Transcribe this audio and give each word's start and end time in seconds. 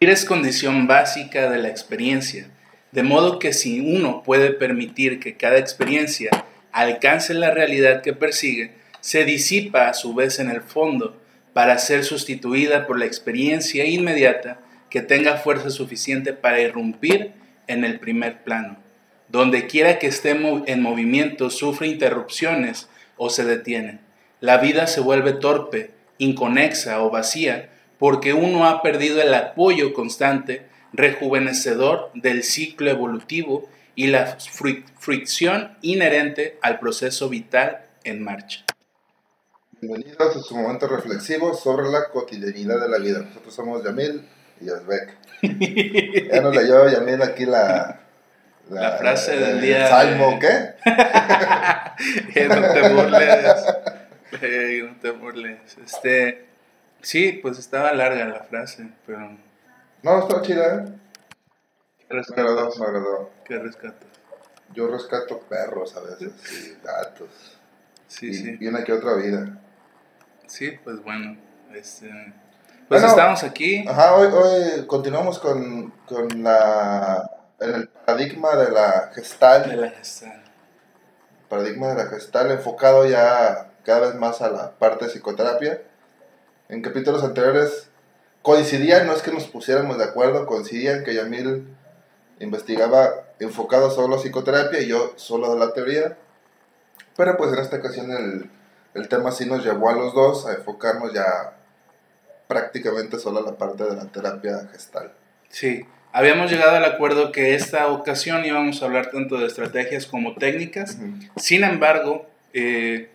es 0.00 0.24
condición 0.24 0.86
básica 0.86 1.50
de 1.50 1.58
la 1.58 1.68
experiencia, 1.68 2.48
de 2.92 3.02
modo 3.02 3.38
que 3.38 3.52
si 3.52 3.80
uno 3.80 4.22
puede 4.22 4.50
permitir 4.50 5.20
que 5.20 5.36
cada 5.36 5.58
experiencia 5.58 6.30
alcance 6.70 7.32
la 7.34 7.50
realidad 7.50 8.02
que 8.02 8.12
persigue, 8.12 8.72
se 9.00 9.24
disipa 9.24 9.88
a 9.88 9.94
su 9.94 10.14
vez 10.14 10.38
en 10.38 10.50
el 10.50 10.60
fondo 10.60 11.16
para 11.52 11.78
ser 11.78 12.04
sustituida 12.04 12.86
por 12.86 12.98
la 12.98 13.06
experiencia 13.06 13.86
inmediata 13.86 14.60
que 14.90 15.00
tenga 15.00 15.38
fuerza 15.38 15.70
suficiente 15.70 16.32
para 16.32 16.60
irrumpir 16.60 17.32
en 17.66 17.84
el 17.84 17.98
primer 17.98 18.42
plano. 18.42 18.76
Donde 19.28 19.66
quiera 19.66 19.98
que 19.98 20.06
esté 20.06 20.30
en 20.30 20.82
movimiento 20.82 21.50
sufre 21.50 21.88
interrupciones 21.88 22.88
o 23.16 23.30
se 23.30 23.44
detiene. 23.44 24.00
La 24.40 24.58
vida 24.58 24.86
se 24.86 25.00
vuelve 25.00 25.32
torpe, 25.32 25.90
inconexa 26.18 27.02
o 27.02 27.10
vacía 27.10 27.70
porque 27.98 28.34
uno 28.34 28.66
ha 28.66 28.82
perdido 28.82 29.20
el 29.22 29.32
apoyo 29.34 29.94
constante, 29.94 30.66
rejuvenecedor 30.92 32.10
del 32.14 32.42
ciclo 32.42 32.90
evolutivo 32.90 33.68
y 33.94 34.08
la 34.08 34.36
fricción 34.98 35.76
inherente 35.82 36.58
al 36.62 36.78
proceso 36.78 37.28
vital 37.28 37.86
en 38.04 38.22
marcha. 38.22 38.64
Bienvenidos 39.80 40.36
a 40.36 40.40
su 40.40 40.56
momento 40.56 40.86
reflexivo 40.86 41.54
sobre 41.54 41.88
la 41.88 42.08
cotidianidad 42.10 42.80
de 42.80 42.88
la 42.88 42.98
vida. 42.98 43.20
Nosotros 43.20 43.54
somos 43.54 43.84
Yamil 43.84 44.26
y 44.60 44.66
Yazbek. 44.66 45.16
ya 46.32 46.40
nos 46.40 46.56
leyó 46.56 46.88
Yamil 46.88 47.22
aquí 47.22 47.46
la, 47.46 48.00
la, 48.70 48.92
frase 48.92 49.36
del 49.36 49.60
día. 49.60 49.88
¿Salmo 49.88 50.38
qué? 50.38 50.74
no 52.48 52.72
te 52.72 52.88
burles. 52.94 53.64
no 54.82 54.96
te 55.00 55.10
burles. 55.10 55.78
Este, 55.84 56.46
sí, 57.06 57.32
pues 57.40 57.58
estaba 57.58 57.92
larga 57.92 58.26
la 58.26 58.42
frase, 58.44 58.90
pero. 59.06 59.36
No, 60.02 60.18
estaba 60.20 60.42
chida, 60.42 60.74
¿eh? 60.74 60.84
¿Qué 62.08 62.14
me 62.14 62.42
agradó, 62.42 62.70
me 62.78 62.84
agradó. 62.84 63.30
¿Qué 63.44 63.58
rescatas? 63.58 64.08
Yo 64.74 64.88
rescato 64.88 65.40
perros 65.40 65.96
a 65.96 66.00
veces 66.00 66.32
y 66.52 66.84
gatos. 66.84 67.58
Sí, 68.08 68.34
sí. 68.34 68.56
Y 68.60 68.66
una 68.66 68.84
que 68.84 68.92
otra 68.92 69.14
vida. 69.14 69.58
Sí, 70.46 70.72
pues 70.84 71.02
bueno. 71.02 71.36
Este, 71.72 72.10
pues 72.88 73.02
estamos 73.02 73.42
aquí. 73.42 73.84
Ajá, 73.88 74.14
hoy, 74.14 74.28
hoy 74.32 74.86
continuamos 74.86 75.38
con, 75.38 75.90
con 76.06 76.42
la. 76.42 77.30
En 77.60 77.74
el 77.74 77.88
paradigma 77.88 78.54
de 78.56 78.70
la 78.70 79.10
gestal. 79.14 79.70
De 79.70 79.76
la 79.76 79.90
gestal. 79.90 80.42
Paradigma 81.48 81.88
de 81.88 82.04
la 82.04 82.06
gestal 82.06 82.50
enfocado 82.50 83.06
ya 83.06 83.72
cada 83.84 84.00
vez 84.00 84.14
más 84.16 84.42
a 84.42 84.50
la 84.50 84.72
parte 84.72 85.06
de 85.06 85.12
psicoterapia. 85.12 85.82
En 86.68 86.82
capítulos 86.82 87.22
anteriores 87.22 87.88
coincidían, 88.42 89.06
no 89.06 89.12
es 89.12 89.22
que 89.22 89.32
nos 89.32 89.46
pusiéramos 89.46 89.98
de 89.98 90.04
acuerdo, 90.04 90.46
coincidían 90.46 91.04
que 91.04 91.14
Yamil 91.14 91.66
investigaba 92.40 93.10
enfocado 93.38 93.90
solo 93.90 94.16
a 94.16 94.18
psicoterapia 94.18 94.80
y 94.80 94.88
yo 94.88 95.12
solo 95.16 95.52
de 95.52 95.58
la 95.58 95.72
teoría. 95.72 96.16
Pero 97.16 97.36
pues 97.36 97.52
en 97.52 97.58
esta 97.58 97.76
ocasión 97.76 98.10
el, 98.10 98.50
el 98.94 99.08
tema 99.08 99.30
sí 99.30 99.46
nos 99.46 99.64
llevó 99.64 99.90
a 99.90 99.94
los 99.94 100.14
dos 100.14 100.46
a 100.46 100.54
enfocarnos 100.54 101.12
ya 101.12 101.56
prácticamente 102.48 103.18
solo 103.18 103.40
a 103.40 103.42
la 103.42 103.58
parte 103.58 103.84
de 103.84 103.94
la 103.94 104.06
terapia 104.06 104.68
gestal. 104.72 105.12
Sí, 105.50 105.84
habíamos 106.12 106.50
llegado 106.50 106.76
al 106.76 106.84
acuerdo 106.84 107.30
que 107.30 107.54
esta 107.54 107.88
ocasión 107.88 108.44
íbamos 108.44 108.82
a 108.82 108.86
hablar 108.86 109.10
tanto 109.10 109.38
de 109.38 109.46
estrategias 109.46 110.06
como 110.06 110.34
técnicas. 110.34 110.98
Sin 111.36 111.62
embargo, 111.62 112.26
eh, 112.52 113.10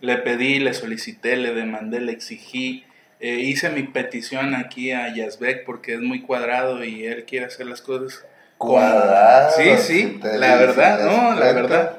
le 0.00 0.16
pedí, 0.18 0.58
le 0.58 0.72
solicité, 0.72 1.36
le 1.36 1.52
demandé, 1.52 2.00
le 2.00 2.12
exigí, 2.12 2.85
eh, 3.20 3.34
hice 3.40 3.70
mi 3.70 3.84
petición 3.84 4.54
aquí 4.54 4.92
a 4.92 5.14
Yazbek 5.14 5.64
porque 5.64 5.94
es 5.94 6.00
muy 6.00 6.22
cuadrado 6.22 6.84
y 6.84 7.06
él 7.06 7.24
quiere 7.24 7.46
hacer 7.46 7.66
las 7.66 7.80
cosas 7.80 8.24
cuadrado. 8.58 9.50
Sí, 9.56 9.70
sí, 9.78 10.20
la 10.22 10.56
verdad, 10.56 11.04
no, 11.04 11.38
la 11.38 11.52
verdad. 11.52 11.96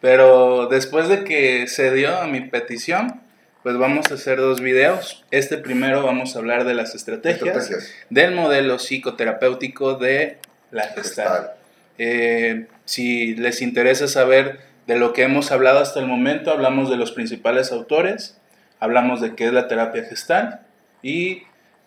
Pero 0.00 0.66
después 0.66 1.08
de 1.08 1.24
que 1.24 1.66
se 1.68 1.92
dio 1.92 2.16
a 2.16 2.26
mi 2.26 2.40
petición, 2.40 3.20
pues 3.62 3.78
vamos 3.78 4.10
a 4.10 4.14
hacer 4.14 4.38
dos 4.38 4.60
videos. 4.60 5.24
Este 5.30 5.58
primero 5.58 6.04
vamos 6.04 6.36
a 6.36 6.38
hablar 6.38 6.64
de 6.64 6.74
las 6.74 6.94
estrategias, 6.94 7.70
del 8.10 8.32
modelo 8.32 8.78
psicoterapéutico 8.78 9.94
de 9.94 10.38
la 10.70 10.84
gestal. 10.88 11.52
Eh, 11.98 12.66
si 12.84 13.34
les 13.34 13.62
interesa 13.62 14.06
saber 14.06 14.60
de 14.86 14.96
lo 14.96 15.12
que 15.12 15.22
hemos 15.22 15.50
hablado 15.50 15.80
hasta 15.80 15.98
el 15.98 16.06
momento, 16.06 16.52
hablamos 16.52 16.90
de 16.90 16.96
los 16.96 17.10
principales 17.10 17.72
autores, 17.72 18.36
hablamos 18.80 19.20
de 19.20 19.34
qué 19.34 19.46
es 19.46 19.52
la 19.52 19.68
terapia 19.68 20.04
gestal 20.04 20.60
y 21.02 21.42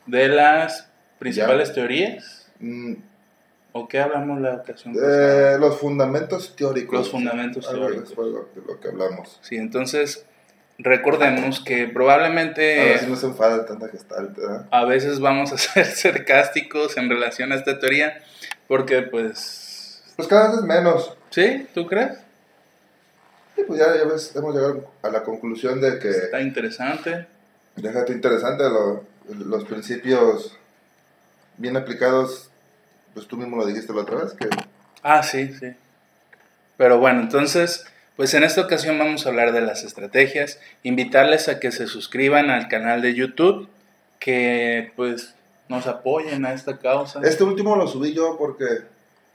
de 0.05 0.27
las 0.27 0.89
principales 1.19 1.73
teorías. 1.73 2.47
Mm, 2.59 2.95
¿O 3.71 3.87
qué 3.87 3.99
hablamos 3.99 4.41
la 4.41 4.55
ocasión 4.55 4.95
eh, 4.95 5.57
los 5.59 5.77
fundamentos 5.77 6.55
teóricos. 6.55 6.99
Los 6.99 7.11
fundamentos 7.11 7.69
teóricos. 7.69 8.09
de 8.09 8.61
lo 8.65 8.79
que 8.79 8.87
hablamos. 8.87 9.39
Sí, 9.41 9.57
entonces 9.57 10.25
recordemos 10.79 11.59
que 11.59 11.87
probablemente... 11.87 12.81
A 12.81 12.93
veces 12.93 13.09
no 13.09 13.15
se 13.15 13.27
enfada 13.27 13.65
tanta 13.65 13.89
gestalt, 13.89 14.35
¿verdad? 14.35 14.65
A 14.71 14.85
veces 14.85 15.19
vamos 15.19 15.53
a 15.53 15.57
ser 15.59 15.85
sarcásticos 15.85 16.97
en 16.97 17.09
relación 17.09 17.51
a 17.51 17.55
esta 17.55 17.79
teoría 17.79 18.21
porque 18.67 19.03
pues... 19.03 20.01
Pues 20.15 20.27
cada 20.27 20.51
vez 20.51 20.61
menos. 20.63 21.15
¿Sí? 21.29 21.67
¿Tú 21.73 21.85
crees? 21.85 22.17
Sí, 23.59 23.65
pues 23.67 23.79
ya, 23.79 23.93
ya 23.93 24.05
ves, 24.05 24.33
hemos 24.37 24.55
llegado 24.55 24.89
a 25.01 25.09
la 25.09 25.21
conclusión 25.23 25.81
de 25.81 25.99
que... 25.99 26.09
Está 26.09 26.39
interesante. 26.39 27.27
Déjate 27.75 28.13
interesante 28.13 28.63
los 29.27 29.65
principios 29.65 30.57
bien 31.57 31.75
aplicados 31.75 32.49
pues 33.13 33.27
tú 33.27 33.35
mismo 33.35 33.57
lo 33.57 33.65
dijiste 33.65 33.93
la 33.93 34.03
otra 34.03 34.23
vez 34.23 34.33
que... 34.33 34.47
Ah, 35.03 35.23
sí, 35.23 35.53
sí. 35.59 35.75
Pero 36.77 36.99
bueno, 36.99 37.19
entonces, 37.19 37.85
pues 38.15 38.33
en 38.33 38.43
esta 38.43 38.61
ocasión 38.61 38.97
vamos 38.97 39.25
a 39.25 39.29
hablar 39.29 39.51
de 39.51 39.59
las 39.59 39.83
estrategias, 39.83 40.57
invitarles 40.83 41.49
a 41.49 41.59
que 41.59 41.73
se 41.73 41.87
suscriban 41.87 42.49
al 42.49 42.69
canal 42.69 43.01
de 43.01 43.13
YouTube, 43.13 43.67
que 44.19 44.93
pues 44.95 45.35
nos 45.67 45.85
apoyen 45.85 46.45
a 46.45 46.53
esta 46.53 46.77
causa. 46.77 47.19
Este 47.23 47.43
último 47.43 47.75
lo 47.75 47.87
subí 47.87 48.13
yo 48.13 48.37
porque 48.37 48.65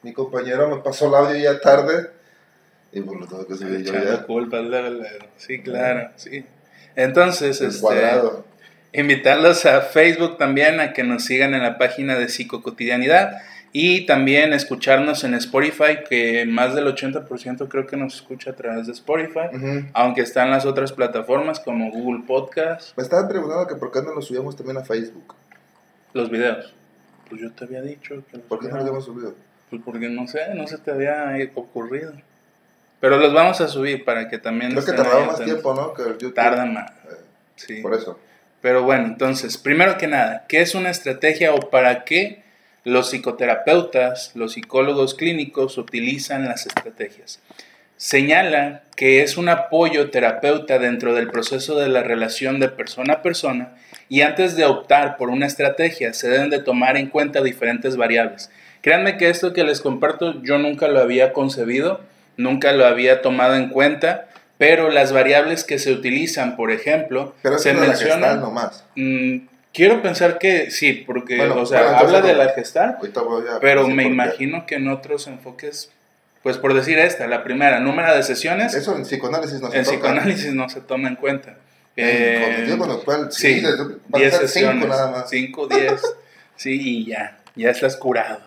mi 0.03 0.15
compañero 0.15 0.75
me 0.75 0.83
pasó 0.83 1.09
el 1.09 1.15
audio 1.15 1.37
ya 1.37 1.61
tarde 1.61 2.14
y 2.95 3.01
pues 3.01 3.21
lo 3.21 3.27
tengo 3.27 3.47
que 3.47 3.85
yo 3.85 3.93
ya. 3.93 4.23
culpa, 4.23 4.61
sí, 5.37 5.61
claro, 5.61 6.11
sí. 6.17 6.45
Entonces, 6.97 7.61
este, 7.61 8.21
invitarlos 8.93 9.67
a 9.67 9.81
Facebook 9.81 10.39
también 10.39 10.81
a 10.81 10.93
que 10.93 11.03
nos 11.03 11.25
sigan 11.25 11.55
en 11.55 11.63
la 11.63 11.77
página 11.77 12.17
de 12.17 12.29
Psicocotidianidad 12.29 13.43
y 13.73 14.07
también 14.07 14.53
escucharnos 14.53 15.25
en 15.25 15.35
Spotify, 15.35 16.05
que 16.09 16.47
más 16.47 16.77
del 16.77 16.87
80% 16.87 17.67
creo 17.69 17.87
que 17.89 17.97
nos 17.97 18.15
escucha 18.15 18.53
a 18.53 18.55
través 18.55 18.87
de 18.87 18.93
Spotify, 18.93 19.89
aunque 19.93 20.21
están 20.21 20.53
las 20.53 20.65
otras 20.65 20.93
plataformas 20.93 21.59
como 21.59 21.91
Google 21.91 22.23
Podcast. 22.25 22.97
Me 22.97 23.03
estaban 23.03 23.27
preguntando 23.29 23.67
que 23.67 23.75
por 23.75 23.91
qué 23.91 24.01
no 24.03 24.15
los 24.15 24.27
subíamos 24.27 24.55
también 24.55 24.77
a 24.77 24.85
Facebook. 24.85 25.35
Los 26.13 26.31
videos. 26.31 26.73
Pues 27.29 27.43
yo 27.43 27.51
te 27.51 27.65
había 27.65 27.83
dicho 27.83 28.23
que... 28.31 28.39
¿Por 28.39 28.61
qué 28.61 28.69
no 28.69 28.75
los 28.75 28.81
habíamos 28.83 29.05
subido? 29.07 29.35
Pues 29.71 29.83
porque 29.85 30.09
no 30.09 30.29
sé, 30.29 30.55
no 30.55 30.69
se 30.69 30.79
te 30.79 30.93
había 30.93 31.37
ocurrido. 31.57 32.13
Pero 33.05 33.19
los 33.19 33.35
vamos 33.35 33.61
a 33.61 33.69
subir 33.69 34.03
para 34.03 34.31
que 34.31 34.39
también... 34.39 34.73
Creo 34.73 34.85
que 34.87 34.93
tardaba 34.93 35.27
más 35.27 35.45
tiempo, 35.45 35.75
¿no? 35.75 35.93
Que 35.93 36.05
YouTube. 36.05 36.33
Tarda 36.33 36.65
más. 36.65 36.91
Eh, 36.91 37.17
sí. 37.55 37.83
Por 37.83 37.93
eso. 37.93 38.19
Pero 38.63 38.83
bueno, 38.83 39.05
entonces, 39.05 39.59
primero 39.59 39.99
que 39.99 40.07
nada, 40.07 40.47
¿qué 40.49 40.63
es 40.63 40.75
una 40.75 40.89
estrategia 40.89 41.53
o 41.53 41.69
para 41.69 42.05
qué 42.05 42.43
los 42.85 43.11
psicoterapeutas, 43.11 44.33
los 44.35 44.53
psicólogos 44.53 45.15
clínicos 45.15 45.79
utilizan 45.79 46.47
las 46.47 46.67
estrategias. 46.67 47.41
Señala 47.97 48.83
que 48.97 49.23
es 49.23 49.37
un 49.37 49.49
apoyo 49.49 50.11
terapeuta 50.11 50.79
dentro 50.79 51.15
del 51.15 51.31
proceso 51.31 51.79
de 51.79 51.89
la 51.89 52.03
relación 52.03 52.61
de 52.61 52.69
persona 52.69 53.15
a 53.15 53.23
persona 53.23 53.75
y 54.09 54.21
antes 54.21 54.57
de 54.57 54.67
optar 54.67 55.17
por 55.17 55.31
una 55.31 55.47
estrategia 55.47 56.13
se 56.13 56.29
deben 56.29 56.51
de 56.51 56.59
tomar 56.59 56.97
en 56.97 57.09
cuenta 57.09 57.43
diferentes 57.43 57.97
variables. 57.97 58.51
Créanme 58.83 59.17
que 59.17 59.31
esto 59.31 59.55
que 59.55 59.65
les 59.65 59.81
comparto 59.81 60.43
yo 60.43 60.59
nunca 60.59 60.89
lo 60.89 61.01
había 61.01 61.33
concebido, 61.33 62.01
nunca 62.37 62.73
lo 62.73 62.87
había 62.87 63.23
tomado 63.23 63.57
en 63.57 63.69
cuenta, 63.69 64.29
pero 64.59 64.91
las 64.91 65.13
variables 65.13 65.65
que 65.65 65.79
se 65.79 65.93
utilizan, 65.93 66.57
por 66.57 66.71
ejemplo, 66.71 67.35
se 67.59 67.75
mencionan... 67.75 68.41
nomás. 68.41 68.85
Mm, 68.97 69.47
Quiero 69.75 70.01
pensar 70.03 70.39
que 70.39 70.71
sí, 70.71 70.93
porque, 70.93 71.43
o 71.43 71.67
sea, 71.67 71.99
habla 71.99 72.21
de 72.21 72.33
la 72.33 72.51
gestal, 72.51 72.97
pero 73.61 73.89
me 73.89 74.05
imagino 74.05 74.67
que 74.67 74.77
en 74.77 74.87
otros 74.87 75.27
enfoques, 75.27 75.91
pues 76.45 76.59
por 76.59 76.75
decir 76.75 76.97
esta, 77.01 77.27
la 77.27 77.43
primera, 77.43 77.81
número 77.81 78.15
de 78.15 78.23
sesiones. 78.23 78.73
Eso 78.73 78.95
en 78.97 79.03
psicoanálisis 79.03 79.61
no 79.61 79.73
se 79.73 79.79
En 79.79 79.83
psicoanálisis 79.83 80.55
no 80.55 80.69
se 80.69 80.81
toma 80.81 81.09
en 81.09 81.17
cuenta. 81.17 81.57
Eh, 81.97 82.73
con 82.79 82.89
lo 82.89 83.03
cual, 83.03 83.33
sí, 83.33 83.65
10 84.09 84.37
sesiones, 84.37 84.89
5, 85.27 85.67
10, 85.67 85.93
sí, 86.57 86.81
y 86.81 87.07
ya, 87.07 87.39
ya 87.57 87.71
estás 87.71 87.97
curado. 87.97 88.43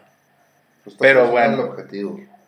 Pues 0.85 0.95
pero 0.97 1.27
bueno, 1.27 1.75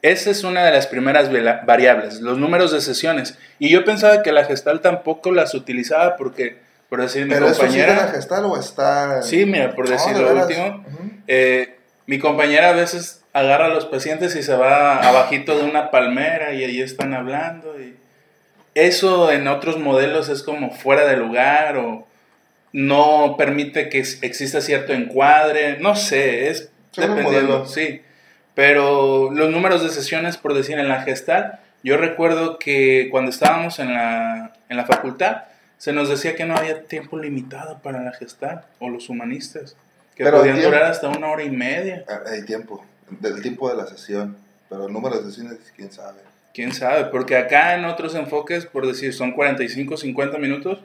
esa 0.02 0.32
es 0.32 0.44
una 0.44 0.64
de 0.64 0.72
las 0.72 0.88
primeras 0.88 1.30
variables, 1.66 2.22
los 2.22 2.38
números 2.38 2.72
de 2.72 2.82
sesiones. 2.82 3.38
Y 3.60 3.70
yo 3.70 3.84
pensaba 3.84 4.24
que 4.24 4.32
la 4.32 4.46
gestal 4.46 4.82
tampoco 4.82 5.32
las 5.32 5.54
utilizaba 5.54 6.16
porque 6.16 6.58
por 6.90 7.02
decir 7.02 7.26
mi 7.26 7.34
¿Pero 7.34 7.48
compañera. 7.48 7.94
Sí 7.94 8.06
la 8.06 8.12
gestal 8.12 8.46
o 8.46 8.60
está.? 8.60 9.22
Sí, 9.22 9.46
mira, 9.46 9.76
por 9.76 9.88
decir 9.88 10.18
lo 10.18 10.34
último. 10.34 10.84
Eh, 11.28 11.78
mi 12.08 12.18
compañera 12.18 12.70
a 12.70 12.74
veces 12.74 13.24
agarra 13.34 13.66
a 13.66 13.70
los 13.70 13.86
pacientes 13.86 14.36
y 14.36 14.42
se 14.42 14.56
va 14.56 14.98
abajito 14.98 15.58
de 15.58 15.66
una 15.66 15.92
palmera 15.92 16.54
y 16.54 16.64
ahí 16.64 16.82
están 16.82 17.14
hablando. 17.14 17.80
Y 17.80 17.96
eso 18.74 19.32
en 19.32 19.48
otros 19.48 19.78
modelos 19.78 20.30
es 20.30 20.42
como 20.42 20.72
fuera 20.72 21.06
de 21.06 21.18
lugar 21.18 21.78
o 21.78 22.08
no 22.72 23.36
permite 23.38 23.90
que 23.90 24.00
exista 24.00 24.62
cierto 24.62 24.94
encuadre. 24.94 25.78
No 25.80 25.96
sé, 25.96 26.50
es 26.50 26.72
dependiendo, 26.96 27.66
sí. 27.66 28.02
Pero 28.60 29.32
los 29.32 29.50
números 29.50 29.84
de 29.84 29.90
sesiones, 29.90 30.36
por 30.36 30.54
decir, 30.54 30.78
en 30.80 30.90
la 30.90 31.04
gestal, 31.04 31.62
yo 31.82 31.96
recuerdo 31.96 32.60
que 32.60 33.08
cuando 33.10 33.32
estábamos 33.32 33.80
en 33.80 33.94
la, 33.94 34.52
en 34.68 34.76
la 34.76 34.86
facultad, 34.86 35.44
se 35.78 35.94
nos 35.94 36.10
decía 36.10 36.36
que 36.36 36.44
no 36.44 36.58
había 36.58 36.84
tiempo 36.84 37.18
limitado 37.18 37.80
para 37.82 38.04
la 38.04 38.12
gestal 38.12 38.66
o 38.80 38.90
los 38.90 39.08
humanistas, 39.08 39.78
que 40.14 40.26
podían 40.26 40.62
durar 40.62 40.84
hasta 40.84 41.08
una 41.08 41.28
hora 41.28 41.44
y 41.44 41.50
media. 41.50 42.04
Ah, 42.10 42.20
hay 42.30 42.44
tiempo, 42.44 42.86
del 43.10 43.42
tiempo 43.42 43.70
de 43.70 43.78
la 43.78 43.88
sesión, 43.88 44.36
pero 44.68 44.88
el 44.88 44.92
número 44.92 45.22
de 45.22 45.30
sesiones, 45.30 45.60
quién 45.74 45.90
sabe. 45.90 46.20
Quién 46.54 46.74
sabe, 46.74 47.06
porque 47.06 47.38
acá 47.38 47.76
en 47.76 47.86
otros 47.86 48.14
enfoques, 48.14 48.66
por 48.66 48.86
decir, 48.86 49.14
son 49.14 49.32
45, 49.32 49.96
50 49.96 50.38
minutos, 50.38 50.80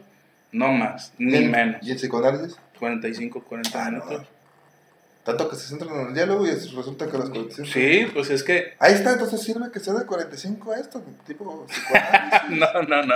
no 0.53 0.71
más, 0.71 1.13
ni 1.19 1.41
menos. 1.41 1.85
¿Y 1.85 1.91
en 1.91 1.97
psicoanálisis? 1.97 2.57
45, 2.79 3.43
40 3.43 3.71
ah, 3.75 3.91
minutos. 3.91 4.27
Tanto 5.25 5.49
que 5.49 5.57
se 5.57 5.69
centran 5.69 5.99
en 5.99 6.09
el 6.09 6.15
diálogo 6.15 6.47
y 6.47 6.51
resulta 6.51 7.07
que 7.07 7.17
las 7.17 7.31
45. 7.31 7.67
Sí, 7.73 8.07
pues 8.13 8.29
es 8.29 8.43
que. 8.43 8.75
Ahí 8.79 8.93
está, 8.93 9.13
entonces 9.13 9.43
sirve 9.43 9.71
que 9.73 9.81
sea 9.81 9.95
de 9.95 10.05
45 10.05 10.73
a 10.73 10.79
esto, 10.79 11.03
tipo 11.27 11.67
no, 12.51 12.83
no, 12.83 13.03
no. 13.03 13.15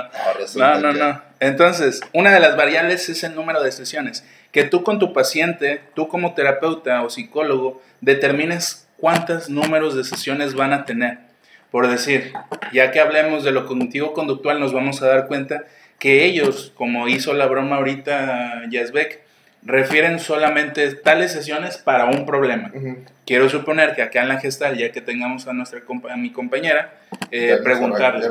No, 0.57 0.81
no, 0.81 0.93
no, 0.95 1.23
Entonces, 1.39 2.01
una 2.15 2.33
de 2.33 2.41
las 2.41 2.57
variables 2.57 3.11
es 3.11 3.25
el 3.25 3.35
número 3.35 3.63
de 3.63 3.73
sesiones. 3.73 4.25
Que 4.53 4.65
tú 4.65 4.83
con 4.85 4.99
tu 4.99 5.13
paciente, 5.13 5.83
tú 5.95 6.09
como 6.09 6.33
terapeuta 6.33 7.03
o 7.03 7.11
psicólogo, 7.11 7.83
determines 8.01 8.89
cuántos 8.97 9.51
números 9.51 9.95
de 9.95 10.05
sesiones 10.05 10.55
van 10.55 10.73
a 10.73 10.87
tener. 10.87 11.19
Por 11.71 11.89
decir, 11.89 12.33
ya 12.73 12.91
que 12.91 13.01
hablemos 13.01 13.45
de 13.45 13.53
lo 13.53 13.67
cognitivo 13.67 14.15
conductual, 14.15 14.61
nos 14.61 14.73
vamos 14.73 15.03
a 15.03 15.09
dar 15.09 15.27
cuenta 15.27 15.65
que 15.99 16.25
ellos, 16.25 16.73
como 16.75 17.07
hizo 17.09 17.35
la 17.35 17.45
broma 17.47 17.77
ahorita 17.77 18.63
Yazbek, 18.71 19.28
refieren 19.63 20.19
solamente 20.21 20.95
tales 20.95 21.33
sesiones 21.33 21.79
para 21.79 22.07
un 22.07 22.27
problema. 22.27 22.71
Quiero 23.27 23.49
suponer 23.49 23.95
que 23.95 24.03
acá 24.03 24.23
en 24.23 24.29
la 24.29 24.41
gestal, 24.41 24.77
ya 24.77 24.93
que 24.93 25.01
tengamos 25.01 25.47
a, 25.47 25.53
nuestra 25.53 25.81
a 26.11 26.17
mi 26.17 26.31
compañera, 26.33 26.95
eh, 27.31 27.59
preguntarle. 27.63 28.29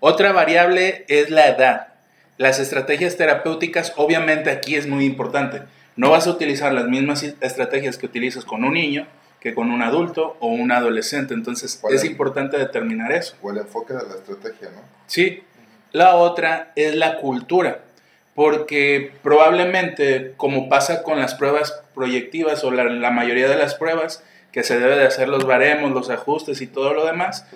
Otra 0.00 0.32
variable 0.32 1.04
es 1.08 1.30
la 1.30 1.48
edad. 1.48 1.88
Las 2.36 2.58
estrategias 2.58 3.16
terapéuticas, 3.16 3.92
obviamente 3.96 4.50
aquí 4.50 4.74
es 4.74 4.86
muy 4.86 5.04
importante. 5.04 5.62
No 5.96 6.10
vas 6.10 6.26
a 6.26 6.30
utilizar 6.30 6.72
las 6.72 6.88
mismas 6.88 7.22
estrategias 7.22 7.98
que 7.98 8.06
utilizas 8.06 8.44
con 8.44 8.64
un 8.64 8.74
niño 8.74 9.06
que 9.40 9.54
con 9.54 9.72
un 9.72 9.82
adulto 9.82 10.36
o 10.38 10.48
un 10.48 10.70
adolescente. 10.70 11.34
Entonces 11.34 11.82
es 11.90 12.04
importante 12.04 12.56
determinar 12.56 13.10
eso. 13.12 13.34
O 13.42 13.50
el 13.50 13.58
enfoque 13.58 13.92
de 13.92 14.04
la 14.04 14.14
estrategia, 14.14 14.68
¿no? 14.70 14.82
Sí. 15.06 15.42
La 15.90 16.14
otra 16.14 16.72
es 16.76 16.94
la 16.94 17.18
cultura 17.18 17.80
porque 18.34 19.12
probablemente, 19.22 20.32
como 20.36 20.68
pasa 20.68 21.02
con 21.02 21.20
las 21.20 21.34
pruebas 21.34 21.82
proyectivas 21.94 22.64
o 22.64 22.70
la, 22.70 23.10
mayoría 23.10 23.48
de 23.48 23.56
las 23.56 23.74
pruebas, 23.74 24.24
que 24.52 24.62
se 24.62 24.78
debe 24.78 24.96
de 24.96 25.06
hacer 25.06 25.28
los 25.28 25.46
baremos, 25.46 25.92
los 25.92 26.10
ajustes 26.10 26.60
y 26.60 26.66
todo 26.66 26.92
lo 26.92 27.06
demás 27.06 27.46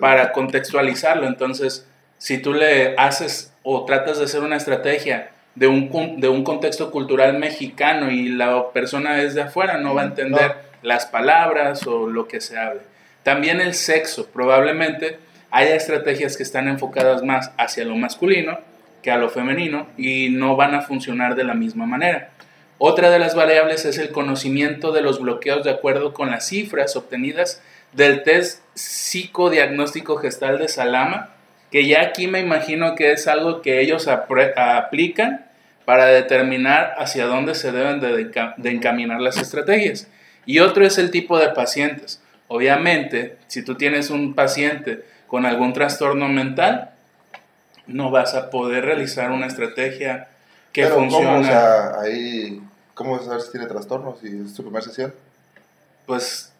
para 0.00 0.32
contextualizarlo. 0.32 1.26
Entonces, 1.26 1.86
si 2.18 2.38
tú 2.38 2.54
le 2.54 2.94
haces 2.96 3.52
o 3.62 3.84
tratas 3.84 4.18
de 4.18 4.24
hacer 4.24 4.42
una 4.42 4.56
estrategia 4.56 5.30
de 5.54 5.66
un, 5.66 6.20
de 6.20 6.28
un 6.28 6.44
contexto 6.44 6.90
cultural 6.90 7.38
mexicano 7.38 8.10
y 8.10 8.28
la 8.30 8.70
persona 8.70 9.22
es 9.22 9.34
de 9.34 9.42
afuera, 9.42 9.78
no 9.78 9.94
va 9.94 10.02
a 10.02 10.06
entender 10.06 10.56
las 10.82 11.06
palabras 11.06 11.86
o 11.86 12.06
lo 12.06 12.26
que 12.26 12.40
se 12.40 12.58
hable. 12.58 12.80
También 13.22 13.60
el 13.60 13.74
sexo, 13.74 14.26
probablemente 14.28 15.18
haya 15.50 15.74
estrategias 15.74 16.36
que 16.36 16.42
están 16.42 16.68
enfocadas 16.68 17.22
más 17.22 17.50
hacia 17.58 17.84
lo 17.84 17.96
masculino 17.96 18.58
que 19.06 19.12
a 19.12 19.18
lo 19.18 19.30
femenino 19.30 19.86
y 19.96 20.30
no 20.30 20.56
van 20.56 20.74
a 20.74 20.82
funcionar 20.82 21.36
de 21.36 21.44
la 21.44 21.54
misma 21.54 21.86
manera. 21.86 22.30
Otra 22.78 23.08
de 23.08 23.20
las 23.20 23.36
variables 23.36 23.84
es 23.84 23.98
el 23.98 24.10
conocimiento 24.10 24.90
de 24.90 25.00
los 25.00 25.20
bloqueos 25.20 25.62
de 25.62 25.70
acuerdo 25.70 26.12
con 26.12 26.32
las 26.32 26.48
cifras 26.48 26.96
obtenidas 26.96 27.62
del 27.92 28.24
test 28.24 28.64
psicodiagnóstico 28.74 30.16
gestal 30.16 30.58
de 30.58 30.66
Salama, 30.66 31.30
que 31.70 31.86
ya 31.86 32.02
aquí 32.02 32.26
me 32.26 32.40
imagino 32.40 32.96
que 32.96 33.12
es 33.12 33.28
algo 33.28 33.62
que 33.62 33.80
ellos 33.80 34.08
aplican 34.08 35.46
para 35.84 36.06
determinar 36.06 36.96
hacia 36.98 37.26
dónde 37.26 37.54
se 37.54 37.70
deben 37.70 38.00
de, 38.00 38.32
de 38.56 38.70
encaminar 38.70 39.20
las 39.20 39.36
estrategias. 39.36 40.10
Y 40.46 40.58
otro 40.58 40.84
es 40.84 40.98
el 40.98 41.12
tipo 41.12 41.38
de 41.38 41.50
pacientes. 41.50 42.20
Obviamente, 42.48 43.36
si 43.46 43.64
tú 43.64 43.76
tienes 43.76 44.10
un 44.10 44.34
paciente 44.34 45.04
con 45.28 45.46
algún 45.46 45.74
trastorno 45.74 46.28
mental, 46.28 46.90
no 47.86 48.10
vas 48.10 48.34
a 48.34 48.50
poder 48.50 48.84
realizar 48.84 49.30
una 49.30 49.46
estrategia 49.46 50.28
que 50.72 50.82
Pero 50.82 50.96
funcione. 50.96 51.26
¿cómo, 51.26 51.40
o 51.40 51.44
sea, 51.44 52.00
ahí, 52.00 52.60
¿Cómo 52.96 53.12
vas 53.12 53.22
a 53.22 53.24
saber 53.26 53.42
si 53.42 53.50
tiene 53.50 53.66
trastornos 53.66 54.24
y 54.24 54.42
es 54.42 54.54
su 54.54 54.62
primera 54.62 54.82
sesión? 54.82 55.14
Pues, 56.06 56.50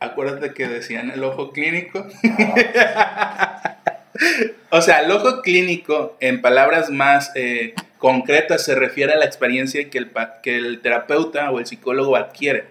acuérdate 0.00 0.52
que 0.52 0.66
decían 0.66 1.12
el 1.12 1.22
ojo 1.22 1.52
clínico. 1.52 2.04
o 4.70 4.82
sea, 4.82 5.02
el 5.02 5.12
ojo 5.12 5.40
clínico, 5.42 6.16
en 6.18 6.42
palabras 6.42 6.90
más 6.90 7.30
eh, 7.36 7.74
concretas, 7.98 8.64
se 8.64 8.74
refiere 8.74 9.12
a 9.12 9.16
la 9.16 9.26
experiencia 9.26 9.88
que 9.88 9.98
el, 9.98 10.10
que 10.42 10.56
el 10.56 10.80
terapeuta 10.80 11.52
o 11.52 11.60
el 11.60 11.66
psicólogo 11.66 12.16
adquiere. 12.16 12.64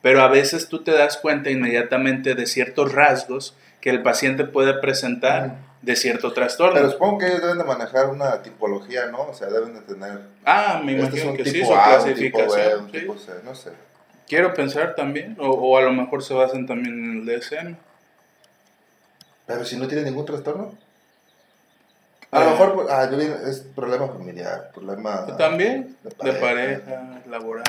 Pero 0.00 0.22
a 0.22 0.28
veces 0.28 0.68
tú 0.68 0.84
te 0.84 0.92
das 0.92 1.16
cuenta 1.16 1.50
inmediatamente 1.50 2.36
de 2.36 2.46
ciertos 2.46 2.92
rasgos 2.92 3.56
que 3.80 3.90
el 3.90 4.02
paciente 4.02 4.44
puede 4.44 4.74
presentar 4.74 5.56
de 5.82 5.96
cierto 5.96 6.32
trastorno. 6.32 6.74
Pero 6.74 6.90
supongo 6.90 7.18
que 7.18 7.26
ellos 7.26 7.42
deben 7.42 7.58
de 7.58 7.64
manejar 7.64 8.08
una 8.08 8.40
tipología, 8.42 9.06
¿no? 9.06 9.22
O 9.22 9.34
sea, 9.34 9.48
deben 9.48 9.74
de 9.74 9.80
tener... 9.80 10.20
Ah, 10.44 10.80
me 10.82 10.92
este 10.92 11.18
imagino 11.18 11.34
que 11.34 11.44
sí, 11.44 11.64
su 11.64 11.72
clasificación. 11.72 12.90
tipo 12.90 13.18
C, 13.18 13.32
no 13.44 13.54
sé. 13.54 13.72
Quiero 14.26 14.54
pensar 14.54 14.94
también, 14.94 15.36
o, 15.38 15.50
o, 15.50 15.76
a 15.76 15.82
lo 15.82 15.92
mejor 15.92 16.22
se 16.22 16.32
basan 16.32 16.66
también 16.66 16.94
en 16.94 17.28
el 17.28 17.40
DSM. 17.40 17.76
Pero 19.46 19.64
si 19.64 19.76
no 19.76 19.88
tiene 19.88 20.04
ningún 20.04 20.24
trastorno. 20.24 20.72
A 22.30 22.40
lo 22.40 22.46
eh. 22.46 22.50
mejor 22.52 22.86
ah, 22.88 23.10
es 23.46 23.58
problema 23.74 24.06
familiar, 24.06 24.70
problema... 24.72 25.26
También, 25.36 25.98
de 26.02 26.10
pareja, 26.12 26.32
de 26.32 26.40
pareja 26.40 27.22
laboral. 27.28 27.64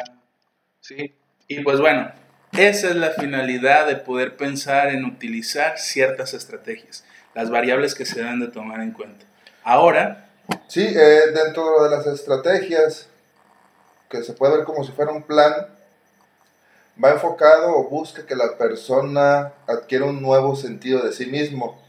Sí. 0.80 1.14
Y 1.48 1.62
pues 1.62 1.80
bueno, 1.82 2.12
esa 2.54 2.90
es 2.90 2.96
la 2.96 3.10
finalidad 3.10 3.88
de 3.88 3.98
poder 3.98 4.38
pensar 4.38 4.90
en 4.90 5.04
utilizar 5.04 5.80
ciertas 5.80 6.34
estrategias 6.34 7.04
las 7.34 7.50
variables 7.50 7.96
que 7.96 8.06
se 8.06 8.20
deben 8.20 8.40
de 8.40 8.48
tomar 8.48 8.82
en 8.82 8.92
cuenta. 8.92 9.26
Ahora... 9.64 10.30
Sí, 10.68 10.86
eh, 10.86 11.22
dentro 11.34 11.84
de 11.84 11.90
las 11.90 12.06
estrategias, 12.06 13.08
que 14.10 14.24
se 14.24 14.34
puede 14.34 14.58
ver 14.58 14.66
como 14.66 14.84
si 14.84 14.92
fuera 14.92 15.12
un 15.12 15.24
plan, 15.24 15.54
va 17.02 17.12
enfocado 17.12 17.76
o 17.76 17.90
busca 17.90 18.26
que 18.26 18.36
la 18.36 18.58
persona 18.58 19.54
adquiera 19.68 20.06
un 20.06 20.22
nuevo 20.22 20.56
sentido 20.56 21.02
de 21.02 21.14
sí 21.14 21.28
mismo, 21.28 21.82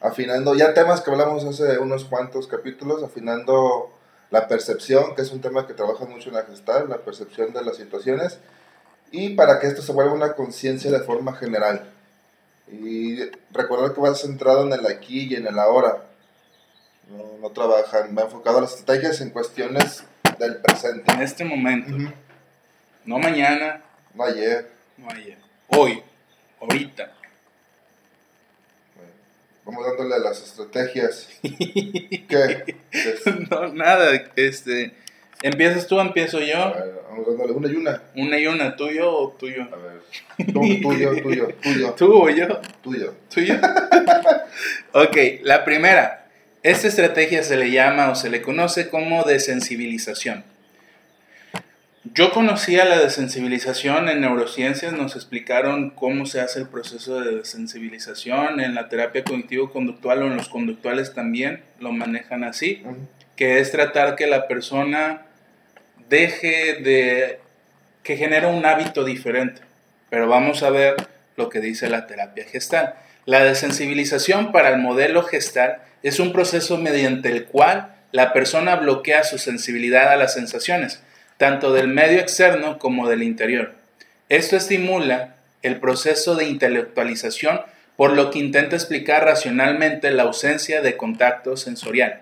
afinando 0.00 0.54
ya 0.54 0.74
temas 0.74 1.00
que 1.00 1.10
hablamos 1.10 1.44
hace 1.44 1.78
unos 1.78 2.04
cuantos 2.04 2.46
capítulos, 2.46 3.02
afinando 3.02 3.90
la 4.30 4.46
percepción, 4.46 5.14
que 5.14 5.22
es 5.22 5.32
un 5.32 5.40
tema 5.40 5.66
que 5.66 5.74
trabaja 5.74 6.04
mucho 6.04 6.28
en 6.28 6.36
la 6.36 6.44
gestal, 6.44 6.88
la 6.88 6.98
percepción 6.98 7.52
de 7.52 7.64
las 7.64 7.76
situaciones, 7.76 8.38
y 9.10 9.30
para 9.30 9.58
que 9.58 9.66
esto 9.66 9.82
se 9.82 9.92
vuelva 9.92 10.12
una 10.12 10.34
conciencia 10.34 10.90
de 10.90 11.00
forma 11.00 11.34
general. 11.34 11.90
Y 12.70 13.18
recordar 13.52 13.94
que 13.94 14.00
vas 14.00 14.20
centrado 14.20 14.66
en 14.66 14.72
el 14.72 14.86
aquí 14.86 15.26
y 15.30 15.34
en 15.34 15.46
el 15.46 15.58
ahora. 15.58 16.04
No, 17.10 17.38
no 17.40 17.50
trabajan, 17.50 18.16
va 18.16 18.22
enfocado 18.22 18.58
a 18.58 18.60
las 18.62 18.74
estrategias 18.74 19.20
en 19.20 19.30
cuestiones 19.30 20.04
del 20.38 20.56
presente. 20.58 21.10
En 21.12 21.22
este 21.22 21.44
momento. 21.44 22.12
No 23.04 23.18
mañana. 23.18 23.82
No 24.14 24.24
ayer. 24.24 24.70
No 24.98 25.10
ayer. 25.10 25.38
Hoy. 25.68 26.02
Ahorita. 26.60 27.12
vamos 29.64 29.86
dándole 29.86 30.14
a 30.16 30.18
las 30.18 30.42
estrategias. 30.42 31.28
¿Qué? 31.42 32.76
no, 33.50 33.72
nada. 33.72 34.30
Este 34.36 34.94
¿Empiezas 35.42 35.86
tú 35.86 36.00
empiezo 36.00 36.40
yo? 36.40 36.56
A 36.56 36.72
ver, 36.72 36.94
vamos 37.08 37.26
dándole 37.26 37.52
una 37.52 37.68
y 37.68 37.74
una. 37.76 38.02
¿Una 38.16 38.38
y 38.38 38.46
una? 38.46 38.76
¿Tuyo 38.76 39.12
o 39.12 39.28
tuyo? 39.32 39.68
A 39.72 39.76
ver. 39.76 40.52
tuyo, 40.52 41.12
tuyo, 41.22 41.54
tuyo. 41.62 41.94
¿Tú 41.94 42.22
o 42.22 42.28
yo? 42.28 42.60
Tuyo. 42.82 43.14
¿Tuyo? 43.32 43.54
ok, 44.92 45.16
la 45.42 45.64
primera. 45.64 46.26
Esta 46.64 46.88
estrategia 46.88 47.44
se 47.44 47.56
le 47.56 47.70
llama 47.70 48.10
o 48.10 48.16
se 48.16 48.30
le 48.30 48.42
conoce 48.42 48.88
como 48.88 49.22
desensibilización. 49.22 50.44
Yo 52.14 52.32
conocía 52.32 52.84
la 52.84 52.98
desensibilización 52.98 54.08
en 54.08 54.22
neurociencias, 54.22 54.92
nos 54.92 55.14
explicaron 55.14 55.90
cómo 55.90 56.26
se 56.26 56.40
hace 56.40 56.60
el 56.60 56.68
proceso 56.68 57.20
de 57.20 57.36
desensibilización, 57.36 58.60
en 58.60 58.74
la 58.74 58.88
terapia 58.88 59.24
cognitivo-conductual 59.24 60.22
o 60.22 60.26
en 60.26 60.36
los 60.36 60.48
conductuales 60.48 61.14
también 61.14 61.62
lo 61.80 61.92
manejan 61.92 62.44
así, 62.44 62.82
que 63.36 63.60
es 63.60 63.70
tratar 63.70 64.16
que 64.16 64.26
la 64.26 64.48
persona 64.48 65.27
deje 66.08 66.74
de 66.74 67.40
que 68.02 68.16
genera 68.16 68.48
un 68.48 68.64
hábito 68.64 69.04
diferente. 69.04 69.60
Pero 70.10 70.28
vamos 70.28 70.62
a 70.62 70.70
ver 70.70 70.96
lo 71.36 71.48
que 71.48 71.60
dice 71.60 71.88
la 71.88 72.06
terapia 72.06 72.44
gestal. 72.44 72.94
La 73.26 73.44
desensibilización 73.44 74.52
para 74.52 74.70
el 74.70 74.78
modelo 74.78 75.22
gestal 75.22 75.78
es 76.02 76.18
un 76.18 76.32
proceso 76.32 76.78
mediante 76.78 77.28
el 77.28 77.44
cual 77.44 77.94
la 78.12 78.32
persona 78.32 78.76
bloquea 78.76 79.24
su 79.24 79.38
sensibilidad 79.38 80.10
a 80.10 80.16
las 80.16 80.32
sensaciones, 80.32 81.02
tanto 81.36 81.72
del 81.72 81.88
medio 81.88 82.20
externo 82.20 82.78
como 82.78 83.08
del 83.08 83.22
interior. 83.22 83.74
Esto 84.28 84.56
estimula 84.56 85.34
el 85.62 85.78
proceso 85.78 86.34
de 86.36 86.44
intelectualización, 86.44 87.60
por 87.96 88.12
lo 88.12 88.30
que 88.30 88.38
intenta 88.38 88.76
explicar 88.76 89.24
racionalmente 89.24 90.10
la 90.10 90.22
ausencia 90.22 90.80
de 90.80 90.96
contacto 90.96 91.56
sensorial. 91.56 92.20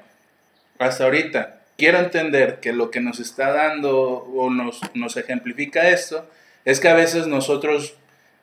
Hasta 0.79 1.05
ahorita, 1.05 1.56
quiero 1.77 1.99
entender 1.99 2.61
que 2.61 2.73
lo 2.73 2.91
que 2.91 3.01
nos 3.01 3.21
está 3.21 3.53
dando 3.53 3.99
o 3.99 4.51
nos, 4.51 4.81
nos 4.95 5.17
ejemplifica 5.17 5.91
esto 5.91 6.29
es 6.65 6.81
que 6.81 6.89
a 6.89 6.95
veces 6.95 7.27
nosotros 7.27 7.95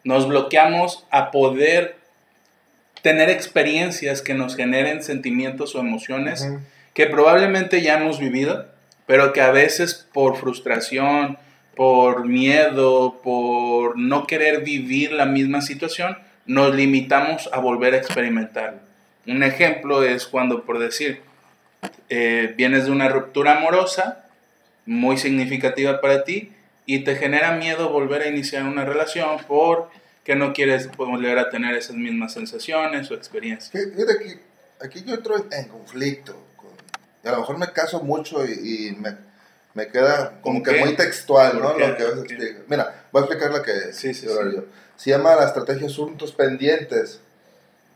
nos 0.03 0.27
bloqueamos 0.27 1.05
a 1.11 1.31
poder 1.31 1.97
tener 3.01 3.29
experiencias 3.29 4.21
que 4.21 4.33
nos 4.33 4.55
generen 4.55 5.03
sentimientos 5.03 5.75
o 5.75 5.79
emociones 5.79 6.47
que 6.93 7.07
probablemente 7.07 7.81
ya 7.81 7.99
hemos 7.99 8.19
vivido, 8.19 8.67
pero 9.05 9.33
que 9.33 9.41
a 9.41 9.51
veces 9.51 10.07
por 10.13 10.37
frustración, 10.37 11.37
por 11.75 12.25
miedo, 12.25 13.19
por 13.23 13.97
no 13.97 14.27
querer 14.27 14.63
vivir 14.63 15.11
la 15.11 15.25
misma 15.25 15.61
situación, 15.61 16.17
nos 16.45 16.75
limitamos 16.75 17.49
a 17.51 17.59
volver 17.59 17.93
a 17.93 17.97
experimentarlo. 17.97 18.79
Un 19.25 19.43
ejemplo 19.43 20.03
es 20.03 20.27
cuando, 20.27 20.63
por 20.63 20.79
decir, 20.79 21.21
eh, 22.09 22.53
vienes 22.55 22.85
de 22.85 22.91
una 22.91 23.09
ruptura 23.09 23.57
amorosa 23.57 24.25
muy 24.85 25.17
significativa 25.17 26.01
para 26.01 26.23
ti 26.23 26.53
y 26.85 27.03
te 27.03 27.15
genera 27.15 27.53
miedo 27.53 27.89
volver 27.89 28.21
a 28.21 28.27
iniciar 28.27 28.63
una 28.63 28.85
relación 28.85 29.37
porque 29.47 30.35
no 30.35 30.53
quieres 30.53 30.95
volver 30.95 31.39
a 31.39 31.49
tener 31.49 31.75
esas 31.75 31.95
mismas 31.95 32.33
sensaciones 32.33 33.09
o 33.09 33.15
experiencias. 33.15 33.71
Fíjate, 33.71 34.13
aquí, 34.13 34.39
aquí 34.81 35.03
yo 35.05 35.15
entro 35.15 35.35
en 35.51 35.67
conflicto. 35.69 36.37
a 37.23 37.31
lo 37.31 37.37
mejor 37.39 37.57
me 37.57 37.71
caso 37.71 38.01
mucho 38.01 38.45
y, 38.45 38.95
me, 38.99 39.15
me, 39.73 39.87
queda 39.87 40.39
como 40.41 40.61
que 40.61 40.79
muy 40.79 40.95
textual, 40.95 41.59
¿no? 41.59 41.77
Lo 41.77 41.95
que 41.95 42.57
Mira, 42.67 43.05
voy 43.11 43.21
a 43.21 43.25
explicar 43.25 43.51
lo 43.51 43.61
que 43.61 43.93
sí, 43.93 44.13
sí, 44.13 44.27
Se 44.97 45.09
llama 45.09 45.35
la 45.35 45.45
estrategia 45.45 45.87
asuntos 45.87 46.33
pendientes 46.33 47.21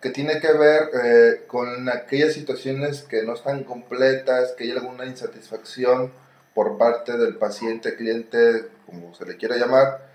que 0.02 0.10
tiene 0.10 0.40
que 0.40 0.52
ver 0.52 0.90
eh, 1.04 1.44
con 1.48 1.90
aquellas 1.90 2.34
situaciones 2.34 3.02
que 3.02 3.24
no 3.24 3.34
están 3.34 3.64
completas, 3.64 4.54
que 4.58 4.66
hay 4.66 4.72
alguna 4.72 5.06
insatisfacción 5.06 6.12
por 6.54 6.78
parte 6.78 7.18
del 7.18 7.36
paciente, 7.36 7.96
cliente, 7.96 8.68
como 8.86 9.14
se 9.16 9.26
le 9.26 9.38
quiera 9.38 9.58
llamar. 9.58 10.08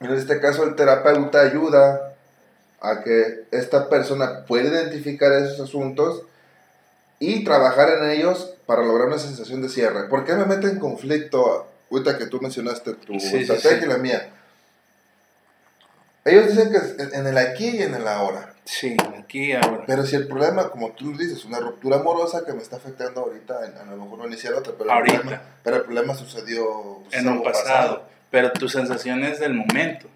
En 0.00 0.12
este 0.12 0.40
caso 0.40 0.64
el 0.64 0.76
terapeuta 0.76 1.40
ayuda 1.40 2.14
a 2.80 3.02
que 3.02 3.44
esta 3.50 3.88
persona 3.88 4.44
pueda 4.44 4.68
identificar 4.68 5.32
esos 5.32 5.60
asuntos 5.60 6.22
y 7.18 7.44
trabajar 7.44 7.88
en 7.90 8.10
ellos 8.10 8.54
para 8.66 8.82
lograr 8.82 9.08
una 9.08 9.18
sensación 9.18 9.62
de 9.62 9.68
cierre. 9.68 10.08
¿Por 10.08 10.24
qué 10.24 10.34
me 10.34 10.44
mete 10.44 10.68
en 10.68 10.78
conflicto, 10.78 11.66
ahorita 11.90 12.18
que 12.18 12.26
tú 12.26 12.40
mencionaste 12.40 12.94
tu 12.94 13.14
estrategia 13.14 13.86
y 13.86 13.88
la 13.88 13.98
mía? 13.98 14.35
Ellos 16.26 16.48
dicen 16.48 16.72
que 16.72 16.76
es 16.78 17.12
en 17.14 17.24
el 17.24 17.38
aquí 17.38 17.68
y 17.68 17.82
en 17.82 17.94
el 17.94 18.08
ahora. 18.08 18.52
Sí, 18.64 18.96
aquí 19.16 19.50
y 19.50 19.52
ahora. 19.52 19.84
Pero 19.86 20.04
si 20.04 20.16
el 20.16 20.26
problema, 20.26 20.70
como 20.70 20.90
tú 20.90 21.16
dices, 21.16 21.44
una 21.44 21.60
ruptura 21.60 21.98
amorosa 21.98 22.44
que 22.44 22.52
me 22.52 22.60
está 22.60 22.76
afectando 22.76 23.20
ahorita, 23.20 23.54
a 23.80 23.84
lo 23.84 23.96
mejor 23.96 24.18
no 24.18 24.26
iniciar 24.26 24.54
otra, 24.54 24.72
pero, 24.76 24.90
ahorita. 24.90 25.14
El, 25.14 25.20
problema, 25.20 25.42
pero 25.62 25.76
el 25.76 25.82
problema 25.84 26.14
sucedió 26.14 27.00
en 27.12 27.28
un 27.28 27.44
pasado, 27.44 28.08
Pero 28.32 28.50
tu 28.52 28.68
sensación 28.68 29.22
es 29.22 29.38
del 29.38 29.54
momento. 29.54 30.08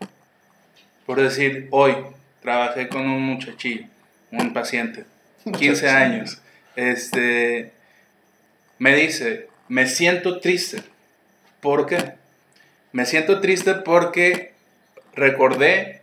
Por 1.07 1.21
decir, 1.21 1.69
hoy 1.71 1.95
trabajé 2.43 2.88
con 2.88 3.02
un 3.02 3.23
muchachillo, 3.23 3.87
un 4.33 4.52
paciente, 4.52 5.05
15 5.57 5.88
años. 5.88 6.38
Este, 6.75 7.73
me 8.79 8.97
dice, 8.97 9.49
me 9.69 9.87
siento 9.87 10.40
triste. 10.40 10.83
¿Por 11.61 11.87
qué? 11.87 12.14
Me 12.90 13.07
siento 13.07 13.40
triste 13.40 13.75
porque 13.75 14.55
recordé 15.14 16.00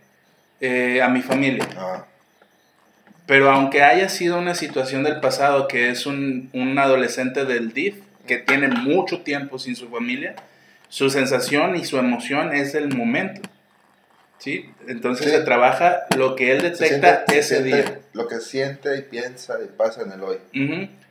eh, 0.60 1.00
a 1.02 1.08
mi 1.08 1.22
familia. 1.22 1.68
Ah. 1.76 2.04
Pero 3.26 3.50
aunque 3.50 3.82
haya 3.82 4.08
sido 4.08 4.38
una 4.38 4.54
situación 4.54 5.04
del 5.04 5.20
pasado 5.20 5.68
que 5.68 5.90
es 5.90 6.06
un, 6.06 6.48
un 6.54 6.78
adolescente 6.78 7.44
del 7.44 7.74
DIF 7.74 7.96
que 8.26 8.38
tiene 8.38 8.68
mucho 8.68 9.20
tiempo 9.20 9.58
sin 9.58 9.76
su 9.76 9.88
familia, 9.88 10.34
su 10.88 11.10
sensación 11.10 11.76
y 11.76 11.84
su 11.84 11.98
emoción 11.98 12.54
es 12.54 12.74
el 12.74 12.94
momento. 12.94 13.42
¿Sí? 14.38 14.70
Entonces 14.86 15.32
se 15.32 15.40
trabaja 15.40 16.06
lo 16.16 16.36
que 16.36 16.52
él 16.52 16.62
detecta 16.62 17.24
ese 17.32 17.62
día. 17.62 18.00
Lo 18.12 18.28
que 18.28 18.40
siente 18.40 18.96
y 18.96 19.02
piensa 19.02 19.58
y 19.62 19.66
pasa 19.66 20.02
en 20.02 20.12
el 20.12 20.22
hoy. 20.22 20.38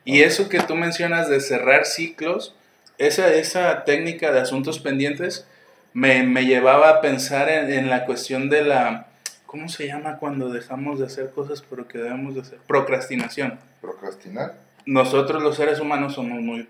Y 0.05 0.21
eso 0.21 0.47
que 0.47 0.59
tú 0.61 0.75
mencionas 0.75 1.29
de 1.29 1.41
cerrar 1.41 1.85
ciclos, 1.85 2.55
esa, 2.97 3.33
esa 3.33 3.83
técnica 3.83 4.31
de 4.31 4.39
asuntos 4.39 4.79
pendientes 4.79 5.45
me, 5.93 6.23
me 6.23 6.45
llevaba 6.45 6.89
a 6.89 7.01
pensar 7.01 7.49
en, 7.49 7.71
en 7.71 7.89
la 7.89 8.05
cuestión 8.05 8.49
de 8.49 8.63
la 8.63 9.06
¿Cómo 9.47 9.69
se 9.69 9.87
llama 9.87 10.17
cuando 10.17 10.49
dejamos 10.49 10.99
de 10.99 11.05
hacer 11.05 11.31
cosas 11.31 11.63
pero 11.67 11.87
que 11.87 11.97
debemos 11.97 12.35
de 12.35 12.41
hacer? 12.41 12.59
Procrastinación. 12.67 13.57
¿Procrastinar? 13.81 14.55
Nosotros 14.85 15.41
los 15.41 15.55
seres 15.55 15.79
humanos 15.79 16.15
somos 16.15 16.41
muy 16.41 16.67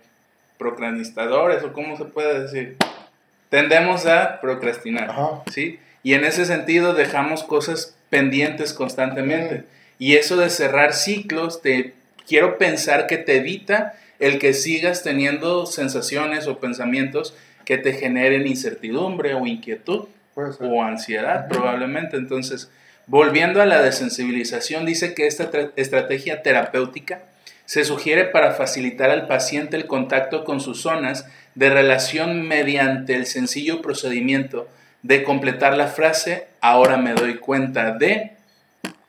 procrastinadores 0.59 1.63
o 1.63 1.73
cómo 1.73 1.97
se 1.97 2.05
puede 2.05 2.39
decir. 2.39 2.77
Tendemos 3.49 4.05
a 4.05 4.39
procrastinar, 4.41 5.11
¿sí? 5.51 5.79
Y 6.03 6.13
en 6.13 6.23
ese 6.23 6.45
sentido 6.45 6.93
dejamos 6.93 7.43
cosas 7.43 7.95
pendientes 8.11 8.73
constantemente. 8.73 9.63
Y 9.97 10.15
eso 10.15 10.37
de 10.37 10.51
cerrar 10.51 10.93
ciclos, 10.93 11.63
te 11.63 11.95
quiero 12.27 12.59
pensar 12.59 13.07
que 13.07 13.17
te 13.17 13.37
evita 13.37 13.95
el 14.19 14.37
que 14.37 14.53
sigas 14.53 15.01
teniendo 15.01 15.65
sensaciones 15.65 16.47
o 16.47 16.59
pensamientos 16.59 17.35
que 17.65 17.79
te 17.79 17.93
generen 17.93 18.45
incertidumbre 18.45 19.33
o 19.33 19.47
inquietud 19.47 20.07
o 20.59 20.83
ansiedad 20.83 21.47
probablemente. 21.47 22.17
Entonces, 22.17 22.69
volviendo 23.07 23.61
a 23.61 23.65
la 23.65 23.81
desensibilización, 23.81 24.85
dice 24.85 25.13
que 25.13 25.27
esta 25.27 25.49
estrategia 25.75 26.41
terapéutica 26.43 27.23
se 27.65 27.83
sugiere 27.83 28.25
para 28.25 28.53
facilitar 28.53 29.09
al 29.09 29.27
paciente 29.27 29.75
el 29.75 29.87
contacto 29.87 30.45
con 30.45 30.61
sus 30.61 30.81
zonas 30.81 31.25
de 31.55 31.69
relación 31.69 32.47
mediante 32.47 33.15
el 33.15 33.25
sencillo 33.25 33.81
procedimiento 33.81 34.69
de 35.01 35.23
completar 35.23 35.75
la 35.75 35.87
frase, 35.87 36.47
ahora 36.61 36.97
me 36.97 37.13
doy 37.13 37.35
cuenta 37.35 37.91
de, 37.91 38.33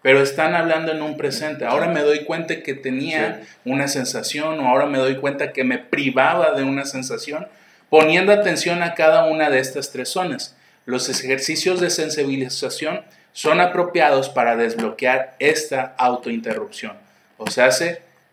pero 0.02 0.22
están 0.22 0.54
hablando 0.54 0.92
en 0.92 1.02
un 1.02 1.16
presente, 1.16 1.66
ahora 1.66 1.88
me 1.88 2.00
doy 2.00 2.24
cuenta 2.24 2.62
que 2.62 2.74
tenía 2.74 3.42
una 3.64 3.88
sensación 3.88 4.60
o 4.60 4.68
ahora 4.68 4.86
me 4.86 4.98
doy 4.98 5.16
cuenta 5.16 5.52
que 5.52 5.64
me 5.64 5.78
privaba 5.78 6.52
de 6.52 6.62
una 6.64 6.84
sensación, 6.84 7.46
poniendo 7.90 8.32
atención 8.32 8.82
a 8.82 8.94
cada 8.94 9.26
una 9.26 9.50
de 9.50 9.60
estas 9.60 9.92
tres 9.92 10.08
zonas. 10.08 10.56
Los 10.88 11.10
ejercicios 11.10 11.80
de 11.80 11.90
sensibilización 11.90 13.02
son 13.34 13.60
apropiados 13.60 14.30
para 14.30 14.56
desbloquear 14.56 15.36
esta 15.38 15.94
autointerrupción. 15.98 16.96
O 17.36 17.50
sea, 17.50 17.68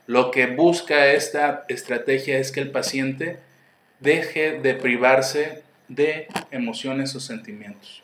lo 0.08 0.32
que 0.32 0.46
busca 0.48 1.08
esta 1.08 1.66
estrategia 1.68 2.38
es 2.38 2.54
que 2.54 2.62
el 2.62 2.72
paciente 2.72 3.40
deje 4.00 4.62
de 4.62 4.74
privarse 4.74 5.64
de 5.90 6.30
emociones 6.50 7.14
o 7.16 7.20
sentimientos. 7.20 8.02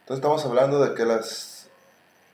Entonces 0.00 0.22
estamos 0.22 0.44
hablando 0.44 0.84
de 0.84 0.94
que 0.94 1.06
las, 1.06 1.70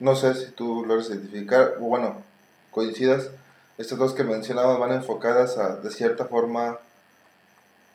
no 0.01 0.17
sé 0.17 0.35
si 0.35 0.51
tú 0.51 0.83
logras 0.85 1.07
identificar, 1.07 1.75
o 1.79 1.85
bueno, 1.85 2.21
coincidas, 2.69 3.29
estas 3.77 3.97
dos 3.97 4.13
que 4.13 4.25
mencionabas 4.25 4.77
van 4.77 4.91
enfocadas 4.91 5.57
a, 5.57 5.77
de 5.77 5.89
cierta 5.89 6.25
forma, 6.25 6.79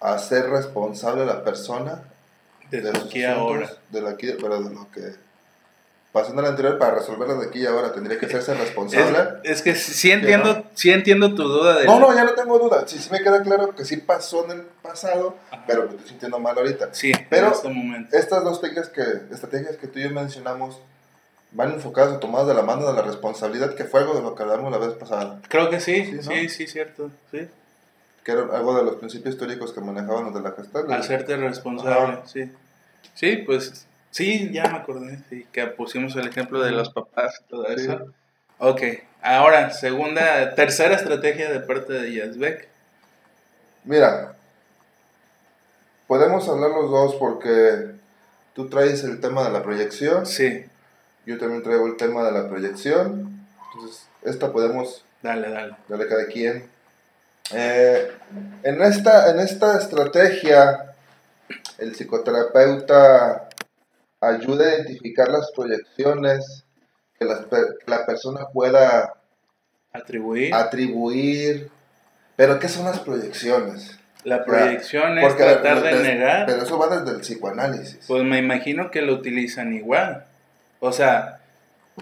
hacer 0.01 0.49
responsable 0.49 1.23
a 1.23 1.27
la 1.27 1.45
persona 1.45 2.03
de, 2.71 2.83
los 2.83 3.05
aquí 3.05 3.25
ahora. 3.25 3.71
De, 3.91 4.01
la 4.01 4.17
pero 4.17 4.63
de 4.63 4.75
lo 4.75 4.91
que 4.91 5.15
pasando 6.13 6.43
al 6.43 6.49
anterior 6.49 6.79
para 6.79 6.97
resolverlo 6.97 7.39
de 7.39 7.47
aquí 7.47 7.61
y 7.61 7.67
ahora 7.67 7.93
tendría 7.93 8.19
que 8.19 8.27
hacerse 8.27 8.55
responsable. 8.55 9.41
Es, 9.45 9.63
que 9.63 9.75
sí 9.75 10.11
entiendo, 10.11 10.65
sí 10.75 10.91
entiendo 10.91 11.35
tu 11.35 11.45
duda. 11.45 11.79
De 11.79 11.87
no, 11.87 12.01
no, 12.01 12.15
ya 12.15 12.25
no 12.25 12.33
tengo 12.33 12.59
duda. 12.59 12.85
Sí, 12.87 12.99
sí 12.99 13.11
me 13.13 13.21
queda 13.21 13.43
claro 13.43 13.75
que 13.75 13.85
sí 13.85 13.99
pasó 13.99 14.45
en 14.47 14.53
el 14.53 14.63
pasado, 14.83 15.37
pero 15.67 15.85
me 15.85 15.91
estoy 15.91 16.09
sintiendo 16.09 16.39
mal 16.39 16.57
ahorita. 16.57 16.93
Sí, 16.93 17.13
pero 17.29 17.49
en 17.49 17.53
este 17.53 17.69
momento. 17.69 18.17
estas 18.17 18.43
dos 18.43 18.61
técnicas 18.61 18.89
que, 18.89 19.03
estrategias 19.31 19.77
que 19.77 19.87
tú 19.87 19.99
y 20.01 20.05
yo 20.05 20.11
mencionamos 20.11 20.81
van 21.53 21.73
enfocadas 21.73 22.15
o 22.15 22.19
tomadas 22.19 22.47
de 22.49 22.55
la 22.55 22.63
mano 22.63 22.87
de 22.87 22.95
la 22.95 23.03
responsabilidad, 23.03 23.75
que 23.75 23.85
fue 23.85 24.01
algo 24.01 24.15
de 24.15 24.23
lo 24.23 24.35
que 24.35 24.43
hablamos 24.43 24.71
la 24.71 24.79
vez 24.79 24.95
pasada. 24.95 25.41
Creo 25.49 25.71
que 25.71 25.81
sí, 25.81 26.05
sí, 26.05 26.23
sí, 26.23 26.49
sí, 26.49 26.67
cierto. 26.67 27.11
Sí 27.31 27.49
que 28.25 28.33
era 28.33 28.43
algo 28.57 28.77
de 28.77 28.85
los 28.85 28.97
principios 28.97 29.35
históricos 29.35 29.73
que 29.73 29.81
manejaban 29.81 30.25
los 30.27 30.35
de 30.35 30.41
la 30.41 30.53
gestalt. 30.53 30.91
Hacerte 30.91 31.37
responsable, 31.37 32.19
sí. 32.27 32.51
Sí, 33.15 33.39
pues 33.39 33.87
sí, 34.11 34.51
ya 34.53 34.65
me 34.69 34.79
acordé, 34.79 35.19
sí, 35.29 35.47
que 35.53 35.67
pusimos 35.67 36.15
el 36.17 36.29
ejemplo 36.29 36.61
de 36.63 36.71
los 36.73 36.91
papás 36.91 37.41
y 37.45 37.51
todo 37.51 37.67
eso. 37.69 38.13
Ok, 38.59 38.83
ahora, 39.23 39.71
segunda, 39.71 40.55
tercera 40.55 40.95
estrategia 40.97 41.51
de 41.51 41.61
parte 41.61 41.95
de 41.95 42.15
Yazbek. 42.15 42.69
Mira, 43.85 44.35
podemos 46.07 46.47
hablar 46.49 46.71
los 46.71 46.91
dos 46.91 47.15
porque 47.17 47.93
tú 48.55 48.69
traes 48.69 49.03
el 49.05 49.21
tema 49.21 49.45
de 49.45 49.51
la 49.51 49.63
proyección. 49.63 50.27
Sí. 50.27 50.65
Yo 51.25 51.39
también 51.39 51.63
traigo 51.63 51.87
el 51.87 51.97
tema 51.97 52.25
de 52.25 52.33
la 52.33 52.49
proyección. 52.49 53.47
Entonces, 53.73 54.07
esta 54.23 54.53
podemos 54.53 55.05
Dale, 55.23 55.51
dale. 55.51 55.77
darle 55.89 56.07
cada 56.09 56.27
quien. 56.27 56.69
Eh, 57.53 58.11
en, 58.63 58.83
esta, 58.83 59.31
en 59.31 59.41
esta 59.41 59.79
estrategia, 59.79 60.95
el 61.79 61.95
psicoterapeuta 61.95 63.49
ayuda 64.21 64.67
a 64.67 64.75
identificar 64.75 65.29
las 65.29 65.51
proyecciones 65.53 66.65
que 67.19 67.25
las 67.25 67.41
per- 67.47 67.77
que 67.85 67.91
la 67.91 68.07
persona 68.07 68.47
pueda 68.53 69.15
Atribuir. 69.93 70.55
atribuir. 70.55 71.71
Pero, 72.37 72.59
¿qué 72.59 72.69
son 72.69 72.85
las 72.87 73.01
proyecciones? 73.01 73.97
la 74.23 74.45
proyección 74.45 75.17
es 75.19 75.35
tratar 75.35 75.83
de 75.83 75.95
des- 75.95 76.03
negar. 76.03 76.45
Pero 76.45 76.63
eso 76.63 76.79
va 76.79 76.95
desde 76.95 77.17
el 77.17 77.23
psicoanálisis. 77.23 78.05
Pues 78.07 78.23
me 78.23 78.37
imagino 78.39 78.91
que 78.91 79.01
lo 79.01 79.15
utilizan 79.15 79.73
igual. 79.73 80.27
O 80.79 80.93
sea, 80.93 81.41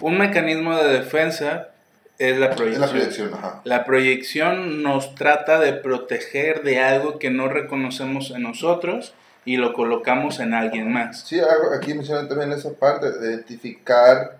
un 0.01 0.17
mecanismo 0.17 0.75
de 0.77 0.89
defensa 0.99 1.69
es 2.19 2.37
la 2.37 2.47
es 2.47 2.55
proyección. 2.55 2.81
la 2.81 2.89
proyección, 2.89 3.33
ajá. 3.33 3.61
La 3.63 3.85
proyección 3.85 4.83
nos 4.83 5.15
trata 5.15 5.59
de 5.59 5.73
proteger 5.73 6.63
de 6.63 6.79
algo 6.79 7.17
que 7.19 7.31
no 7.31 7.47
reconocemos 7.49 8.31
en 8.31 8.43
nosotros 8.43 9.13
y 9.45 9.57
lo 9.57 9.73
colocamos 9.73 10.39
en 10.39 10.53
alguien 10.53 10.91
más. 10.91 11.21
Sí, 11.27 11.39
aquí 11.75 11.93
mencionan 11.93 12.27
también 12.29 12.51
esa 12.51 12.71
parte 12.73 13.11
de 13.11 13.31
identificar 13.35 14.37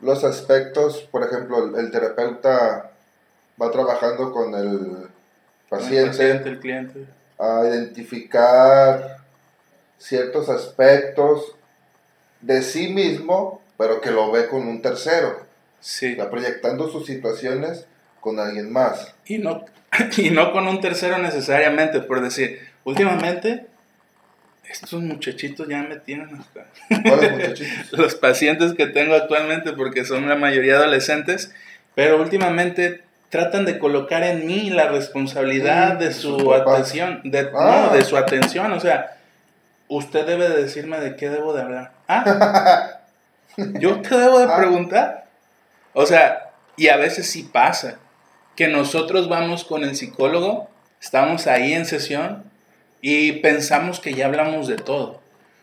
los 0.00 0.24
aspectos. 0.24 1.08
Por 1.10 1.22
ejemplo, 1.24 1.64
el, 1.64 1.76
el 1.84 1.90
terapeuta 1.92 2.90
va 3.60 3.70
trabajando 3.70 4.32
con 4.32 4.54
el 4.54 4.64
El 4.64 5.08
paciente 5.68 6.08
paciente, 6.08 6.48
el 6.50 6.58
cliente. 6.60 7.06
a 7.38 7.62
identificar 7.66 9.18
ciertos 9.98 10.48
aspectos 10.48 11.54
de 12.40 12.62
sí 12.62 12.88
mismo, 12.92 13.62
pero 13.78 14.00
que 14.00 14.10
lo 14.10 14.32
ve 14.32 14.48
con 14.48 14.66
un 14.66 14.82
tercero. 14.82 15.51
Sí. 15.82 16.06
Está 16.12 16.30
proyectando 16.30 16.88
sus 16.88 17.04
situaciones 17.06 17.86
con 18.20 18.38
alguien 18.40 18.72
más. 18.72 19.14
Y 19.26 19.36
no, 19.38 19.64
y 20.16 20.30
no 20.30 20.52
con 20.52 20.66
un 20.68 20.80
tercero 20.80 21.18
necesariamente, 21.18 22.00
por 22.00 22.22
decir, 22.22 22.60
últimamente 22.84 23.66
estos 24.70 25.02
muchachitos 25.02 25.68
ya 25.68 25.82
me 25.82 25.96
tienen 25.96 26.34
hasta... 26.36 26.64
¿Cuáles 27.02 27.32
muchachitos? 27.48 27.92
los 27.98 28.14
pacientes 28.14 28.72
que 28.74 28.86
tengo 28.86 29.14
actualmente, 29.14 29.72
porque 29.72 30.04
son 30.06 30.28
la 30.28 30.36
mayoría 30.36 30.76
adolescentes, 30.76 31.52
pero 31.94 32.18
últimamente 32.22 33.02
tratan 33.28 33.64
de 33.66 33.78
colocar 33.78 34.22
en 34.22 34.46
mí 34.46 34.70
la 34.70 34.88
responsabilidad 34.88 35.94
de 35.96 36.12
su 36.14 36.54
atención, 36.54 37.20
de, 37.24 37.50
Ah. 37.54 37.88
no, 37.90 37.96
de 37.96 38.04
su 38.04 38.16
atención, 38.16 38.72
o 38.72 38.80
sea, 38.80 39.18
usted 39.88 40.24
debe 40.26 40.48
de 40.48 40.62
decirme 40.62 41.00
de 41.00 41.16
qué 41.16 41.28
debo 41.28 41.52
de 41.52 41.62
hablar. 41.62 41.92
Ah, 42.08 43.00
yo 43.56 44.00
te 44.00 44.16
debo 44.16 44.38
de 44.38 44.46
Ah. 44.48 44.56
preguntar. 44.56 45.26
O 45.94 46.06
sea, 46.06 46.52
y 46.76 46.88
a 46.88 46.96
veces 46.96 47.30
sí 47.30 47.42
pasa 47.42 47.98
que 48.56 48.68
nosotros 48.68 49.28
vamos 49.28 49.64
con 49.64 49.84
el 49.84 49.96
psicólogo, 49.96 50.68
estamos 51.00 51.46
ahí 51.46 51.72
en 51.72 51.86
sesión 51.86 52.44
y 53.00 53.32
pensamos 53.32 54.00
que 54.00 54.14
ya 54.14 54.26
hablamos 54.26 54.68
de 54.68 54.76
todo. 54.76 55.20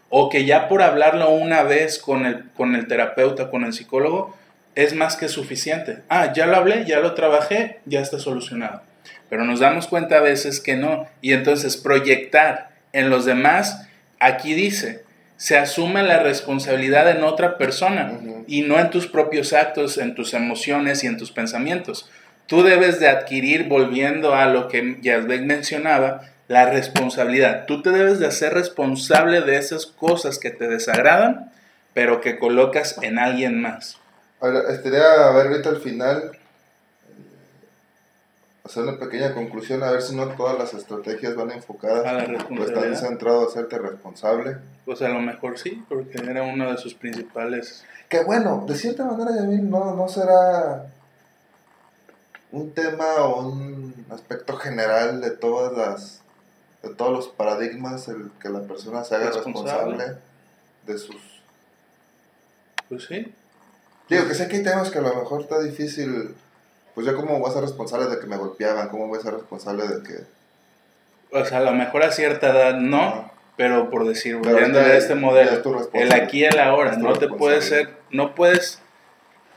O 0.10 0.30
que 0.30 0.46
ya 0.46 0.68
por 0.68 0.82
hablarlo 0.82 1.30
una 1.30 1.64
vez 1.64 2.00
con 2.00 2.26
el, 2.26 2.50
con 2.52 2.76
el 2.76 2.88
terapeuta, 2.88 3.50
con 3.50 3.64
el 3.64 3.74
psicólogo, 3.74 4.36
es 4.76 4.96
más 4.96 5.16
que 5.16 5.28
suficiente. 5.28 6.00
Ah, 6.10 6.34
ya 6.34 6.48
lo 6.48 6.56
hablé, 6.56 6.86
ya 6.86 7.00
lo 7.00 7.14
trabajé, 7.14 7.80
ya 7.86 8.02
está 8.02 8.18
solucionado. 8.20 8.82
Pero 9.30 9.46
nos 9.46 9.60
damos 9.60 9.88
cuenta 9.88 10.18
a 10.18 10.22
veces 10.22 10.60
que 10.60 10.76
no. 10.76 11.08
Y 11.22 11.34
entonces 11.34 11.78
proyectar 11.78 12.72
en 12.92 13.10
los 13.10 13.26
demás, 13.26 13.88
aquí 14.20 14.54
dice, 14.54 15.04
se 15.40 15.58
asume 15.58 16.04
la 16.04 16.20
responsabilidad 16.20 17.10
en 17.10 17.24
otra 17.24 17.58
persona 17.58 18.20
y 18.46 18.64
no 18.64 18.78
en 18.78 18.90
tus 18.90 19.08
propios 19.08 19.54
actos, 19.54 19.98
en 19.98 20.14
tus 20.14 20.34
emociones 20.34 21.02
y 21.06 21.08
en 21.08 21.18
tus 21.18 21.32
pensamientos. 21.32 22.10
Tú 22.46 22.62
debes 22.62 23.00
de 23.00 23.08
adquirir, 23.08 23.70
volviendo 23.70 24.36
a 24.36 24.48
lo 24.48 24.68
que 24.68 24.98
Yazbek 25.02 25.44
mencionaba, 25.44 26.24
la 26.50 26.66
responsabilidad. 26.66 27.66
Tú 27.68 27.82
te 27.82 27.92
debes 27.92 28.20
de 28.20 28.28
hacer 28.28 28.54
responsable 28.54 29.40
de 29.40 29.56
esas 29.56 29.86
cosas 29.86 30.40
que 30.40 30.50
te 30.50 30.68
desagradan, 30.68 31.54
pero 31.94 32.20
que 32.20 32.38
colocas 32.38 32.98
en 33.02 33.18
alguien 33.18 33.62
más. 33.62 33.98
Ahora, 34.42 34.64
estaría 34.70 35.26
a 35.26 35.32
ver 35.32 35.48
ahorita 35.48 35.70
al 35.70 35.80
final, 35.80 36.32
hacer 38.70 38.84
una 38.84 38.98
pequeña 39.00 39.34
conclusión, 39.34 39.84
a 39.84 39.92
ver 39.92 40.02
si 40.02 40.16
no 40.16 40.28
todas 40.36 40.58
las 40.58 40.74
estrategias 40.74 41.36
van 41.36 41.52
enfocadas 41.52 42.06
A 42.06 42.14
la 42.14 42.20
o 42.20 42.22
están 42.22 42.36
responsabilidad. 42.38 43.00
centradas 43.00 43.44
a 43.44 43.48
hacerte 43.48 43.78
responsable. 43.80 44.58
Pues 44.86 45.02
a 45.02 45.10
lo 45.10 45.20
mejor 45.20 45.58
sí, 45.58 45.84
porque 45.90 46.18
era 46.20 46.44
uno 46.44 46.72
de 46.72 46.78
sus 46.78 46.94
principales... 46.94 47.84
Que 48.10 48.24
bueno, 48.24 48.64
de 48.68 48.76
cierta 48.76 49.06
manera, 49.06 49.36
Yamil, 49.36 49.70
no, 49.70 49.96
no 49.96 50.08
será 50.08 50.88
un 52.52 52.72
tema 52.72 53.06
o 53.20 53.48
un 53.48 54.06
aspecto 54.10 54.58
general 54.58 55.22
de 55.22 55.32
todas 55.32 55.74
las 55.78 56.22
de 56.82 56.96
todos 56.96 57.12
los 57.12 57.28
paradigmas 57.28 58.08
el 58.08 58.32
que 58.42 58.48
la 58.50 58.62
persona 58.62 59.04
se 59.04 59.14
haga 59.16 59.32
Responsable. 59.32 59.98
responsable 59.98 60.18
de 60.88 60.98
sus 60.98 61.18
Pues 62.88 63.04
sí. 63.06 63.34
Digo, 64.10 64.28
que 64.28 64.34
sé 64.34 64.48
que 64.48 64.56
hay 64.58 64.64
temas 64.64 64.90
que 64.90 64.98
a 65.00 65.02
lo 65.02 65.14
mejor 65.14 65.42
está 65.42 65.60
difícil. 65.60 66.34
Pues 67.00 67.08
yo, 67.08 67.16
¿cómo 67.16 67.40
voy 67.40 67.50
a 67.50 67.54
ser 67.54 67.62
responsable 67.62 68.08
de 68.08 68.20
que 68.20 68.28
me 68.28 68.36
golpeaban? 68.36 68.90
¿Cómo 68.90 69.08
voy 69.08 69.20
a 69.20 69.22
ser 69.22 69.34
responsable 69.34 69.88
de 69.88 70.04
que.? 70.04 70.16
O 71.32 71.46
sea, 71.46 71.60
a 71.60 71.62
lo 71.62 71.72
mejor 71.72 72.04
a 72.04 72.12
cierta 72.12 72.50
edad 72.50 72.76
no, 72.76 73.32
pero 73.56 73.90
por 73.90 74.06
decir, 74.06 74.36
volviendo 74.36 74.82
a 74.82 74.94
este 74.98 75.16
modelo, 75.16 75.50
es 75.50 75.90
el 75.94 76.12
aquí 76.12 76.40
y 76.40 76.44
el 76.44 76.60
ahora, 76.60 76.98
no 76.98 77.14
te 77.14 77.30
puedes 77.30 77.70
ser, 77.70 77.92
no 78.12 78.36
puedes 78.36 78.82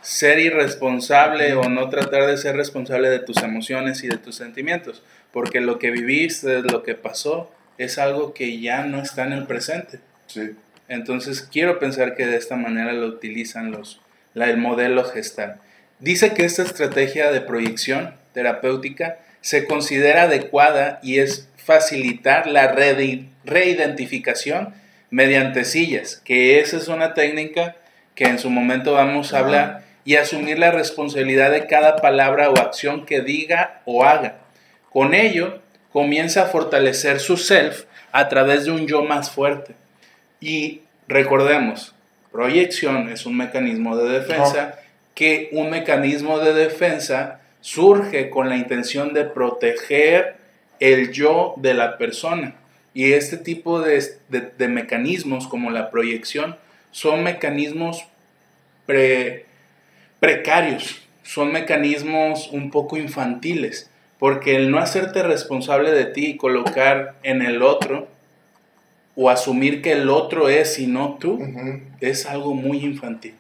ser 0.03 0.39
irresponsable 0.39 1.55
o 1.55 1.69
no 1.69 1.89
tratar 1.89 2.29
de 2.29 2.37
ser 2.37 2.55
responsable 2.55 3.11
de 3.11 3.19
tus 3.19 3.39
emociones 3.39 4.05
y 4.05 4.07
de 4.07 4.19
tus 4.19 4.37
sentimientos, 4.37 5.03
porque 5.33 5.61
lo 5.61 5.81
que 5.81 5.91
viviste, 5.91 6.63
lo 6.63 6.85
que 6.85 6.95
pasó, 6.95 7.51
es 7.77 7.99
algo 7.99 8.35
que 8.35 8.61
ya 8.61 8.85
no 8.85 9.03
está 9.03 9.25
en 9.25 9.33
el 9.33 9.49
presente. 9.49 9.99
Sí. 10.29 10.55
Entonces 10.87 11.43
quiero 11.43 11.81
pensar 11.81 12.15
que 12.15 12.25
de 12.25 12.37
esta 12.37 12.55
manera 12.55 12.93
lo 12.93 13.09
utilizan 13.09 13.73
los, 13.73 14.01
la, 14.33 14.49
el 14.49 14.59
modelo 14.59 15.03
gestal. 15.03 15.61
Dice 16.03 16.35
que 16.35 16.45
esta 16.45 16.65
estrategia 16.65 17.31
de 17.31 17.41
proyección 17.41 18.15
terapéutica 18.35 19.19
se 19.41 19.67
considera 19.67 20.25
adecuada 20.25 20.99
y 21.01 21.21
es 21.21 21.49
facilitar 21.57 22.49
la 22.49 22.75
redi- 22.75 23.29
reidentificación 23.45 24.75
mediante 25.11 25.65
sillas, 25.65 26.21
que 26.25 26.59
esa 26.59 26.77
es 26.79 26.89
una 26.89 27.15
técnica 27.15 27.77
que 28.17 28.25
en 28.25 28.41
su 28.41 28.51
momento 28.51 28.95
vamos 28.95 29.33
a 29.33 29.39
hablar, 29.39 29.85
y 30.05 30.17
asumir 30.17 30.59
la 30.59 30.73
responsabilidad 30.73 31.53
de 31.53 31.69
cada 31.69 31.95
palabra 31.95 32.51
o 32.51 32.59
acción 32.59 33.07
que 33.07 33.21
diga 33.21 33.83
o 33.85 34.05
haga. 34.05 34.39
Con 34.91 35.15
ello, 35.15 35.61
comienza 35.93 36.43
a 36.43 36.47
fortalecer 36.47 37.21
su 37.21 37.37
self 37.37 37.85
a 38.11 38.29
través 38.29 38.65
de 38.65 38.73
un 38.73 38.89
yo 38.89 39.05
más 39.05 39.31
fuerte. 39.31 39.77
Y 40.41 40.81
recordemos, 41.07 41.95
proyección 42.33 43.09
es 43.09 43.25
un 43.25 43.37
mecanismo 43.37 43.97
de 43.97 44.19
defensa, 44.19 44.81
que 45.23 45.49
un 45.53 45.71
mecanismo 45.71 46.41
de 46.41 46.53
defensa 46.53 47.41
surge 47.61 48.29
con 48.29 48.49
la 48.49 48.57
intención 48.57 49.15
de 49.15 49.25
proteger 49.25 50.35
el 50.81 51.13
yo 51.13 51.55
de 51.59 51.75
la 51.75 51.97
persona. 51.97 52.57
Y 52.93 53.13
este 53.13 53.37
tipo 53.37 53.81
de, 53.81 54.03
de- 54.31 54.51
de 54.59 54.67
mecanismos, 54.67 55.47
como 55.47 55.71
la 55.71 55.93
proyección, 55.93 56.57
son 56.91 57.23
mecanismos 57.23 58.05
pre- 58.85 59.47
precarios, 60.19 61.03
son 61.23 61.53
mecanismos 61.53 62.49
un 62.51 62.73
poco 62.73 62.97
infantiles, 62.97 63.89
porque 64.19 64.57
el 64.57 64.73
no 64.73 64.79
hacerte 64.81 65.23
responsable 65.23 65.93
de 65.93 66.07
ti 66.07 66.27
y 66.31 66.37
colocar 66.37 67.15
en 67.23 67.43
el 67.43 67.63
otro, 67.63 68.09
o 69.15 69.31
asumir 69.31 69.83
que 69.83 69.93
el 69.93 70.11
otro 70.11 70.49
es 70.49 70.81
y 70.81 70.89
no 70.89 71.17
tú, 71.21 71.39
es 72.01 72.27
algo 72.27 72.55
muy 72.55 72.79
infantil. 72.79 73.35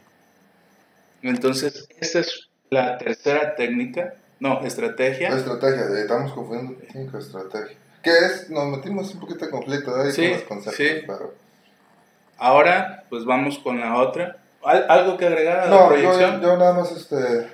Entonces, 1.23 1.89
esa 2.01 2.21
es 2.21 2.49
la 2.71 2.99
tercera 2.99 3.55
técnica, 3.55 4.15
no, 4.41 4.61
estrategia. 4.65 5.29
Estrategia, 5.29 5.83
eh, 5.83 6.01
estamos 6.03 6.33
confundiendo 6.33 6.79
técnica 6.81 7.19
estrategia. 7.19 7.77
¿Qué 8.03 8.11
es? 8.11 8.51
Nos 8.51 8.67
metimos 8.67 9.15
un 9.15 9.21
poquito 9.21 9.45
de 9.45 9.51
conflicto. 9.51 9.95
Ahí 9.95 10.11
Sí, 10.11 10.23
con 10.23 10.33
los 10.33 10.43
conceptos, 10.43 10.75
sí. 10.77 11.05
pero. 11.07 11.35
Ahora, 12.39 13.05
pues 13.09 13.25
vamos 13.25 13.59
con 13.59 13.79
la 13.81 13.97
otra. 13.97 14.39
¿Al- 14.65 14.87
¿Algo 14.89 15.17
que 15.17 15.27
agregar 15.27 15.59
a 15.61 15.65
la 15.67 15.71
No, 15.71 15.83
yo, 15.83 15.89
proyección? 15.89 16.41
yo 16.41 16.57
nada 16.57 16.73
más, 16.75 16.91
este. 16.93 17.49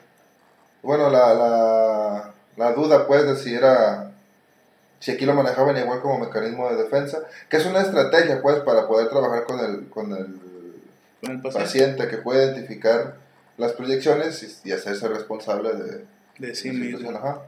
Bueno, 0.83 1.11
la, 1.11 1.35
la, 1.35 2.35
la 2.57 2.73
duda, 2.73 3.07
pues, 3.07 3.27
de 3.27 3.37
si 3.37 3.55
era. 3.55 4.13
Si 5.01 5.13
aquí 5.13 5.27
lo 5.27 5.35
manejaban 5.35 5.77
igual 5.77 6.01
como 6.01 6.19
mecanismo 6.19 6.69
de 6.71 6.83
defensa, 6.83 7.19
que 7.49 7.59
es 7.59 7.67
una 7.67 7.81
estrategia, 7.83 8.41
pues, 8.43 8.61
para 8.61 8.89
poder 8.89 9.09
trabajar 9.09 9.45
con 9.45 9.61
el, 9.61 9.89
con 9.91 10.11
el 10.13 10.27
Con 11.21 11.31
el 11.33 11.41
paciente. 11.43 11.51
paciente 11.53 12.09
que 12.09 12.17
puede 12.19 12.45
identificar 12.47 13.15
las 13.59 13.73
proyecciones 13.73 14.43
y, 14.43 14.71
y 14.71 14.73
hacerse 14.73 15.07
responsable 15.09 15.73
de, 15.75 16.05
De 16.39 16.55
sí 16.55 16.71
mismo. 16.71 17.11
Ajá. 17.11 17.43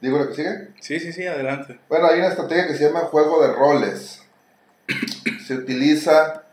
¿Digo 0.00 0.18
lo 0.18 0.28
que 0.28 0.34
sigue? 0.34 0.68
Sí, 0.80 1.00
sí, 1.00 1.12
sí, 1.12 1.26
adelante. 1.26 1.78
Bueno, 1.88 2.06
hay 2.06 2.20
una 2.20 2.28
estrategia 2.28 2.68
que 2.68 2.74
se 2.74 2.84
llama 2.84 3.00
juego 3.00 3.42
de 3.42 3.52
roles. 3.52 4.22
se 5.46 5.54
utiliza 5.54 6.44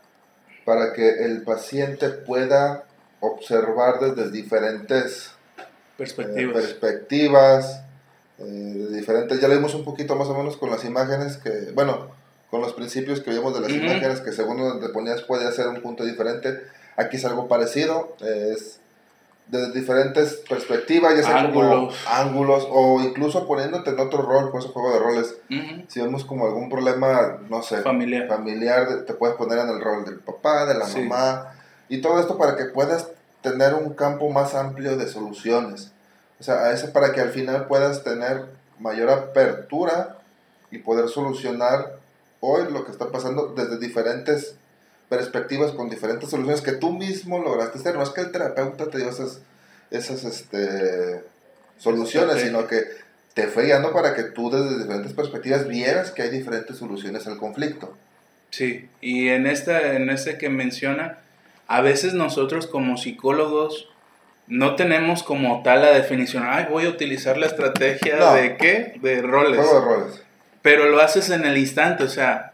para 0.64 0.92
que 0.92 1.24
el 1.24 1.42
paciente 1.42 2.08
pueda 2.08 2.84
observar 3.20 4.00
desde 4.00 4.30
diferentes 4.30 5.30
perspectivas, 5.96 6.50
eh, 6.50 6.52
perspectivas 6.52 7.82
eh, 8.38 8.88
diferentes. 8.90 9.40
Ya 9.40 9.48
leímos 9.48 9.74
un 9.74 9.84
poquito 9.84 10.16
más 10.16 10.26
o 10.28 10.36
menos 10.36 10.56
con 10.56 10.70
las 10.70 10.84
imágenes 10.84 11.36
que, 11.36 11.70
bueno, 11.72 12.10
con 12.50 12.60
los 12.60 12.72
principios 12.72 13.20
que 13.20 13.30
vimos 13.30 13.54
de 13.54 13.60
las 13.60 13.70
imágenes 13.70 14.20
que 14.20 14.32
según 14.32 14.58
donde 14.58 14.88
ponías 14.88 15.22
puede 15.22 15.50
ser 15.52 15.68
un 15.68 15.80
punto 15.80 16.04
diferente. 16.04 16.62
Aquí 16.96 17.16
es 17.16 17.24
algo 17.24 17.48
parecido, 17.48 18.16
es 18.20 18.80
de 19.48 19.70
diferentes 19.72 20.42
perspectivas, 20.48 21.14
ya 21.16 21.22
sea 21.22 21.38
ángulos. 21.38 21.70
como 21.70 21.90
ángulos 22.08 22.66
o 22.68 23.00
incluso 23.00 23.46
poniéndote 23.46 23.90
en 23.90 24.00
otro 24.00 24.22
rol, 24.22 24.50
por 24.50 24.60
ese 24.60 24.70
juego 24.70 24.92
de 24.92 24.98
roles. 24.98 25.36
Si 25.88 26.00
vemos 26.00 26.24
como 26.24 26.46
algún 26.46 26.68
problema, 26.68 27.38
no 27.48 27.62
sé, 27.62 27.82
familiar, 27.82 28.26
familiar 28.26 29.04
te 29.06 29.14
puedes 29.14 29.36
poner 29.36 29.58
en 29.58 29.68
el 29.68 29.80
rol 29.80 30.04
del 30.04 30.18
papá, 30.18 30.66
de 30.66 30.74
la 30.74 30.86
mamá, 30.86 31.52
y 31.88 32.00
todo 32.00 32.18
esto 32.18 32.38
para 32.38 32.56
que 32.56 32.64
puedas 32.66 33.08
tener 33.42 33.74
un 33.74 33.94
campo 33.94 34.28
más 34.30 34.54
amplio 34.54 34.96
de 34.96 35.06
soluciones. 35.06 35.92
O 36.40 36.42
sea, 36.42 36.72
eso 36.72 36.92
para 36.92 37.12
que 37.12 37.20
al 37.20 37.30
final 37.30 37.66
puedas 37.66 38.02
tener 38.02 38.46
mayor 38.80 39.10
apertura 39.10 40.18
y 40.70 40.78
poder 40.78 41.08
solucionar 41.08 41.98
hoy 42.40 42.70
lo 42.70 42.84
que 42.84 42.90
está 42.90 43.10
pasando 43.10 43.54
desde 43.56 43.78
diferentes 43.78 44.56
perspectivas 45.08 45.72
con 45.72 45.88
diferentes 45.88 46.30
soluciones 46.30 46.62
que 46.62 46.72
tú 46.72 46.92
mismo 46.92 47.38
lograste 47.38 47.78
hacer. 47.78 47.94
No 47.94 48.02
es 48.02 48.10
que 48.10 48.22
el 48.22 48.32
terapeuta 48.32 48.88
te 48.90 48.98
dio 48.98 49.08
esas, 49.08 49.40
esas 49.90 50.24
este, 50.24 51.22
soluciones, 51.78 52.42
sino 52.42 52.66
que 52.66 52.84
te 53.34 53.48
fue 53.48 53.66
guiando 53.66 53.92
para 53.92 54.14
que 54.14 54.24
tú 54.24 54.50
desde 54.50 54.78
diferentes 54.78 55.12
perspectivas 55.12 55.68
vieras 55.68 56.10
que 56.10 56.22
hay 56.22 56.30
diferentes 56.30 56.78
soluciones 56.78 57.26
al 57.26 57.38
conflicto. 57.38 57.94
Sí, 58.50 58.88
y 59.00 59.28
en 59.28 59.46
este, 59.46 59.96
en 59.96 60.08
este 60.08 60.38
que 60.38 60.48
menciona, 60.48 61.18
a 61.66 61.80
veces 61.82 62.14
nosotros 62.14 62.66
como 62.66 62.96
psicólogos 62.96 63.88
no 64.46 64.76
tenemos 64.76 65.22
como 65.22 65.62
tal 65.62 65.82
la 65.82 65.90
definición, 65.90 66.44
ay, 66.46 66.66
voy 66.70 66.86
a 66.86 66.88
utilizar 66.88 67.36
la 67.36 67.46
estrategia 67.46 68.32
de 68.32 68.56
qué? 68.56 68.98
De 69.02 69.20
roles. 69.20 69.60
de 69.60 69.80
roles. 69.80 70.22
Pero 70.62 70.88
lo 70.88 71.00
haces 71.00 71.30
en 71.30 71.44
el 71.44 71.58
instante, 71.58 72.04
o 72.04 72.08
sea, 72.08 72.52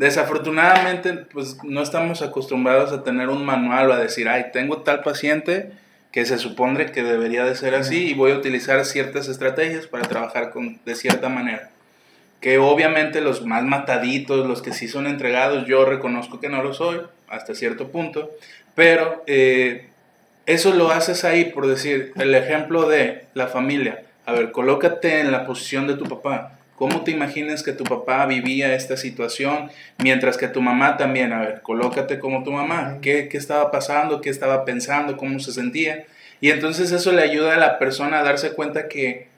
Desafortunadamente, 0.00 1.12
pues 1.12 1.62
no 1.62 1.82
estamos 1.82 2.22
acostumbrados 2.22 2.90
a 2.90 3.04
tener 3.04 3.28
un 3.28 3.44
manual 3.44 3.90
o 3.90 3.92
a 3.92 3.98
decir, 3.98 4.30
ay, 4.30 4.46
tengo 4.50 4.78
tal 4.78 5.02
paciente 5.02 5.72
que 6.10 6.24
se 6.24 6.38
supone 6.38 6.86
que 6.86 7.02
debería 7.02 7.44
de 7.44 7.54
ser 7.54 7.74
así 7.74 8.08
y 8.08 8.14
voy 8.14 8.32
a 8.32 8.36
utilizar 8.36 8.82
ciertas 8.86 9.28
estrategias 9.28 9.86
para 9.86 10.08
trabajar 10.08 10.52
con, 10.52 10.80
de 10.86 10.94
cierta 10.94 11.28
manera. 11.28 11.68
Que 12.40 12.56
obviamente 12.56 13.20
los 13.20 13.44
más 13.44 13.62
mataditos, 13.64 14.46
los 14.46 14.62
que 14.62 14.72
sí 14.72 14.88
son 14.88 15.06
entregados, 15.06 15.66
yo 15.66 15.84
reconozco 15.84 16.40
que 16.40 16.48
no 16.48 16.62
lo 16.62 16.72
soy 16.72 17.02
hasta 17.28 17.54
cierto 17.54 17.88
punto, 17.88 18.30
pero 18.74 19.22
eh, 19.26 19.90
eso 20.46 20.72
lo 20.72 20.90
haces 20.92 21.24
ahí 21.24 21.44
por 21.44 21.66
decir, 21.66 22.14
el 22.16 22.34
ejemplo 22.34 22.88
de 22.88 23.26
la 23.34 23.48
familia. 23.48 24.04
A 24.24 24.32
ver, 24.32 24.50
colócate 24.50 25.20
en 25.20 25.30
la 25.30 25.44
posición 25.44 25.86
de 25.86 25.96
tu 25.96 26.06
papá 26.06 26.56
¿Cómo 26.80 27.04
te 27.04 27.10
imaginas 27.10 27.62
que 27.62 27.74
tu 27.74 27.84
papá 27.84 28.24
vivía 28.24 28.74
esta 28.74 28.96
situación 28.96 29.70
mientras 29.98 30.38
que 30.38 30.48
tu 30.48 30.62
mamá 30.62 30.96
también? 30.96 31.30
A 31.34 31.40
ver, 31.40 31.60
colócate 31.60 32.18
como 32.18 32.42
tu 32.42 32.52
mamá. 32.52 33.00
¿Qué, 33.02 33.28
¿Qué, 33.28 33.36
estaba 33.36 33.70
pasando? 33.70 34.22
¿Qué 34.22 34.30
estaba 34.30 34.64
pensando? 34.64 35.18
¿Cómo 35.18 35.40
se 35.40 35.52
sentía? 35.52 36.06
Y 36.40 36.48
entonces 36.48 36.90
eso 36.90 37.12
le 37.12 37.20
ayuda 37.20 37.52
a 37.52 37.58
la 37.58 37.78
persona 37.78 38.20
a 38.20 38.22
darse 38.22 38.52
cuenta 38.52 38.88
que 38.88 39.28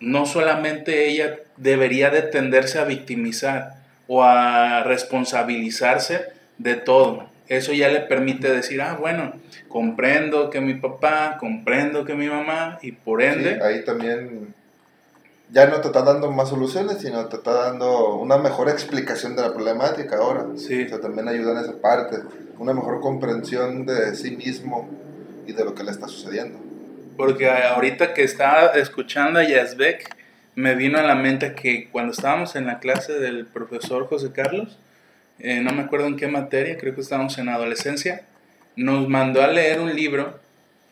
no 0.00 0.24
solamente 0.24 1.08
ella 1.08 1.40
debería 1.58 2.08
de 2.08 2.22
tenderse 2.22 2.78
a 2.78 2.84
victimizar 2.84 3.74
o 4.06 4.24
a 4.24 4.82
responsabilizarse 4.82 6.22
de 6.56 6.76
todo. 6.76 7.28
Eso 7.48 7.74
ya 7.74 7.90
le 7.90 8.00
permite 8.00 8.50
decir, 8.50 8.80
ah, 8.80 8.96
bueno, 8.98 9.34
comprendo 9.68 10.48
que 10.48 10.62
mi 10.62 10.72
papá, 10.72 11.36
comprendo 11.38 12.06
que 12.06 12.14
mi 12.14 12.28
mamá, 12.28 12.78
y 12.80 12.92
por 12.92 13.20
ende... 13.20 13.60
ahí 13.62 13.84
también 13.84 14.54
ya 15.52 15.66
no 15.66 15.80
te 15.82 15.88
está 15.88 16.02
dando 16.02 16.30
más 16.30 16.48
soluciones, 16.48 16.98
sino 17.02 17.26
te 17.26 17.36
está 17.36 17.52
dando 17.52 18.16
una 18.16 18.38
mejor 18.38 18.70
explicación 18.70 19.36
de 19.36 19.42
la 19.42 19.52
problemática 19.52 20.16
ahora. 20.16 20.46
Sí. 20.56 20.84
O 20.84 20.88
sea, 20.88 21.00
también 21.00 21.28
ayuda 21.28 21.52
en 21.52 21.58
esa 21.58 21.78
parte, 21.78 22.16
una 22.58 22.72
mejor 22.72 23.00
comprensión 23.00 23.84
de 23.84 24.16
sí 24.16 24.34
mismo 24.34 24.88
y 25.46 25.52
de 25.52 25.64
lo 25.64 25.74
que 25.74 25.84
le 25.84 25.90
está 25.90 26.08
sucediendo. 26.08 26.58
Porque 27.18 27.50
ahorita 27.50 28.14
que 28.14 28.24
estaba 28.24 28.68
escuchando 28.68 29.40
a 29.40 29.44
Yazbek, 29.44 30.16
me 30.54 30.74
vino 30.74 30.98
a 30.98 31.02
la 31.02 31.14
mente 31.14 31.54
que 31.54 31.90
cuando 31.90 32.12
estábamos 32.12 32.56
en 32.56 32.66
la 32.66 32.78
clase 32.78 33.12
del 33.12 33.44
profesor 33.44 34.06
José 34.06 34.32
Carlos, 34.32 34.78
eh, 35.38 35.60
no 35.60 35.72
me 35.72 35.82
acuerdo 35.82 36.06
en 36.06 36.16
qué 36.16 36.28
materia, 36.28 36.78
creo 36.78 36.94
que 36.94 37.02
estábamos 37.02 37.36
en 37.36 37.50
adolescencia, 37.50 38.22
nos 38.74 39.06
mandó 39.06 39.42
a 39.42 39.48
leer 39.48 39.80
un 39.80 39.94
libro 39.94 40.40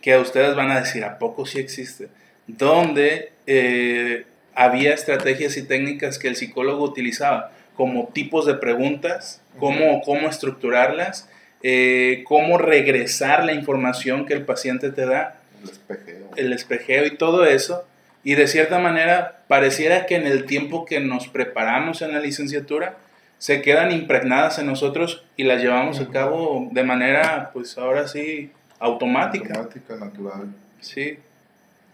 que 0.02 0.12
a 0.12 0.20
ustedes 0.20 0.54
van 0.54 0.70
a 0.70 0.80
decir, 0.80 1.02
¿a 1.04 1.18
poco 1.18 1.46
sí 1.46 1.58
existe? 1.58 2.08
Donde 2.46 3.32
eh, 3.46 4.26
había 4.54 4.94
estrategias 4.94 5.56
y 5.56 5.62
técnicas 5.62 6.18
que 6.18 6.28
el 6.28 6.36
psicólogo 6.36 6.84
utilizaba, 6.84 7.52
como 7.76 8.08
tipos 8.08 8.46
de 8.46 8.54
preguntas, 8.54 9.40
cómo, 9.58 10.02
cómo 10.02 10.28
estructurarlas, 10.28 11.28
eh, 11.62 12.24
cómo 12.26 12.58
regresar 12.58 13.44
la 13.44 13.52
información 13.52 14.26
que 14.26 14.34
el 14.34 14.44
paciente 14.44 14.90
te 14.90 15.06
da. 15.06 15.40
El 15.62 15.70
espejeo. 15.70 16.30
El 16.36 16.52
espejeo 16.52 17.06
y 17.06 17.16
todo 17.16 17.44
eso. 17.46 17.84
Y 18.22 18.34
de 18.34 18.48
cierta 18.48 18.78
manera, 18.78 19.42
pareciera 19.48 20.06
que 20.06 20.16
en 20.16 20.26
el 20.26 20.44
tiempo 20.44 20.84
que 20.84 21.00
nos 21.00 21.28
preparamos 21.28 22.02
en 22.02 22.12
la 22.12 22.20
licenciatura, 22.20 22.96
se 23.38 23.62
quedan 23.62 23.90
impregnadas 23.90 24.58
en 24.58 24.66
nosotros 24.66 25.24
y 25.38 25.44
las 25.44 25.62
llevamos 25.62 25.98
a 26.00 26.08
cabo 26.08 26.68
de 26.72 26.84
manera, 26.84 27.50
pues 27.54 27.78
ahora 27.78 28.06
sí, 28.06 28.52
automática. 28.78 29.54
Automática, 29.54 29.96
natural. 29.96 30.54
Sí. 30.80 31.18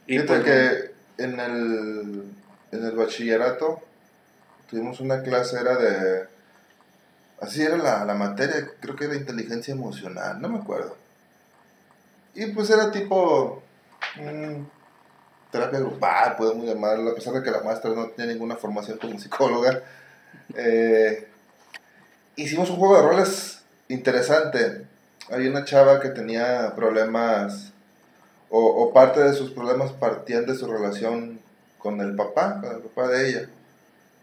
Y 0.08 0.18
Fíjate 0.18 0.42
que 0.42 1.22
en 1.22 1.38
el 1.38 2.22
en 2.76 2.84
el 2.84 2.96
bachillerato 2.96 3.82
tuvimos 4.68 5.00
una 5.00 5.22
clase, 5.22 5.58
era 5.60 5.76
de... 5.76 6.28
Así 7.40 7.62
era 7.62 7.76
la, 7.76 8.04
la 8.04 8.14
materia, 8.14 8.66
creo 8.80 8.96
que 8.96 9.04
era 9.04 9.14
inteligencia 9.14 9.72
emocional, 9.72 10.40
no 10.40 10.48
me 10.48 10.58
acuerdo. 10.58 10.96
Y 12.34 12.46
pues 12.46 12.70
era 12.70 12.90
tipo 12.90 13.62
mm, 14.16 14.62
terapia 15.50 15.80
grupal, 15.80 16.36
podemos 16.36 16.66
llamarlo, 16.66 17.10
a 17.10 17.14
pesar 17.14 17.34
de 17.34 17.42
que 17.42 17.50
la 17.50 17.60
maestra 17.60 17.90
no 17.90 18.08
tenía 18.08 18.32
ninguna 18.32 18.56
formación 18.56 18.98
como 18.98 19.18
psicóloga. 19.18 19.82
Eh, 20.54 21.28
hicimos 22.36 22.70
un 22.70 22.76
juego 22.76 22.96
de 22.96 23.02
roles 23.02 23.62
interesante. 23.88 24.86
Había 25.28 25.50
una 25.50 25.64
chava 25.64 25.98
que 25.98 26.10
tenía 26.10 26.72
problemas, 26.76 27.72
o, 28.48 28.60
o 28.60 28.92
parte 28.92 29.20
de 29.20 29.32
sus 29.32 29.50
problemas 29.50 29.90
partían 29.92 30.46
de 30.46 30.54
su 30.54 30.70
relación 30.70 31.40
con 31.86 32.00
el 32.00 32.16
papá, 32.16 32.60
con 32.60 32.74
el 32.74 32.82
papá 32.82 33.06
de 33.06 33.28
ella. 33.28 33.48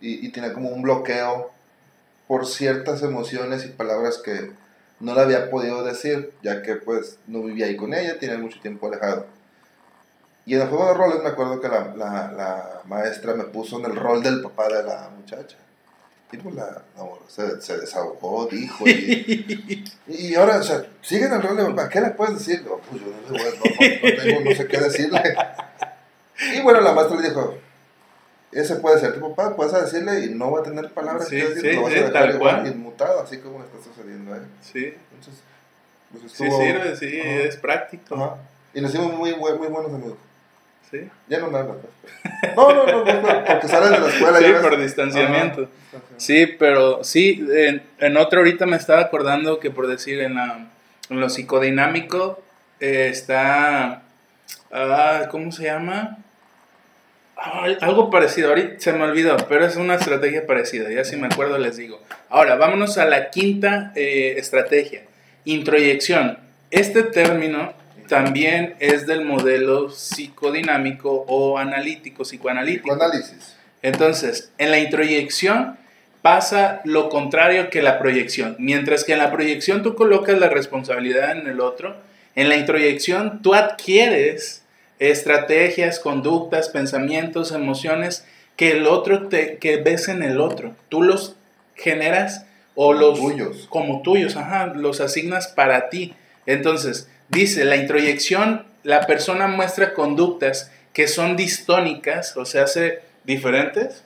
Y, 0.02 0.26
y 0.26 0.30
tenía 0.34 0.52
como 0.52 0.68
un 0.68 0.82
bloqueo 0.82 1.50
por 2.28 2.46
ciertas 2.46 3.02
emociones 3.04 3.64
y 3.64 3.70
palabras 3.70 4.18
que 4.18 4.52
no 5.00 5.16
le 5.16 5.22
había 5.22 5.50
podido 5.50 5.82
decir, 5.82 6.34
ya 6.42 6.62
que 6.62 6.76
pues 6.76 7.20
no 7.26 7.42
vivía 7.42 7.68
ahí 7.68 7.78
con 7.78 7.94
ella, 7.94 8.20
tenía 8.20 8.38
mucho 8.38 8.60
tiempo 8.60 8.88
alejado. 8.88 9.28
Y 10.46 10.56
en 10.56 10.62
el 10.62 10.68
juego 10.68 10.88
de 10.88 10.94
roles 10.94 11.24
me 11.24 11.30
acuerdo 11.30 11.62
que 11.62 11.70
la, 11.70 11.96
la, 11.96 12.34
la 12.34 12.82
maestra 12.86 13.34
me 13.34 13.46
puso 13.46 13.80
en 13.80 13.86
el 13.86 13.96
rol 13.96 14.22
del 14.22 14.42
papá 14.42 14.68
de 14.68 14.84
la 14.84 15.10
muchacha. 15.16 15.56
Y 16.34 16.38
pues 16.38 16.56
la, 16.56 16.82
se, 17.30 17.62
se, 17.62 17.78
desahogó, 17.78 18.46
dijo. 18.48 18.86
Y, 18.86 19.86
y 20.08 20.36
ahora, 20.36 20.58
o 20.58 20.64
sea, 20.64 20.84
sigue 21.02 21.28
en 21.28 21.34
el 21.34 21.42
rol 21.42 21.56
de 21.56 21.64
papá. 21.64 21.88
¿Qué 21.88 22.02
le 22.02 22.10
puedes 22.10 22.40
decir? 22.40 22.62
No, 22.66 22.78
pues 22.80 23.02
yo 23.02 23.08
no, 23.08 23.38
no, 23.38 23.44
no, 23.46 24.22
tengo, 24.22 24.50
no 24.50 24.56
sé 24.56 24.68
qué 24.68 24.80
decirle. 24.80 25.22
Y 26.56 26.62
bueno, 26.62 26.82
la 26.82 26.94
maestra 26.94 27.20
le 27.20 27.30
dijo, 27.30 27.58
ese 28.52 28.76
puede 28.78 29.00
ser 29.00 29.14
tu 29.14 29.22
papá, 29.34 29.56
puedes 29.56 29.74
decirle 29.74 30.26
y 30.26 30.30
no 30.30 30.52
va 30.52 30.60
a 30.60 30.64
tener 30.64 30.90
palabras 30.92 31.28
sí, 31.28 31.38
que 31.38 31.48
decir, 31.48 31.62
sí, 31.72 31.76
lo 31.76 31.84
vas 31.84 31.94
sí, 31.94 32.00
a 32.00 32.04
dejar 32.04 32.14
tal 32.28 32.36
igual 32.36 32.56
cual. 32.62 32.68
inmutado, 32.68 33.22
así 33.22 33.38
como 33.40 33.60
le 33.60 33.66
está 33.66 33.78
sucediendo 33.84 34.34
a 34.34 34.38
él. 34.38 34.44
Sí, 34.62 34.94
Entonces, 35.14 35.44
pues 36.12 36.32
sí 36.32 36.44
estuvo- 36.44 36.62
sirve, 36.62 36.96
sí, 36.96 37.20
es 37.20 37.58
práctico. 37.58 38.16
Ajá. 38.16 38.36
Y 38.74 38.82
nos 38.82 38.94
hicimos 38.94 39.14
muy, 39.14 39.32
buen- 39.34 39.58
muy 39.58 39.68
buenos 39.68 39.92
amigos. 39.94 40.18
Sí, 40.92 41.10
Ya 41.28 41.40
no 41.40 41.50
nada. 41.50 41.66
pues. 41.74 42.56
No, 42.56 42.72
no, 42.74 42.86
no, 42.86 43.06
no, 43.06 43.44
porque 43.46 43.68
sales 43.68 43.90
de 43.92 44.00
la 44.00 44.08
escuela 44.10 44.38
Sí, 44.38 44.44
ya 44.52 44.62
por 44.62 44.80
distanciamiento. 44.80 45.62
Ajá. 45.92 46.02
Sí, 46.18 46.46
pero 46.46 47.04
sí, 47.04 47.44
en, 47.52 47.82
en 48.00 48.18
otro 48.18 48.40
ahorita 48.40 48.68
me 48.68 48.78
estaba 48.78 49.02
acordando 49.02 49.60
que 49.60 49.72
por 49.72 49.88
decir 49.88 50.20
en, 50.22 50.36
la, 50.36 50.68
en 51.10 51.20
lo 51.20 51.30
psicodinámico 51.30 52.44
eh, 52.80 53.08
está, 53.10 54.04
ah, 54.72 55.28
¿cómo 55.32 55.52
se 55.52 55.64
llama? 55.64 56.18
Algo 57.82 58.10
parecido, 58.10 58.50
ahorita 58.50 58.76
se 58.80 58.94
me 58.94 59.04
olvidó, 59.04 59.36
pero 59.50 59.66
es 59.66 59.76
una 59.76 59.96
estrategia 59.96 60.48
parecida, 60.48 60.90
ya 60.90 61.04
si 61.04 61.18
me 61.18 61.28
acuerdo 61.28 61.58
les 61.58 61.76
digo. 61.76 62.02
Ahora, 62.30 62.56
vámonos 62.56 62.98
a 62.98 63.06
la 63.06 63.32
quinta 63.32 63.92
eh, 63.96 64.36
estrategia, 64.38 65.02
introyección. 65.44 66.40
Este 66.72 67.04
término 67.04 67.74
también 68.08 68.76
es 68.80 69.06
del 69.08 69.26
modelo 69.26 69.90
psicodinámico 69.90 71.26
o 71.28 71.58
analítico, 71.58 72.24
psicoanalítico. 72.24 72.90
Psicoanálisis. 72.90 73.58
Entonces, 73.82 74.54
en 74.58 74.72
la 74.72 74.80
introyección 74.80 75.78
pasa 76.22 76.80
lo 76.86 77.10
contrario 77.10 77.70
que 77.70 77.82
la 77.82 78.00
proyección. 78.00 78.56
Mientras 78.58 79.04
que 79.04 79.12
en 79.12 79.20
la 79.20 79.34
proyección 79.34 79.84
tú 79.84 79.96
colocas 79.96 80.40
la 80.40 80.48
responsabilidad 80.48 81.38
en 81.38 81.48
el 81.48 81.60
otro, 81.60 81.98
en 82.36 82.48
la 82.48 82.56
introyección 82.56 83.42
tú 83.42 83.54
adquieres 83.54 84.63
estrategias, 85.00 86.00
conductas, 86.00 86.70
pensamientos, 86.70 87.52
emociones 87.52 88.26
que 88.56 88.72
el 88.72 88.88
otro 88.88 89.28
te, 89.28 89.58
que 89.58 89.78
ves 89.78 90.08
en 90.08 90.24
el 90.24 90.40
otro. 90.40 90.76
Tú 90.90 91.02
los 91.02 91.36
generas 91.76 92.46
o 92.76 92.94
los 92.94 93.20
tuyos. 93.20 93.68
como 93.70 94.02
tuyos, 94.02 94.36
ajá, 94.36 94.68
los 94.68 95.02
asignas 95.02 95.48
para 95.48 95.90
ti. 95.90 96.14
Entonces, 96.46 97.08
dice, 97.30 97.66
la 97.66 97.76
introyección, 97.76 98.66
la 98.84 99.06
persona 99.06 99.48
muestra 99.48 99.94
conductas 99.94 100.72
que 100.92 101.08
son 101.08 101.36
distónicas, 101.36 102.38
o 102.38 102.46
sea, 102.46 102.64
hace 102.64 103.00
diferentes 103.24 104.04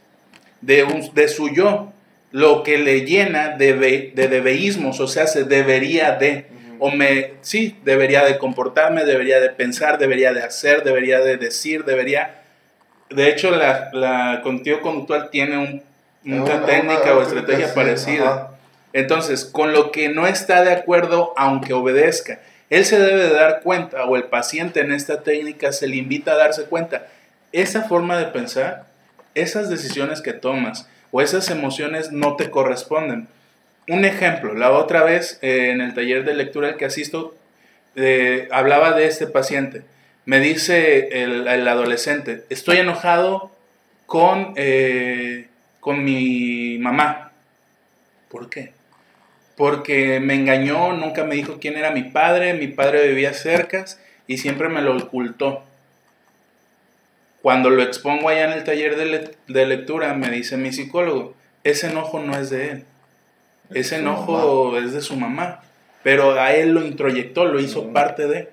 de, 0.62 0.84
un, 0.84 1.14
de 1.14 1.28
su 1.28 1.50
yo, 1.50 1.92
lo 2.32 2.64
que 2.64 2.78
le 2.78 3.06
llena 3.06 3.58
de, 3.58 3.74
de 4.14 4.28
debeísmos, 4.28 5.00
o 5.00 5.08
sea, 5.08 5.28
se 5.28 5.44
debería 5.44 6.12
de, 6.12 6.48
o 6.80 6.92
me, 6.92 7.34
sí, 7.42 7.78
debería 7.84 8.24
de 8.24 8.38
comportarme, 8.38 9.06
debería 9.06 9.40
de 9.40 9.50
pensar, 9.50 9.98
debería 9.98 10.34
de 10.34 10.44
hacer, 10.44 10.84
debería 10.84 11.20
de 11.20 11.38
decir, 11.38 11.86
debería... 11.86 12.42
De 13.10 13.30
hecho, 13.30 13.52
la, 13.52 13.90
la 13.94 14.42
contigo 14.44 14.82
conductual 14.82 15.30
tiene 15.30 15.58
un, 15.58 15.84
una, 16.26 16.66
técnica 16.66 17.16
o 17.16 17.22
estrategia 17.22 17.74
parecida. 17.74 18.52
Entonces, 18.94 19.46
con 19.46 19.74
lo 19.74 19.92
que 19.92 20.10
no 20.10 20.28
está 20.28 20.64
de 20.64 20.74
acuerdo, 20.74 21.34
aunque 21.38 21.74
obedezca, 21.74 22.40
él 22.70 22.86
se 22.86 23.00
debe 23.00 23.24
de 23.24 23.34
dar 23.34 23.62
cuenta, 23.62 24.06
o 24.06 24.16
el 24.16 24.26
paciente 24.26 24.82
en 24.82 24.92
esta 24.92 25.24
técnica 25.24 25.72
se 25.72 25.88
le 25.88 25.98
invita 25.98 26.34
a 26.34 26.38
darse 26.38 26.66
cuenta, 26.66 27.08
esa 27.52 27.84
forma 27.84 28.18
de 28.18 28.26
pensar, 28.26 28.86
esas 29.36 29.70
decisiones 29.70 30.22
que 30.22 30.34
tomas 30.34 30.88
o 31.12 31.22
esas 31.22 31.50
emociones 31.50 32.12
no 32.12 32.36
te 32.36 32.50
corresponden. 32.50 33.28
Un 33.88 34.06
ejemplo, 34.06 34.54
la 34.54 34.72
otra 34.72 35.04
vez 35.04 35.40
eh, 35.42 35.72
en 35.72 35.82
el 35.82 35.94
taller 35.94 36.26
de 36.26 36.34
lectura 36.34 36.78
que 36.78 36.86
asisto, 36.86 37.36
eh, 37.96 38.48
hablaba 38.52 38.94
de 38.94 39.08
este 39.08 39.28
paciente. 39.28 39.84
Me 40.26 40.40
dice 40.40 41.24
el, 41.24 41.48
adolescente, 41.48 42.44
estoy 42.50 42.78
enojado 42.78 43.52
con, 44.06 44.54
eh, 44.58 45.48
con 45.80 46.04
mi 46.04 46.78
mamá. 46.80 47.32
¿Por 48.30 48.50
qué? 48.50 48.74
porque 49.58 50.20
me 50.20 50.36
engañó, 50.36 50.94
nunca 50.94 51.24
me 51.24 51.34
dijo 51.34 51.58
quién 51.60 51.78
era 51.78 51.90
mi 51.90 52.04
padre, 52.04 52.54
mi 52.54 52.68
padre 52.68 53.08
vivía 53.08 53.34
cerca 53.34 53.86
y 54.28 54.38
siempre 54.38 54.70
me 54.70 54.84
lo 54.84 54.96
ocultó. 54.96 55.64
Cuando 57.42 57.72
lo 57.72 57.82
expongo 57.82 58.30
allá 58.30 58.46
en 58.46 58.52
el 58.52 58.64
taller 58.64 58.96
de, 58.96 59.66
lectura, 59.66 60.14
me 60.14 60.30
dice 60.30 60.58
mi 60.58 60.72
psicólogo, 60.72 61.36
ese 61.64 61.88
enojo 61.88 62.20
no 62.20 62.38
es 62.38 62.52
de 62.52 62.70
él, 62.70 62.86
ese 63.74 63.98
enojo 63.98 64.78
es 64.78 64.94
de 64.94 65.02
su 65.02 65.16
mamá, 65.16 65.62
pero 66.04 66.40
a 66.40 66.54
él 66.54 66.72
lo 66.72 66.86
introyectó, 66.86 67.46
lo 67.46 67.60
hizo 67.60 67.92
parte 67.92 68.28
de. 68.28 68.50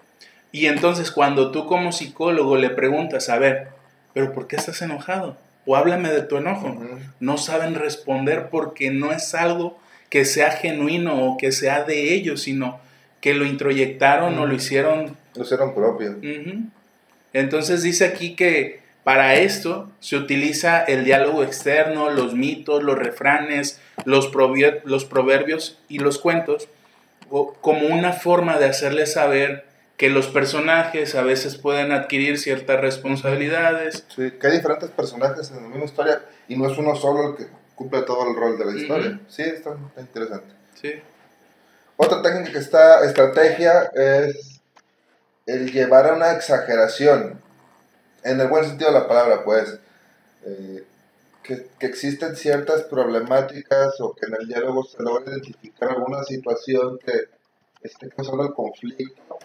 Y 0.53 0.67
entonces 0.67 1.11
cuando 1.11 1.51
tú 1.51 1.67
como 1.67 1.93
psicólogo 1.93 2.57
le 2.57 2.71
preguntas, 2.71 3.29
a 3.29 3.39
ver, 3.39 3.69
pero 4.13 4.33
¿por 4.33 4.47
qué 4.47 4.57
estás 4.57 4.81
enojado? 4.83 5.37
O 5.67 5.77
háblame 5.77 6.11
de 6.11 6.23
tu 6.23 6.37
enojo. 6.37 6.81
No 7.21 7.39
saben 7.39 7.75
responder 7.75 8.49
porque 8.51 8.91
no 8.91 9.13
es 9.13 9.35
algo 9.35 9.79
que 10.11 10.25
sea 10.25 10.53
genuino 10.53 11.27
o 11.27 11.37
que 11.37 11.51
sea 11.51 11.83
de 11.83 12.15
ellos, 12.15 12.43
sino 12.43 12.79
que 13.21 13.35
lo 13.35 13.45
introyectaron 13.45 14.39
o 14.39 14.47
lo 14.47 14.55
hicieron. 14.55 15.17
Lo 15.35 15.43
hicieron 15.43 15.75
propio. 15.75 16.17
Entonces 17.33 17.83
dice 17.83 18.05
aquí 18.05 18.37
que 18.37 18.84
para 19.05 19.37
esto 19.37 19.91
se 20.01 20.17
utiliza 20.17 20.83
el 20.83 21.05
diálogo 21.05 21.45
externo, 21.45 22.11
los 22.11 22.35
mitos, 22.35 22.83
los 22.83 22.99
refranes, 22.99 23.81
los, 24.05 24.33
los 24.85 25.05
proverbios 25.05 25.79
y 25.89 25.99
los 25.99 26.19
cuentos 26.19 26.69
como 27.61 27.89
una 27.89 28.13
forma 28.13 28.59
de 28.59 28.67
hacerles 28.67 29.15
saber 29.15 29.65
que 29.97 30.11
los 30.11 30.27
personajes 30.29 31.15
a 31.15 31.23
veces 31.23 31.57
pueden 31.57 31.93
adquirir 31.93 32.39
ciertas 32.39 32.81
responsabilidades. 32.81 34.05
Sí, 34.15 34.33
que 34.33 34.47
hay 34.47 34.55
diferentes 34.55 34.91
personajes 34.91 35.51
en 35.51 35.63
la 35.63 35.69
misma 35.69 35.85
historia 35.85 36.23
y 36.49 36.57
no 36.57 36.71
es 36.71 36.77
uno 36.79 36.97
solo 36.97 37.31
el 37.31 37.37
que 37.37 37.47
cumple 37.75 38.03
todo 38.03 38.29
el 38.29 38.37
rol 38.37 38.59
de 38.59 38.65
la 38.65 38.81
historia. 38.81 39.21
Sí, 39.29 39.43
está, 39.43 39.77
interesante. 39.99 40.55
Sí. 40.81 40.93
Otra 41.97 42.23
técnica 42.23 42.53
que 42.53 42.59
está, 42.59 43.05
estrategia, 43.05 43.91
es 43.95 44.61
el 45.47 45.73
llevar 45.73 46.09
a 46.09 46.15
una 46.15 46.33
exageración, 46.33 47.41
en 48.25 48.41
el 48.41 48.49
buen 48.49 48.65
sentido 48.65 48.93
de 48.93 48.99
la 48.99 49.07
palabra, 49.07 49.45
pues, 49.45 49.79
eh, 50.45 50.85
que, 51.43 51.69
que, 51.79 51.87
existen 51.87 52.37
ciertas 52.37 52.83
problemáticas 52.85 54.01
o 54.01 54.15
que 54.15 54.27
en 54.27 54.35
el 54.41 54.49
diálogo 54.49 54.83
se 54.85 55.03
logra 55.03 55.31
identificar 55.31 55.91
alguna 55.91 56.25
situación 56.25 56.99
que 56.99 57.29
esté 57.83 58.09
causando 58.09 58.45
el 58.45 58.55
conflicto 58.55 59.39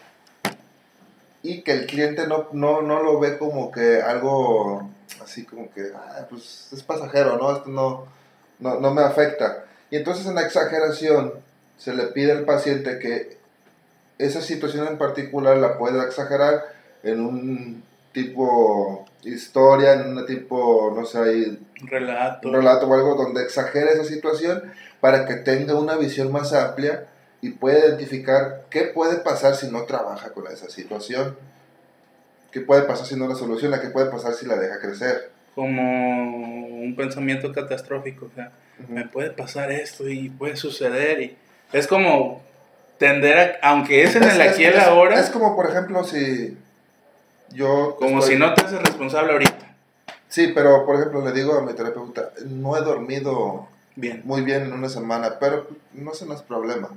y 1.44 1.62
que 1.62 1.74
el 1.74 1.86
cliente 1.86 2.26
no, 2.28 2.48
no, 2.54 2.82
no 2.82 3.04
lo 3.04 3.20
ve 3.20 3.38
como 3.38 3.72
que 3.72 4.02
algo 4.02 4.90
así 5.22 5.46
como 5.46 5.72
que, 5.72 5.92
ah, 5.94 6.26
pues 6.30 6.70
es 6.72 6.84
pasajero, 6.84 7.38
¿no? 7.38 7.56
Esto 7.56 7.70
no, 7.70 8.08
no, 8.60 8.80
no 8.80 8.94
me 8.94 9.04
afecta. 9.04 9.66
Y 9.90 9.98
entonces 9.98 10.26
en 10.26 10.36
la 10.36 10.42
exageración 10.42 11.34
se 11.78 11.94
le 11.94 12.08
pide 12.08 12.32
al 12.32 12.46
paciente 12.46 13.00
que 13.00 13.38
esa 14.18 14.42
situación 14.42 14.88
en 14.88 14.98
particular 14.98 15.58
la 15.58 15.78
pueda 15.78 16.04
exagerar 16.04 16.66
en 17.04 17.22
un 17.22 17.84
tipo 18.12 19.06
historia, 19.24 19.94
en 19.94 20.18
un 20.18 20.26
tipo, 20.26 20.94
no 20.96 21.06
sé, 21.06 21.58
relato. 21.82 22.48
un 22.48 22.54
relato 22.54 22.88
o 22.88 22.94
algo 22.94 23.16
donde 23.16 23.44
exagere 23.44 23.92
esa 23.92 24.06
situación 24.06 24.64
para 25.02 25.26
que 25.26 25.36
tenga 25.36 25.76
una 25.76 25.96
visión 25.96 26.32
más 26.32 26.54
amplia 26.54 27.08
y 27.42 27.52
pueda 27.52 27.80
identificar 27.80 28.66
qué 28.70 28.84
puede 28.84 29.18
pasar 29.18 29.56
si 29.56 29.70
no 29.70 29.84
trabaja 29.84 30.32
con 30.32 30.48
esa 30.48 30.70
situación, 30.70 31.38
qué 32.52 32.62
puede 32.62 32.84
pasar 32.84 33.06
si 33.06 33.16
no 33.16 33.28
la 33.28 33.36
soluciona, 33.36 33.82
qué 33.82 33.90
puede 33.90 34.10
pasar 34.10 34.34
si 34.34 34.46
la 34.46 34.56
deja 34.56 34.80
crecer 34.80 35.32
como 35.60 36.68
un 36.68 36.96
pensamiento 36.96 37.52
catastrófico, 37.52 38.28
o 38.28 38.32
sea, 38.34 38.52
me 38.88 39.06
puede 39.06 39.32
pasar 39.32 39.72
esto 39.74 40.08
y 40.08 40.30
puede 40.30 40.56
suceder 40.56 41.22
y 41.22 41.38
es 41.74 41.86
como 41.86 42.42
tender 42.98 43.60
a, 43.62 43.70
aunque 43.70 44.04
es 44.04 44.16
en 44.16 44.24
el 44.24 44.40
aquí 44.40 44.62
y 44.62 44.66
el 44.66 44.80
ahora. 44.80 45.20
Es 45.20 45.30
como, 45.30 45.58
por 45.58 45.70
ejemplo, 45.70 46.06
si 46.06 46.58
yo... 47.54 47.96
Como 47.98 48.22
si 48.22 48.36
no 48.36 48.54
te 48.54 48.66
haces 48.66 48.82
responsable 48.82 49.34
ahorita. 49.34 49.76
Sí, 50.28 50.52
pero, 50.54 50.86
por 50.86 50.96
ejemplo, 50.96 51.26
le 51.26 51.32
digo 51.32 51.58
a 51.58 51.62
mi 51.64 51.74
terapeuta, 51.74 52.32
no 52.46 52.78
he 52.78 52.82
dormido 52.82 53.68
bien. 53.96 54.22
muy 54.24 54.42
bien 54.42 54.64
en 54.64 54.74
una 54.74 54.90
semana, 54.90 55.40
pero 55.40 55.68
no 55.94 56.14
se 56.14 56.26
nos 56.26 56.44
problema. 56.44 56.90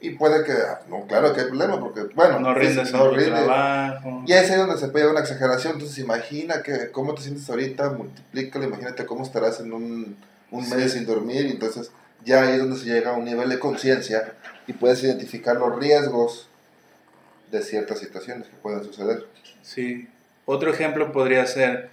Y 0.00 0.10
puede 0.10 0.44
que, 0.44 0.52
no, 0.88 1.06
claro 1.08 1.34
que 1.34 1.40
hay 1.40 1.46
problema, 1.48 1.80
porque, 1.80 2.02
bueno, 2.14 2.38
no 2.38 2.54
rindes 2.54 2.92
no 2.92 3.10
rinde. 3.10 3.32
trabajo. 3.32 4.22
Y 4.24 4.32
es 4.32 4.48
ahí 4.48 4.56
donde 4.56 4.78
se 4.78 4.88
pega 4.88 5.10
una 5.10 5.20
exageración. 5.20 5.74
Entonces, 5.74 5.98
imagina 5.98 6.62
que 6.62 6.92
cómo 6.92 7.14
te 7.14 7.22
sientes 7.22 7.50
ahorita, 7.50 7.90
multiplícalo, 7.90 8.64
imagínate 8.64 9.04
cómo 9.06 9.24
estarás 9.24 9.58
en 9.58 9.72
un, 9.72 10.16
un 10.52 10.70
mes 10.70 10.92
sin 10.92 11.04
dormir. 11.04 11.46
Y 11.46 11.50
entonces, 11.50 11.90
ya 12.24 12.42
ahí 12.42 12.52
es 12.52 12.58
donde 12.60 12.76
se 12.76 12.84
llega 12.84 13.10
a 13.10 13.14
un 13.14 13.24
nivel 13.24 13.48
de 13.48 13.58
conciencia 13.58 14.34
y 14.68 14.72
puedes 14.72 15.02
identificar 15.02 15.56
los 15.56 15.76
riesgos 15.76 16.47
de 17.50 17.62
ciertas 17.62 17.98
situaciones 18.00 18.48
que 18.48 18.56
pueden 18.56 18.84
suceder. 18.84 19.26
Sí. 19.62 20.08
Otro 20.44 20.70
ejemplo 20.70 21.12
podría 21.12 21.46
ser, 21.46 21.90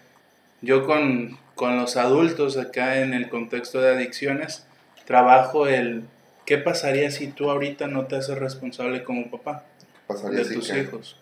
yo 0.62 0.86
con, 0.86 1.38
con 1.56 1.78
los 1.78 1.98
adultos 1.98 2.58
acá 2.58 3.00
en 3.00 3.14
el 3.14 3.30
contexto 3.30 3.82
de 3.82 3.90
adicciones, 3.90 4.66
trabajo 5.06 5.68
el 5.68 6.06
¿Qué 6.46 6.60
pasaría 6.60 7.10
si 7.10 7.28
tú 7.28 7.50
ahorita 7.50 7.88
no 7.88 8.06
te 8.06 8.16
haces 8.16 8.38
responsable 8.38 9.04
como 9.04 9.32
papá 9.32 9.66
de 10.32 10.46
tus 10.46 10.72
hijos? 10.76 11.18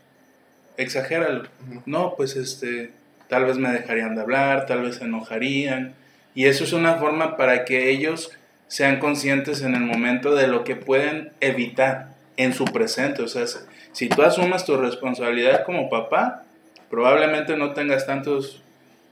Exagéralo. 0.75 1.47
No, 1.85 2.15
pues 2.17 2.35
este, 2.35 2.91
tal 3.29 3.45
vez 3.45 3.57
me 3.57 3.71
dejarían 3.71 4.15
de 4.15 4.21
hablar, 4.21 4.65
tal 4.65 4.81
vez 4.81 4.97
se 4.97 5.05
enojarían. 5.05 5.95
Y 6.35 6.45
eso 6.45 6.65
es 6.65 6.73
una 6.73 6.95
forma 6.95 7.37
para 7.37 7.63
que 7.63 7.89
ellos 7.89 8.31
sean 8.67 8.99
conscientes 8.99 9.61
en 9.61 9.75
el 9.75 9.81
momento 9.81 10.35
de 10.35 10.47
lo 10.47 10.65
que 10.65 10.75
pueden 10.75 11.31
evitar 11.39 12.12
en 12.37 12.53
su 12.53 12.65
presente. 12.65 13.21
O 13.21 13.27
sea, 13.27 13.45
si 13.91 14.09
tú 14.09 14.21
asumas 14.21 14.65
tu 14.65 14.77
responsabilidad 14.77 15.63
como 15.65 15.89
papá, 15.89 16.43
probablemente 16.89 17.57
no 17.57 17.73
tengas 17.73 18.05
tantos 18.05 18.61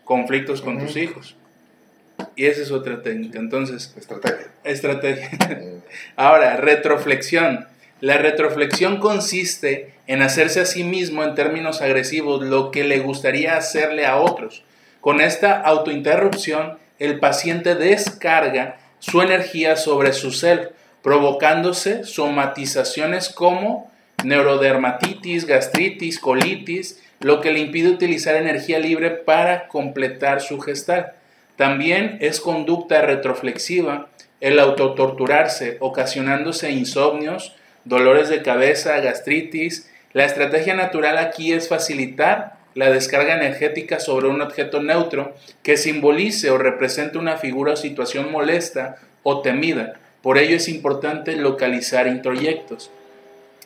conflictos 0.03 0.62
con 0.62 0.79
tus 0.79 0.95
hijos. 0.97 1.36
Y 2.36 2.45
esa 2.45 2.62
es 2.62 2.71
otra 2.71 3.01
técnica. 3.01 3.39
Entonces, 3.39 3.93
estrategia. 3.97 4.47
Estrategia. 4.63 5.29
Ahora, 6.15 6.57
retroflexión. 6.57 7.67
La 7.99 8.17
retroflexión 8.17 8.99
consiste 8.99 9.93
en 10.07 10.21
hacerse 10.21 10.62
a 10.62 10.65
sí 10.65 10.84
mismo 10.84 11.23
en 11.23 11.36
términos 11.36 11.81
agresivos 11.81 12.43
lo 12.43 12.71
que 12.71 12.84
le 12.84 12.99
gustaría 12.99 13.57
hacerle 13.57 14.05
a 14.05 14.17
otros. 14.17 14.63
Con 15.01 15.21
esta 15.21 15.60
autointerrupción, 15.62 16.77
el 16.99 17.19
paciente 17.19 17.75
descarga 17.75 18.77
su 18.99 19.21
energía 19.21 19.75
sobre 19.75 20.13
su 20.13 20.31
ser, 20.31 20.73
provocándose 21.01 22.03
somatizaciones 22.03 23.29
como 23.29 23.91
neurodermatitis, 24.23 25.45
gastritis, 25.45 26.19
colitis, 26.19 27.01
lo 27.19 27.39
que 27.41 27.51
le 27.51 27.59
impide 27.59 27.89
utilizar 27.89 28.35
energía 28.35 28.79
libre 28.79 29.11
para 29.11 29.67
completar 29.67 30.41
su 30.41 30.59
gestal. 30.59 31.13
También 31.55 32.17
es 32.21 32.39
conducta 32.39 33.01
retroflexiva 33.01 34.07
el 34.39 34.59
autotorturarse, 34.59 35.77
ocasionándose 35.79 36.71
insomnios, 36.71 37.55
dolores 37.85 38.29
de 38.29 38.41
cabeza, 38.41 38.99
gastritis. 38.99 39.89
La 40.13 40.25
estrategia 40.25 40.73
natural 40.73 41.19
aquí 41.19 41.53
es 41.53 41.69
facilitar 41.69 42.57
la 42.73 42.89
descarga 42.89 43.35
energética 43.35 43.99
sobre 43.99 44.27
un 44.27 44.41
objeto 44.41 44.81
neutro 44.81 45.35
que 45.61 45.77
simbolice 45.77 46.49
o 46.49 46.57
represente 46.57 47.17
una 47.17 47.37
figura 47.37 47.73
o 47.73 47.77
situación 47.77 48.31
molesta 48.31 48.95
o 49.23 49.41
temida. 49.41 50.00
Por 50.21 50.38
ello 50.38 50.55
es 50.57 50.67
importante 50.67 51.36
localizar 51.36 52.07
introyectos. 52.07 52.91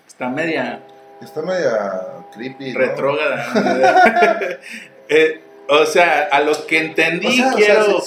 Está 0.08 0.30
media... 0.30 0.80
Está 1.22 1.42
media 1.42 2.02
creepy. 2.34 2.74
Retrógrada. 2.74 3.46
eh, 5.10 5.42
o 5.68 5.86
sea, 5.86 6.30
a 6.32 6.40
los 6.42 6.60
que 6.60 6.78
entendí 6.78 7.44
quiero... 7.56 8.02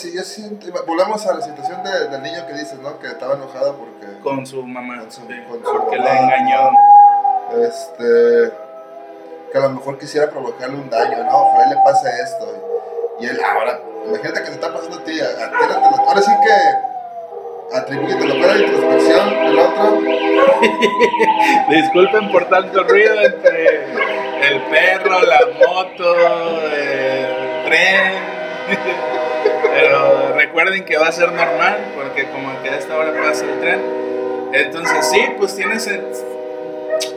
volvemos 0.86 1.26
a 1.26 1.34
la 1.34 1.42
situación 1.42 1.82
del 1.82 2.22
niño 2.22 2.46
que 2.46 2.54
dices, 2.54 2.78
¿no? 2.78 2.98
Que 2.98 3.08
estaba 3.08 3.34
enojado 3.34 3.76
porque... 3.76 4.20
Con 4.22 4.46
su 4.46 4.62
mamá. 4.62 5.04
porque 5.62 5.96
le 5.96 6.10
engañó. 6.10 6.70
Este... 7.62 8.52
Que 9.52 9.58
a 9.58 9.62
lo 9.62 9.70
mejor 9.70 9.98
quisiera 9.98 10.30
provocarle 10.30 10.76
un 10.76 10.90
daño, 10.90 11.24
¿no? 11.24 11.30
Ojalá 11.30 11.70
le 11.70 11.76
pase 11.82 12.08
esto. 12.22 13.16
Y 13.20 13.26
él, 13.26 13.40
ahora, 13.42 13.80
imagínate 14.06 14.40
que 14.42 14.46
te 14.46 14.52
está 14.52 14.72
pasando 14.72 14.98
a 14.98 15.04
ti, 15.04 15.18
ahora 15.20 16.22
sí 16.22 16.30
que 16.44 16.87
la 17.96 18.58
introspección, 18.58 19.58
otro. 19.58 20.00
Disculpen 21.70 22.30
por 22.30 22.48
tanto 22.48 22.84
ruido 22.84 23.14
entre 23.22 23.84
el 24.48 24.60
perro, 24.70 25.20
la 25.22 25.40
moto, 25.58 26.14
el 26.74 27.64
tren. 27.66 28.12
Pero 29.74 30.32
recuerden 30.34 30.84
que 30.84 30.96
va 30.96 31.08
a 31.08 31.12
ser 31.12 31.32
normal, 31.32 31.78
porque 31.94 32.24
como 32.28 32.62
que 32.62 32.70
a 32.70 32.76
esta 32.76 32.96
hora 32.96 33.12
pasa 33.22 33.44
el 33.44 33.60
tren. 33.60 33.80
Entonces 34.52 35.06
sí, 35.10 35.20
pues 35.36 35.54
tienes... 35.54 35.88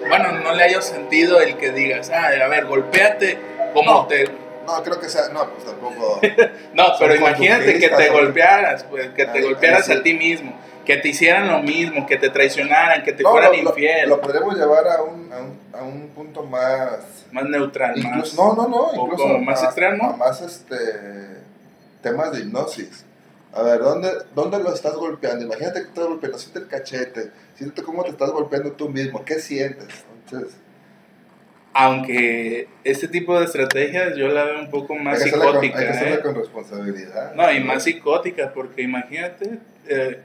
Bueno, 0.08 0.32
no 0.44 0.54
le 0.54 0.64
haya 0.64 0.82
sentido 0.82 1.40
el 1.40 1.58
que 1.58 1.72
digas, 1.72 2.12
ah, 2.14 2.30
a 2.44 2.48
ver, 2.48 2.66
golpéate 2.66 3.38
como 3.74 4.06
te... 4.08 4.41
No, 4.66 4.84
creo 4.84 5.00
que 5.00 5.10
sea, 5.10 5.30
no, 5.30 5.50
pues 5.50 5.66
tampoco... 5.66 6.20
no, 6.74 6.84
pero 7.00 7.16
imagínate 7.16 7.80
que 7.80 7.90
te 7.90 8.10
golpearas, 8.10 8.84
pues, 8.84 9.10
que 9.10 9.26
te 9.26 9.42
golpearas 9.42 9.90
a 9.90 10.02
ti 10.04 10.14
mismo 10.14 10.54
que 10.86 10.98
te 10.98 11.10
hicieran 11.10 11.48
lo 11.48 11.62
mismo, 11.62 12.06
que 12.06 12.18
te 12.18 12.30
traicionaran, 12.30 13.04
que 13.04 13.14
te 13.14 13.24
fueran 13.24 13.54
infiel. 13.54 14.10
Lo, 14.10 14.20
podremos 14.20 14.56
llevar 14.56 14.88
a 14.88 15.04
un, 15.04 15.30
a 15.74 15.84
un, 15.84 16.10
punto 16.10 16.44
más... 16.44 17.26
Más 17.32 17.46
neutral, 17.46 18.02
más... 18.04 18.34
No, 18.34 18.56
no, 18.56 18.68
no, 18.68 18.90
incluso... 18.94 19.38
más 19.40 19.64
extremo. 19.64 20.18
más 20.18 20.42
este, 20.42 20.76
temas 22.02 22.32
de 22.32 22.40
hipnosis. 22.40 23.06
A 23.54 23.62
ver, 23.64 23.80
¿dónde, 23.80 24.10
¿dónde 24.34 24.60
lo 24.60 24.74
estás 24.74 24.96
golpeando? 24.96 25.46
Imagínate 25.46 25.82
que 25.82 25.88
estás 25.88 26.06
golpeando, 26.06 26.38
siente 26.38 26.60
el 26.60 26.68
cachete, 26.68 27.32
siente 27.56 27.84
cómo 27.84 28.04
te 28.04 28.12
estás 28.12 28.32
golpeando 28.32 28.72
tú 28.72 28.90
mismo, 28.90 29.24
¿qué 29.24 29.40
sientes? 29.40 30.06
Entonces... 30.26 30.58
Aunque 31.74 32.68
este 32.84 33.08
tipo 33.08 33.40
de 33.40 33.46
estrategias 33.46 34.18
yo 34.18 34.28
la 34.28 34.44
veo 34.44 34.60
un 34.60 34.70
poco 34.70 34.96
más 34.96 35.22
psicótica. 35.22 35.80
hay 35.80 35.86
que 35.86 35.90
hacerla 35.90 36.16
¿eh? 36.16 36.22
con 36.22 36.36
responsabilidad. 36.36 37.34
No, 37.36 37.52
y 37.52 37.62
más 37.62 37.84
psicótica, 37.84 38.52
porque 38.54 38.82
imagínate, 38.82 39.60
eh, 39.88 40.20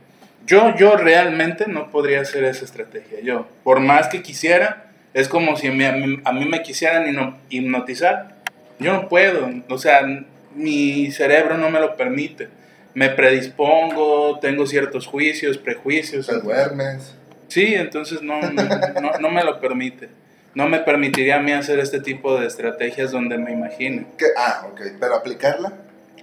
yo, 0.45 0.75
yo 0.77 0.97
realmente 0.97 1.67
no 1.69 1.91
podría 1.91 2.21
hacer 2.21 2.45
esa 2.45 2.65
estrategia. 2.65 3.21
Yo, 3.21 3.47
por 3.63 3.81
más 3.81 4.09
que 4.09 4.23
quisiera, 4.23 4.87
es 5.15 5.29
como 5.29 5.57
si 5.57 5.69
a 5.69 5.73
mí 5.73 6.45
me 6.45 6.63
quisieran 6.63 7.39
hipnotizar. 7.49 8.37
Yo 8.79 8.93
no 8.93 9.09
puedo, 9.09 9.49
o 9.69 9.79
sea, 9.79 10.07
mi 10.55 11.11
cerebro 11.11 11.57
no 11.57 11.71
me 11.71 11.81
lo 11.81 11.97
permite. 11.97 12.49
Me 12.95 13.11
predispongo, 13.11 14.39
tengo 14.41 14.67
ciertos 14.67 15.07
juicios, 15.07 15.59
prejuicios. 15.59 16.27
Te 16.27 16.41
duermes. 16.41 17.15
Sí, 17.49 17.75
entonces 17.75 18.23
no, 18.23 18.41
no, 18.41 19.19
no, 19.21 19.31
me 19.31 19.45
lo 19.45 19.61
permite. 19.61 20.09
No 20.57 20.69
me 20.69 20.81
permitiría 20.81 21.37
a 21.37 21.41
mí 21.41 21.53
hacer 21.53 21.79
este 21.79 22.01
tipo 22.01 22.41
de 22.41 22.49
estrategias 22.49 23.13
donde 23.13 23.39
me 23.39 23.53
imagine. 23.53 24.07
Ah, 24.37 24.67
ok. 24.69 24.81
¿Pero 24.99 25.15
aplicarla? 25.15 25.75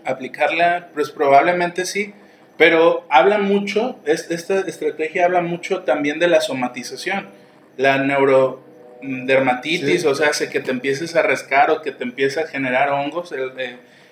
Aplicarla, 0.03 0.89
pues 0.93 1.09
probablemente 1.09 1.85
sí 1.85 2.13
pero 2.57 3.05
habla 3.09 3.39
mucho, 3.39 3.99
esta 4.05 4.59
estrategia 4.59 5.25
habla 5.25 5.41
mucho 5.41 5.81
también 5.81 6.19
de 6.19 6.27
la 6.27 6.39
somatización, 6.39 7.27
la 7.77 7.97
neurodermatitis, 7.97 10.05
o 10.05 10.13
sea, 10.13 10.29
hace 10.29 10.49
que 10.49 10.59
te 10.59 10.69
empieces 10.71 11.15
a 11.15 11.23
rascar 11.23 11.71
o 11.71 11.81
que 11.81 11.91
te 11.91 12.03
empiece 12.03 12.39
a 12.39 12.47
generar 12.47 12.91
hongos, 12.91 13.33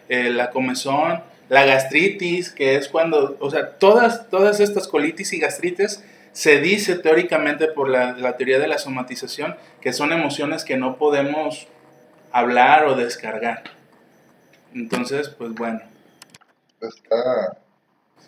la 0.09 0.49
comezón, 0.49 1.21
la 1.49 1.65
gastritis, 1.65 2.49
que 2.49 2.75
es 2.75 2.87
cuando, 2.87 3.37
o 3.39 3.51
sea, 3.51 3.73
todas, 3.73 4.27
todas 4.29 4.59
estas 4.59 4.87
colitis 4.87 5.33
y 5.33 5.39
gastritis 5.39 6.03
se 6.33 6.59
dice 6.59 6.97
teóricamente 6.97 7.67
por 7.67 7.89
la, 7.89 8.13
la 8.13 8.37
teoría 8.37 8.59
de 8.59 8.67
la 8.67 8.77
somatización 8.77 9.55
que 9.81 9.93
son 9.93 10.11
emociones 10.11 10.63
que 10.63 10.77
no 10.77 10.97
podemos 10.97 11.67
hablar 12.31 12.85
o 12.85 12.95
descargar. 12.95 13.63
Entonces, 14.73 15.29
pues 15.29 15.53
bueno. 15.53 15.81
Está 16.79 17.57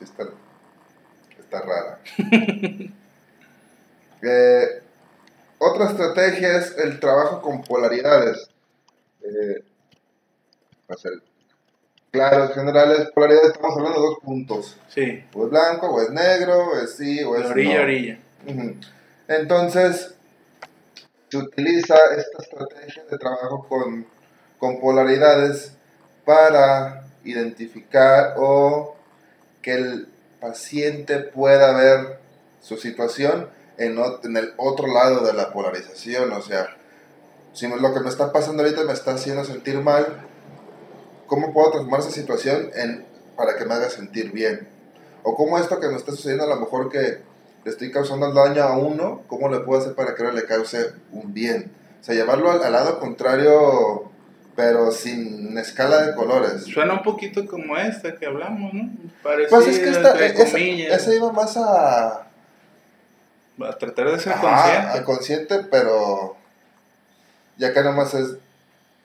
está, 0.03 0.23
está 1.39 1.61
rara. 1.61 1.99
Eh, 4.25 4.81
otra 5.57 5.89
estrategia 5.89 6.55
es 6.57 6.77
el 6.77 6.97
trabajo 7.01 7.41
con 7.41 7.61
polaridades. 7.61 8.49
Eh, 9.21 9.65
para 12.13 12.29
ser 12.29 12.53
claros, 12.53 12.55
generales, 12.55 13.11
polaridades, 13.13 13.51
estamos 13.53 13.77
hablando 13.77 13.99
de 13.99 14.05
dos 14.07 14.19
puntos. 14.19 14.77
Sí. 14.89 15.23
O 15.33 15.45
es 15.45 15.49
blanco, 15.49 15.89
o 15.89 16.01
es 16.01 16.09
negro, 16.11 16.69
o 16.69 16.77
es 16.77 16.95
sí, 16.95 17.23
o 17.23 17.35
es 17.35 17.45
orilla, 17.45 17.81
orilla. 17.81 18.19
Entonces, 19.27 20.13
se 21.29 21.37
utiliza 21.37 21.95
esta 22.15 22.43
estrategia 22.43 23.03
de 23.09 23.17
trabajo 23.17 23.65
con, 23.67 24.05
con 24.59 24.79
polaridades 24.79 25.75
para 26.25 27.05
identificar 27.23 28.35
o 28.37 28.95
que 29.61 29.73
el 29.73 30.07
paciente 30.39 31.19
pueda 31.19 31.73
ver 31.73 32.19
su 32.61 32.77
situación 32.77 33.49
en, 33.77 33.97
en 34.23 34.37
el 34.37 34.53
otro 34.57 34.87
lado 34.87 35.25
de 35.25 35.33
la 35.33 35.51
polarización. 35.51 36.31
O 36.33 36.41
sea, 36.41 36.75
si 37.53 37.67
lo 37.67 37.93
que 37.93 38.01
me 38.01 38.09
está 38.09 38.31
pasando 38.31 38.61
ahorita 38.61 38.83
me 38.83 38.93
está 38.93 39.13
haciendo 39.13 39.43
sentir 39.45 39.79
mal, 39.79 40.27
¿cómo 41.33 41.51
puedo 41.51 41.71
transformar 41.71 42.01
esa 42.01 42.11
situación 42.11 42.69
en, 42.75 43.07
para 43.35 43.57
que 43.57 43.65
me 43.65 43.73
haga 43.73 43.89
sentir 43.89 44.31
bien? 44.31 44.67
O 45.23 45.35
cómo 45.35 45.57
esto 45.57 45.79
que 45.79 45.87
me 45.87 45.95
está 45.95 46.11
sucediendo 46.11 46.43
a 46.43 46.47
lo 46.47 46.57
mejor 46.57 46.91
que 46.91 46.99
le 46.99 47.71
estoy 47.71 47.89
causando 47.89 48.31
daño 48.31 48.61
a 48.61 48.77
uno, 48.77 49.23
¿cómo 49.25 49.49
le 49.49 49.61
puedo 49.61 49.81
hacer 49.81 49.95
para 49.95 50.13
que 50.13 50.23
le 50.31 50.45
cause 50.45 50.93
un 51.11 51.33
bien? 51.33 51.71
O 51.99 52.03
sea, 52.03 52.13
llevarlo 52.13 52.51
al 52.51 52.71
lado 52.71 52.99
contrario 52.99 54.11
pero 54.55 54.91
sin 54.91 55.57
escala 55.57 56.03
de 56.05 56.13
colores. 56.13 56.65
Suena 56.65 56.93
un 56.93 57.01
poquito 57.01 57.47
como 57.47 57.75
esta 57.77 58.15
que 58.15 58.27
hablamos, 58.27 58.71
¿no? 58.71 58.91
pues 59.49 59.67
es 59.67 59.79
que 59.79 59.89
esta, 59.89 60.13
esa, 60.23 61.13
iba 61.15 61.31
más 61.31 61.57
a... 61.57 62.27
A 63.59 63.77
tratar 63.79 64.11
de 64.11 64.19
ser 64.19 64.33
consciente. 64.33 65.03
consciente, 65.03 65.59
pero 65.71 66.35
ya 67.57 67.73
que 67.73 67.81
nomás 67.81 68.13
es 68.13 68.35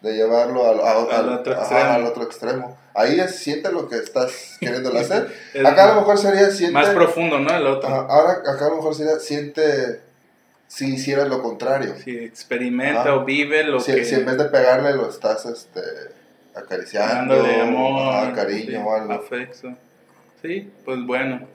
de 0.01 0.15
llevarlo 0.15 0.69
al, 0.69 0.81
al, 0.81 0.97
otro, 1.29 1.57
al 1.61 2.05
otro, 2.05 2.23
extremo. 2.23 2.79
Ahí 2.95 3.19
es, 3.19 3.37
siente 3.37 3.73
lo 3.73 3.89
que 3.89 3.97
estás 3.97 4.57
queriendo 4.61 4.91
hacer. 4.99 5.33
acá 5.65 5.85
a 5.85 5.95
lo 5.95 6.01
mejor 6.01 6.19
sería 6.19 6.51
siente... 6.51 6.73
Más 6.73 6.91
profundo, 6.91 7.39
¿no? 7.39 7.55
El 7.55 7.67
otro. 7.67 7.89
ahora 7.89 8.33
acá 8.33 8.67
a 8.67 8.71
lo 8.71 8.77
mejor 8.77 8.95
sería 8.95 9.19
siente 9.19 10.01
si 10.69 10.95
hicieras 10.95 11.29
lo 11.29 11.43
contrario. 11.43 11.95
Si 12.05 12.17
experimenta 12.17 13.15
o 13.15 13.25
vive 13.25 13.65
lo 13.65 13.81
si, 13.81 13.95
que... 13.95 14.05
Si 14.05 14.15
en 14.15 14.27
vez 14.27 14.37
de 14.37 14.45
pegarle 14.45 14.95
lo 14.95 15.09
estás 15.09 15.47
este, 15.47 15.81
acariciando, 16.55 17.35
dándole 17.37 17.61
amor, 17.61 18.35
cariño 18.35 18.87
o 18.87 18.95
algo. 18.95 19.13
Afecto. 19.15 19.75
Sí, 20.43 20.71
pues 20.85 21.05
bueno. 21.05 21.47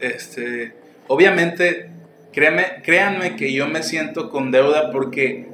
Este, 0.00 0.74
obviamente, 1.06 1.90
créanme, 2.32 2.82
créanme 2.82 3.36
que 3.36 3.52
yo 3.52 3.68
me 3.68 3.82
siento 3.82 4.30
con 4.30 4.50
deuda 4.50 4.90
porque 4.90 5.47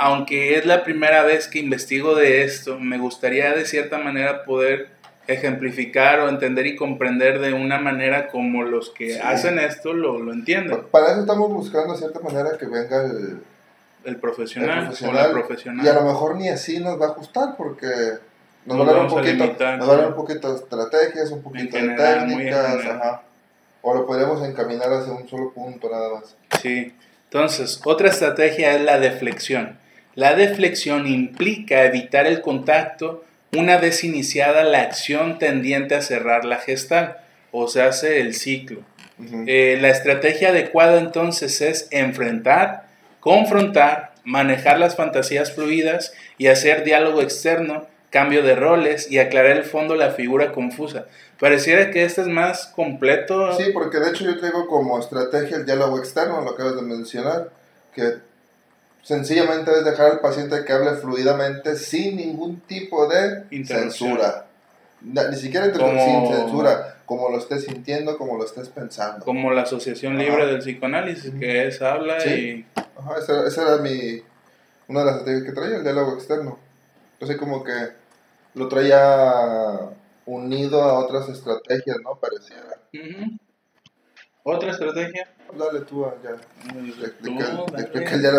aunque 0.00 0.56
es 0.56 0.64
la 0.64 0.82
primera 0.82 1.22
vez 1.24 1.46
que 1.46 1.58
investigo 1.58 2.14
de 2.14 2.42
esto, 2.42 2.78
me 2.80 2.96
gustaría 2.96 3.52
de 3.52 3.66
cierta 3.66 3.98
manera 3.98 4.44
poder 4.44 4.88
ejemplificar 5.26 6.20
o 6.20 6.30
entender 6.30 6.66
y 6.66 6.74
comprender 6.74 7.38
de 7.38 7.52
una 7.52 7.78
manera 7.78 8.28
como 8.28 8.62
los 8.62 8.88
que 8.88 9.20
hacen 9.20 9.58
esto 9.58 9.92
lo, 9.92 10.18
lo, 10.18 10.32
entienden. 10.32 10.86
Para 10.90 11.12
eso 11.12 11.20
estamos 11.20 11.52
buscando 11.52 11.92
de 11.92 11.98
cierta 11.98 12.18
manera 12.20 12.56
que 12.58 12.64
venga 12.64 13.04
el, 13.04 13.42
el, 14.04 14.16
profesional, 14.16 14.90
o 15.06 15.12
la 15.12 15.30
profesional. 15.32 15.84
Y 15.84 15.88
a 15.90 15.92
lo 15.92 16.04
mejor 16.04 16.36
ni 16.36 16.48
así 16.48 16.80
nos 16.80 16.98
va 16.98 17.08
a 17.08 17.10
ajustar 17.10 17.56
porque 17.58 17.86
nos, 18.64 18.78
van 18.78 18.88
a 18.88 18.92
dar 18.92 19.02
un 19.02 19.08
poquito, 19.08 19.46
nos 19.46 19.58
van 19.58 19.82
a 19.82 19.84
dar 19.84 20.08
un 20.08 20.14
poquito 20.14 20.50
de 20.50 20.60
estrategias, 20.60 21.30
un 21.30 21.42
poquito 21.42 21.76
de 21.76 21.88
técnicas, 21.90 22.86
ajá. 22.86 23.22
o 23.82 23.94
lo 23.94 24.06
podemos 24.06 24.42
encaminar 24.48 24.90
hacia 24.94 25.12
un 25.12 25.28
solo 25.28 25.52
punto 25.52 25.90
nada 25.90 26.08
más. 26.14 26.34
Sí, 26.62 26.94
entonces 27.24 27.82
otra 27.84 28.08
estrategia 28.08 28.74
es 28.74 28.80
la 28.80 28.98
deflexión. 28.98 29.78
La 30.14 30.34
deflexión 30.34 31.06
implica 31.06 31.84
evitar 31.84 32.26
el 32.26 32.40
contacto 32.40 33.24
una 33.56 33.78
vez 33.78 34.04
iniciada 34.04 34.64
la 34.64 34.80
acción 34.82 35.38
tendiente 35.38 35.94
a 35.94 36.02
cerrar 36.02 36.44
la 36.44 36.58
gestal, 36.58 37.16
o 37.52 37.68
se 37.68 37.82
hace 37.82 38.20
el 38.20 38.34
ciclo. 38.34 38.80
Eh, 39.46 39.76
la 39.80 39.88
estrategia 39.88 40.48
adecuada 40.48 40.98
entonces 40.98 41.60
es 41.60 41.88
enfrentar, 41.90 42.86
confrontar, 43.20 44.12
manejar 44.24 44.78
las 44.78 44.96
fantasías 44.96 45.52
fluidas 45.52 46.14
y 46.38 46.46
hacer 46.46 46.84
diálogo 46.84 47.20
externo, 47.20 47.86
cambio 48.10 48.42
de 48.42 48.54
roles 48.54 49.10
y 49.10 49.18
aclarar 49.18 49.58
el 49.58 49.64
fondo 49.64 49.94
la 49.94 50.12
figura 50.12 50.52
confusa. 50.52 51.06
Pareciera 51.38 51.90
que 51.90 52.04
este 52.04 52.22
es 52.22 52.28
más 52.28 52.66
completo. 52.68 53.56
Sí, 53.56 53.70
porque 53.72 53.98
de 53.98 54.10
hecho 54.10 54.24
yo 54.24 54.40
tengo 54.40 54.66
como 54.66 54.98
estrategia 54.98 55.58
el 55.58 55.66
diálogo 55.66 55.98
externo, 55.98 56.40
lo 56.40 56.50
acabas 56.50 56.76
de 56.76 56.82
mencionar, 56.82 57.50
que 57.94 58.18
sencillamente 59.02 59.70
es 59.72 59.84
dejar 59.84 60.12
al 60.12 60.20
paciente 60.20 60.64
que 60.64 60.72
hable 60.72 60.92
fluidamente 60.92 61.76
sin 61.76 62.16
ningún 62.16 62.60
tipo 62.60 63.06
de 63.06 63.44
censura. 63.64 64.46
Ni 65.02 65.36
siquiera 65.36 65.72
sin 65.72 66.26
censura, 66.26 66.98
como 67.06 67.30
lo 67.30 67.38
estés 67.38 67.64
sintiendo, 67.64 68.18
como 68.18 68.36
lo 68.36 68.44
estés 68.44 68.68
pensando. 68.68 69.24
Como 69.24 69.50
la 69.52 69.62
Asociación 69.62 70.18
Libre 70.18 70.46
del 70.46 70.58
Psicoanálisis, 70.58 71.32
que 71.38 71.66
es 71.68 71.80
habla 71.80 72.24
y... 72.26 72.66
Ajá, 72.74 73.18
esa, 73.18 73.46
esa, 73.46 73.62
era 73.62 73.82
mi, 73.82 74.22
una 74.88 75.00
de 75.00 75.06
las 75.06 75.16
estrategias 75.16 75.44
que 75.44 75.52
traía, 75.52 75.76
el 75.76 75.82
diálogo 75.82 76.14
externo. 76.14 76.58
Entonces 77.14 77.38
como 77.38 77.64
que 77.64 77.72
lo 78.54 78.68
traía 78.68 79.90
unido 80.26 80.82
a 80.82 80.98
otras 80.98 81.28
estrategias, 81.28 81.96
¿no? 82.02 82.16
Pareciera. 82.16 82.76
¿Otra 84.42 84.70
estrategia? 84.70 85.28
Dale 85.56 85.80
tú 85.80 86.06
allá. 86.06 86.36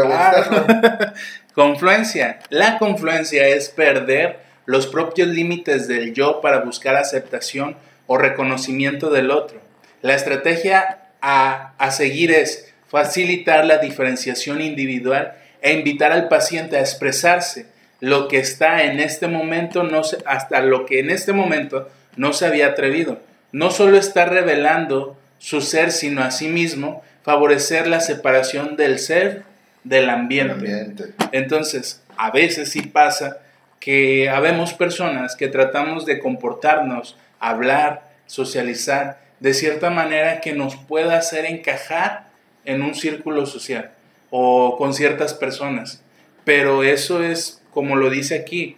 Ah. 0.05 1.13
confluencia. 1.53 2.39
La 2.49 2.77
confluencia 2.77 3.47
es 3.47 3.69
perder 3.69 4.39
los 4.65 4.87
propios 4.87 5.27
límites 5.27 5.87
del 5.87 6.13
yo 6.13 6.41
para 6.41 6.61
buscar 6.61 6.95
aceptación 6.95 7.75
o 8.07 8.17
reconocimiento 8.17 9.09
del 9.09 9.31
otro. 9.31 9.59
La 10.01 10.15
estrategia 10.15 11.09
a, 11.21 11.73
a 11.77 11.91
seguir 11.91 12.31
es 12.31 12.73
facilitar 12.87 13.65
la 13.65 13.77
diferenciación 13.77 14.61
individual 14.61 15.33
e 15.61 15.73
invitar 15.73 16.11
al 16.11 16.27
paciente 16.27 16.77
a 16.77 16.81
expresarse 16.81 17.67
lo 18.01 18.27
que 18.27 18.39
está 18.39 18.83
en 18.83 18.99
este 18.99 19.27
momento, 19.27 19.83
no 19.83 20.03
se, 20.03 20.17
hasta 20.25 20.61
lo 20.61 20.85
que 20.85 20.99
en 20.99 21.11
este 21.11 21.33
momento 21.33 21.87
no 22.17 22.33
se 22.33 22.47
había 22.47 22.67
atrevido. 22.67 23.19
No 23.51 23.69
solo 23.69 23.97
está 23.97 24.25
revelando 24.25 25.17
su 25.41 25.59
ser, 25.61 25.91
sino 25.91 26.21
a 26.21 26.29
sí 26.29 26.47
mismo, 26.47 27.01
favorecer 27.23 27.87
la 27.87 27.99
separación 27.99 28.77
del 28.77 28.99
ser 28.99 29.43
del 29.83 30.07
ambiente. 30.07 31.15
Entonces, 31.31 32.03
a 32.15 32.29
veces 32.29 32.69
sí 32.69 32.83
pasa 32.83 33.39
que 33.79 34.29
habemos 34.29 34.73
personas 34.73 35.35
que 35.35 35.47
tratamos 35.47 36.05
de 36.05 36.19
comportarnos, 36.19 37.17
hablar, 37.39 38.11
socializar 38.27 39.19
de 39.39 39.55
cierta 39.55 39.89
manera 39.89 40.41
que 40.41 40.53
nos 40.53 40.75
pueda 40.75 41.17
hacer 41.17 41.45
encajar 41.45 42.27
en 42.63 42.83
un 42.83 42.93
círculo 42.93 43.47
social 43.47 43.89
o 44.29 44.77
con 44.77 44.93
ciertas 44.93 45.33
personas. 45.33 46.03
Pero 46.43 46.83
eso 46.83 47.23
es, 47.23 47.63
como 47.73 47.95
lo 47.95 48.11
dice 48.11 48.35
aquí, 48.35 48.77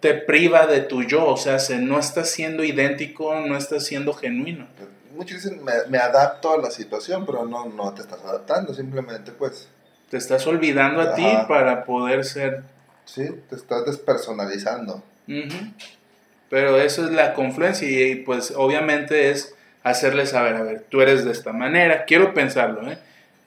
te 0.00 0.14
priva 0.14 0.66
de 0.66 0.80
tu 0.80 1.04
yo, 1.04 1.26
o 1.26 1.36
sea, 1.36 1.60
se, 1.60 1.76
no 1.76 2.00
estás 2.00 2.28
siendo 2.30 2.64
idéntico, 2.64 3.36
no 3.46 3.56
estás 3.56 3.84
siendo 3.84 4.14
genuino. 4.14 4.66
Muchos 5.14 5.42
dicen, 5.42 5.60
me, 5.64 5.98
adapto 5.98 6.54
a 6.54 6.58
la 6.58 6.70
situación, 6.70 7.26
pero 7.26 7.44
no, 7.44 7.66
no 7.66 7.92
te 7.94 8.02
estás 8.02 8.22
adaptando, 8.22 8.74
simplemente 8.74 9.32
pues... 9.32 9.68
Te 10.08 10.16
estás 10.16 10.46
olvidando 10.46 11.00
a 11.00 11.14
ti 11.14 11.26
para 11.46 11.84
poder 11.84 12.24
ser... 12.24 12.62
Sí, 13.04 13.28
te 13.48 13.56
estás 13.56 13.84
despersonalizando. 13.86 15.02
Pero 16.48 16.80
eso 16.80 17.04
es 17.04 17.12
la 17.12 17.34
confluencia 17.34 17.88
y 17.88 18.16
pues 18.16 18.52
obviamente 18.56 19.30
es 19.30 19.54
hacerle 19.82 20.26
saber, 20.26 20.56
a 20.56 20.62
ver, 20.62 20.84
tú 20.88 21.00
eres 21.00 21.24
de 21.24 21.30
esta 21.30 21.52
manera, 21.52 22.04
quiero 22.04 22.34
pensarlo, 22.34 22.90
¿eh? 22.90 22.98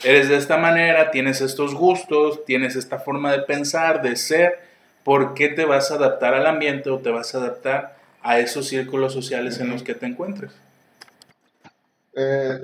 Eres 0.04 0.28
de 0.28 0.36
esta 0.36 0.58
manera, 0.58 1.12
tienes 1.12 1.40
estos 1.40 1.76
gustos, 1.76 2.44
tienes 2.46 2.76
esta 2.76 3.00
forma 3.00 3.32
de 3.32 3.40
pensar, 3.40 4.02
de 4.02 4.16
ser, 4.18 4.60
¿por 5.04 5.34
qué 5.34 5.48
te 5.48 5.64
vas 5.64 5.92
a 5.92 5.96
adaptar 5.96 6.34
al 6.34 6.46
ambiente 6.46 6.90
o 6.90 7.00
te 7.00 7.10
vas 7.10 7.34
a 7.36 7.38
adaptar 7.38 7.96
a 8.22 8.40
esos 8.40 8.68
círculos 8.68 9.14
sociales 9.14 9.60
en 9.60 9.70
los 9.70 9.84
que 9.84 9.96
te 9.96 10.06
encuentres? 10.06 10.52
Eh, 12.16 12.60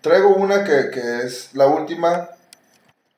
traigo 0.00 0.34
una 0.36 0.64
que, 0.64 0.90
que, 0.90 1.22
es 1.22 1.54
la 1.54 1.66
última. 1.66 2.30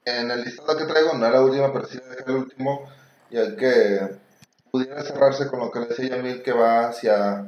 En 0.04 0.30
el 0.30 0.44
listado 0.44 0.76
que 0.76 0.84
traigo, 0.84 1.12
no 1.14 1.26
es 1.26 1.32
la 1.32 1.42
última, 1.42 1.72
pero 1.72 1.86
sí 1.86 1.98
es 1.98 2.26
el 2.26 2.34
último. 2.34 2.88
Y 3.30 3.36
el 3.36 3.56
que 3.56 4.16
pudiera 4.70 5.02
cerrarse 5.02 5.48
con 5.48 5.60
lo 5.60 5.70
que 5.70 5.80
le 5.80 5.86
decía 5.86 6.16
Yamil, 6.16 6.42
que 6.42 6.52
va 6.52 6.88
hacia 6.88 7.46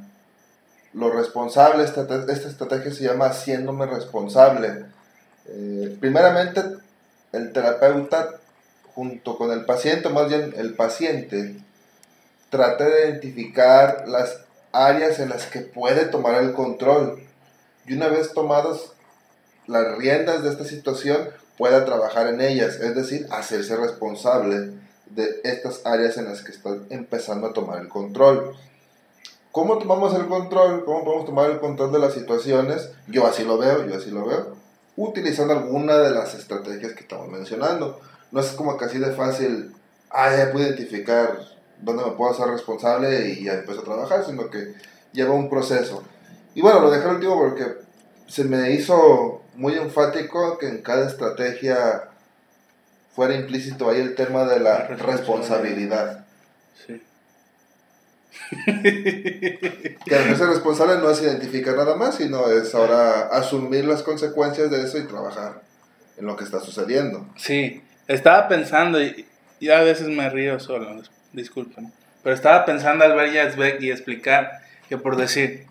lo 0.93 1.11
responsable. 1.11 1.85
Esta, 1.85 2.03
esta 2.03 2.49
estrategia 2.49 2.93
se 2.93 3.05
llama 3.05 3.27
haciéndome 3.27 3.87
responsable. 3.87 4.87
Eh, 5.47 5.97
primeramente, 6.01 6.63
el 7.33 7.53
terapeuta 7.53 8.41
junto 8.95 9.37
con 9.37 9.53
el 9.53 9.65
paciente, 9.65 10.09
más 10.09 10.29
bien 10.29 10.53
el 10.57 10.75
paciente, 10.75 11.57
trata 12.51 12.85
de 12.85 13.09
identificar 13.09 14.05
las 14.09 14.45
áreas 14.73 15.19
en 15.21 15.31
las 15.31 15.47
que 15.47 15.61
puede 15.61 16.07
tomar 16.07 16.35
el 16.43 16.53
control. 16.53 17.23
Y 17.91 17.95
una 17.95 18.07
vez 18.07 18.33
tomadas 18.35 18.93
las 19.67 19.99
riendas 19.99 20.45
de 20.45 20.51
esta 20.51 20.65
situación, 20.65 21.29
pueda 21.59 21.85
trabajar 21.85 22.29
en 22.29 22.41
ellas, 22.41 22.77
es 22.77 22.95
decir, 22.95 23.27
hacerse 23.33 23.77
responsable 23.77 24.75
de 25.07 25.41
estas 25.43 25.85
áreas 25.85 26.17
en 26.17 26.27
las 26.27 26.43
que 26.43 26.53
está 26.53 26.71
empezando 26.91 27.49
a 27.49 27.53
tomar 27.53 27.81
el 27.81 27.89
control. 27.89 28.55
¿Cómo 29.51 29.79
tomamos 29.79 30.15
el 30.15 30.29
control? 30.29 30.85
¿Cómo 30.85 31.05
podemos 31.05 31.27
tomar 31.27 31.51
el 31.51 31.59
control 31.59 31.91
de 31.91 31.99
las 31.99 32.15
situaciones? 32.15 32.93
Yo 33.09 33.27
así 33.27 33.43
lo 33.43 33.59
veo, 33.59 33.85
yo 33.85 33.97
así 33.97 34.13
lo 34.13 34.25
veo. 34.25 34.55
Utilizando 34.97 35.55
alguna 35.55 35.99
de 35.99 36.13
las 36.13 36.35
estrategias 36.35 36.93
que 36.93 37.01
estamos 37.01 37.27
mencionando 37.27 37.99
no 38.31 38.41
es 38.41 38.53
como 38.53 38.77
que 38.77 38.85
así 38.85 38.99
de 38.99 39.11
fácil, 39.11 39.75
ah, 40.11 40.31
ya 40.37 40.53
puedo 40.53 40.65
identificar 40.65 41.41
dónde 41.81 42.05
me 42.05 42.13
puedo 42.13 42.31
hacer 42.31 42.47
responsable 42.47 43.31
y 43.31 43.43
ya 43.47 43.55
empiezo 43.55 43.81
a 43.81 43.85
trabajar, 43.85 44.25
sino 44.25 44.49
que 44.49 44.75
lleva 45.13 45.35
un 45.35 45.51
proceso. 45.51 46.05
Y 46.55 46.63
bueno, 46.63 46.81
lo 46.81 46.91
dejé 46.91 47.09
al 47.09 47.17
último 47.17 47.39
porque 47.39 47.65
se 48.27 48.45
me 48.45 48.73
hizo 48.73 49.43
muy 49.55 49.75
enfático 49.75 50.59
que 50.59 50.69
en 50.69 50.83
cada 50.83 51.09
estrategia 51.09 52.05
fuera 53.15 53.35
implícito 53.35 53.91
ahí 53.91 54.01
el 54.01 54.15
tema 54.15 54.45
de 54.45 54.61
la, 54.61 54.87
responsabilidad. 54.87 56.25
Sí. 56.87 57.03
que 60.07 60.15
al 60.15 60.37
ser 60.37 60.49
responsable 60.49 60.99
no 60.99 61.11
es 61.11 61.21
identificar 61.23 61.77
nada 61.77 61.97
más, 61.97 62.17
sino 62.17 62.49
es 62.49 62.75
ahora 62.75 63.29
asumir 63.29 63.85
las 63.85 64.03
consecuencias 64.03 64.71
de 64.71 64.83
eso 64.85 64.99
y 64.99 65.07
trabajar 65.07 65.63
en 66.17 66.27
lo 66.27 66.37
que 66.37 66.45
está 66.45 66.61
sucediendo. 66.61 67.27
Sí, 67.37 67.83
estaba 68.07 68.49
pensando, 68.49 69.03
y, 69.03 69.27
a 69.69 69.81
veces 69.81 70.09
me 70.09 70.31
río 70.31 70.59
solo, 70.59 71.03
disculpen, 71.33 71.93
pero 72.23 72.35
estaba 72.35 72.65
pensando 72.65 73.05
al 73.05 73.15
ver 73.15 73.33
Yazbek 73.33 73.81
y 73.81 73.91
explicar 73.91 74.63
que 74.89 74.97
por 74.97 75.17
decir, 75.17 75.67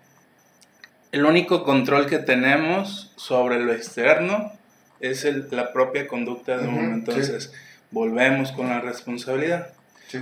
el 1.12 1.26
único 1.26 1.64
control 1.64 2.05
que 2.05 2.20
tenemos 2.20 3.12
sobre 3.16 3.60
lo 3.60 3.74
externo 3.74 4.51
es 4.99 5.26
la 5.51 5.72
propia 5.74 6.07
conducta 6.07 6.57
de 6.57 6.68
uno. 6.68 6.93
Entonces, 6.93 7.53
volvemos 7.91 8.51
con 8.51 8.70
la 8.70 8.82
responsabilidad. 8.82 9.70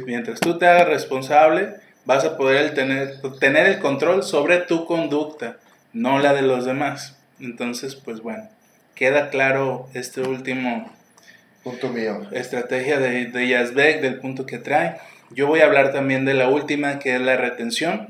Mientras 0.06 0.40
tú 0.40 0.58
te 0.58 0.68
hagas 0.68 0.88
responsable, 0.88 1.76
vas 2.06 2.26
a 2.26 2.38
poder 2.38 2.74
tener, 2.74 3.22
tener 3.40 3.68
el 3.68 3.80
control 3.80 4.24
sobre 4.24 4.60
tu 4.60 4.86
conducta, 4.86 5.58
no 5.94 6.20
la 6.20 6.34
de 6.34 6.42
los 6.42 6.66
demás. 6.66 7.18
Entonces, 7.40 7.96
pues 7.96 8.22
bueno, 8.22 8.50
queda 8.96 9.30
claro 9.30 9.90
este 9.94 10.22
último 10.22 10.92
Punto 11.68 11.90
mío. 11.90 12.22
Estrategia 12.32 12.98
de, 12.98 13.26
de 13.26 13.48
Yazbek, 13.50 14.00
del 14.00 14.20
punto 14.20 14.46
que 14.46 14.58
trae. 14.58 14.96
Yo 15.32 15.48
voy 15.48 15.60
a 15.60 15.66
hablar 15.66 15.92
también 15.92 16.24
de 16.24 16.34
la 16.34 16.48
última, 16.48 16.98
que 16.98 17.16
es 17.16 17.22
la 17.22 17.36
retención. 17.36 18.08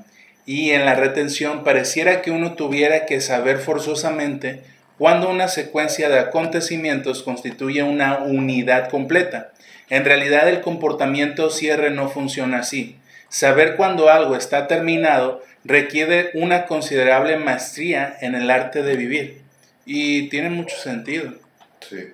Y 0.47 0.71
en 0.71 0.85
la 0.85 0.95
retención 0.95 1.65
pareciera 1.65 2.21
que 2.21 2.31
uno 2.31 2.53
tuviera 2.53 3.05
que 3.05 3.19
saber 3.19 3.59
forzosamente 3.59 4.63
cuando 4.97 5.29
una 5.29 5.49
secuencia 5.49 6.07
de 6.07 6.19
acontecimientos 6.19 7.21
constituye 7.21 7.83
una 7.83 8.19
unidad 8.19 8.89
completa. 8.89 9.51
En 9.89 10.05
realidad 10.05 10.47
el 10.47 10.61
comportamiento 10.61 11.49
cierre 11.49 11.89
no 11.91 12.07
funciona 12.09 12.59
así. 12.59 12.95
Saber 13.27 13.75
cuando 13.75 14.09
algo 14.09 14.37
está 14.37 14.67
terminado 14.67 15.43
requiere 15.65 16.31
una 16.33 16.65
considerable 16.65 17.35
maestría 17.35 18.15
en 18.21 18.33
el 18.33 18.49
arte 18.49 18.83
de 18.83 18.95
vivir. 18.95 19.41
Y 19.85 20.29
tiene 20.29 20.49
mucho 20.49 20.77
sentido. 20.77 21.33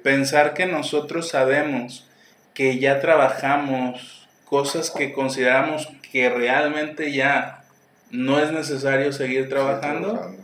Pensar 0.01 0.55
que 0.55 0.65
nosotros 0.65 1.29
sabemos 1.29 2.07
que 2.55 2.79
ya 2.79 2.99
trabajamos 2.99 4.27
cosas 4.45 4.89
que 4.89 5.13
consideramos 5.13 5.87
que 6.11 6.29
realmente 6.29 7.11
ya 7.11 7.62
no 8.13 8.39
es 8.39 8.51
necesario 8.51 9.11
seguir 9.11 9.49
trabajando, 9.49 10.37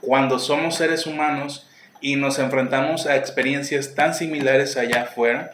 cuando 0.00 0.40
somos 0.40 0.74
seres 0.74 1.06
humanos 1.06 1.68
y 2.00 2.16
nos 2.16 2.40
enfrentamos 2.40 3.06
a 3.06 3.14
experiencias 3.14 3.94
tan 3.94 4.12
similares 4.12 4.76
allá 4.76 5.02
afuera, 5.02 5.52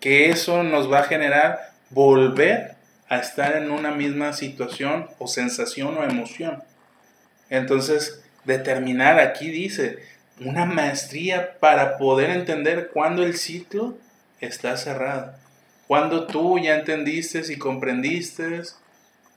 que 0.00 0.30
eso 0.30 0.62
nos 0.62 0.90
va 0.90 1.00
a 1.00 1.04
generar 1.04 1.74
volver 1.90 2.76
a 3.10 3.18
estar 3.18 3.56
en 3.56 3.70
una 3.70 3.90
misma 3.90 4.32
situación 4.32 5.06
o 5.18 5.28
sensación 5.28 5.98
o 5.98 6.02
emoción. 6.02 6.62
Entonces, 7.50 8.24
determinar, 8.44 9.20
aquí 9.20 9.50
dice, 9.50 9.98
una 10.40 10.64
maestría 10.64 11.58
para 11.60 11.98
poder 11.98 12.30
entender 12.30 12.88
cuándo 12.90 13.22
el 13.22 13.36
ciclo 13.36 13.98
está 14.40 14.78
cerrado. 14.78 15.34
Cuando 15.86 16.26
tú 16.26 16.58
ya 16.58 16.76
entendiste 16.76 17.42
y 17.52 17.58
comprendiste 17.58 18.62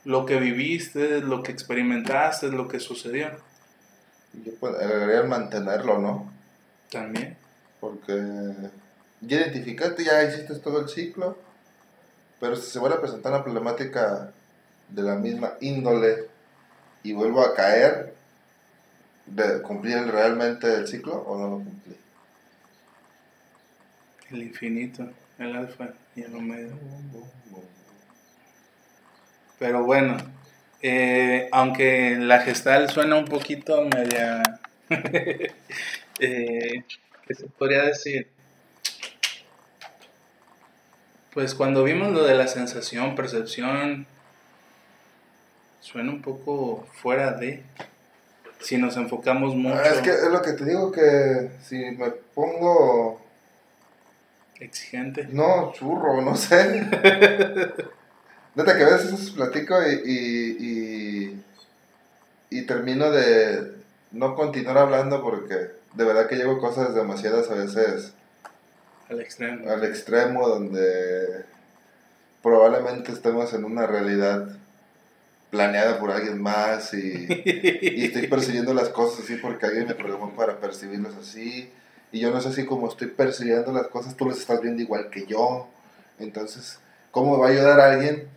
lo 0.07 0.25
que 0.25 0.39
viviste, 0.39 1.19
lo 1.19 1.43
que 1.43 1.51
experimentaste, 1.51 2.47
lo 2.47 2.69
que 2.69 2.79
sucedió. 2.79 3.29
Yo 4.45 4.53
pues, 4.57 4.73
agregaría 4.75 5.23
mantenerlo, 5.23 5.99
¿no? 5.99 6.31
También. 6.89 7.35
Porque 7.81 8.13
ya 9.19 9.37
identificaste, 9.37 10.05
ya 10.05 10.23
hiciste 10.23 10.55
todo 10.59 10.79
el 10.79 10.87
ciclo, 10.87 11.37
pero 12.39 12.55
si 12.55 12.71
se 12.71 12.79
vuelve 12.79 12.95
a 12.95 13.01
presentar 13.01 13.33
una 13.33 13.43
problemática 13.43 14.31
de 14.87 15.01
la 15.01 15.15
misma 15.15 15.55
índole 15.59 16.29
y 17.03 17.11
vuelvo 17.11 17.41
a 17.41 17.53
caer, 17.53 18.13
de 19.25 19.61
cumplir 19.61 19.97
realmente 20.07 20.73
el 20.73 20.87
ciclo 20.87 21.15
o 21.15 21.37
no 21.37 21.49
lo 21.49 21.55
cumplí. 21.65 21.97
El 24.31 24.43
infinito, 24.43 25.09
el 25.37 25.53
alfa 25.53 25.89
y 26.15 26.21
el 26.21 26.33
omega. 26.33 26.73
Pero 29.59 29.83
bueno, 29.83 30.17
eh, 30.81 31.49
aunque 31.51 32.15
la 32.19 32.39
gestal 32.39 32.89
suena 32.89 33.15
un 33.15 33.25
poquito 33.25 33.83
media... 33.83 34.41
eh, 36.19 36.83
¿Qué 37.27 37.35
se 37.35 37.47
podría 37.47 37.83
decir? 37.83 38.27
Pues 41.33 41.53
cuando 41.53 41.83
vimos 41.83 42.13
lo 42.13 42.23
de 42.23 42.35
la 42.35 42.47
sensación, 42.47 43.15
percepción, 43.15 44.07
suena 45.81 46.11
un 46.11 46.21
poco 46.21 46.87
fuera 46.93 47.33
de 47.33 47.63
si 48.59 48.77
nos 48.77 48.97
enfocamos 48.97 49.55
mucho. 49.55 49.77
Ah, 49.77 49.87
es 49.87 50.01
que 50.01 50.09
es 50.09 50.31
lo 50.31 50.41
que 50.41 50.53
te 50.53 50.65
digo 50.65 50.91
que 50.91 51.51
si 51.63 51.77
me 51.77 52.11
pongo 52.33 53.21
exigente. 54.59 55.27
No, 55.29 55.73
churro, 55.73 56.21
no 56.21 56.35
sé. 56.35 56.87
Neta 58.57 58.75
que 58.75 58.85
a 58.85 58.89
veces 58.89 59.29
platico 59.29 59.75
y, 59.83 60.01
y, 60.49 61.43
y, 62.49 62.61
termino 62.63 63.11
de 63.11 63.71
no 64.11 64.33
continuar 64.33 64.79
hablando 64.79 65.21
porque 65.21 65.73
de 65.93 66.03
verdad 66.03 66.27
que 66.27 66.37
llevo 66.37 66.57
cosas 66.57 66.95
demasiadas 66.95 67.51
a 67.51 67.53
veces 67.53 68.13
al 69.11 69.21
extremo. 69.21 69.69
Al 69.69 69.83
extremo 69.83 70.49
donde 70.49 71.45
probablemente 72.41 73.11
estemos 73.11 73.53
en 73.53 73.63
una 73.63 73.85
realidad 73.85 74.47
planeada 75.51 75.99
por 75.99 76.09
alguien 76.09 76.41
más 76.41 76.95
y, 76.95 77.27
estoy 78.05 78.25
percibiendo 78.27 78.73
las 78.73 78.89
cosas 78.89 79.23
así 79.23 79.35
porque 79.35 79.67
alguien 79.67 79.85
me 79.85 79.93
programó 79.93 80.31
para 80.35 80.59
percibirlas 80.59 81.13
así 81.15 81.71
y 82.11 82.21
yo 82.21 82.31
no 82.31 82.41
sé 82.41 82.51
si 82.53 82.65
como 82.65 82.89
estoy 82.89 83.09
percibiendo 83.09 83.71
las 83.71 83.85
cosas 83.89 84.17
tú 84.17 84.27
las 84.27 84.39
estás 84.39 84.61
viendo 84.61 84.81
igual 84.81 85.11
que 85.11 85.27
yo 85.27 85.67
entonces 86.17 86.79
cómo 87.11 87.35
me 87.35 87.41
va 87.43 87.49
a 87.49 87.51
ayudar 87.51 87.79
a 87.79 87.93
alguien 87.93 88.35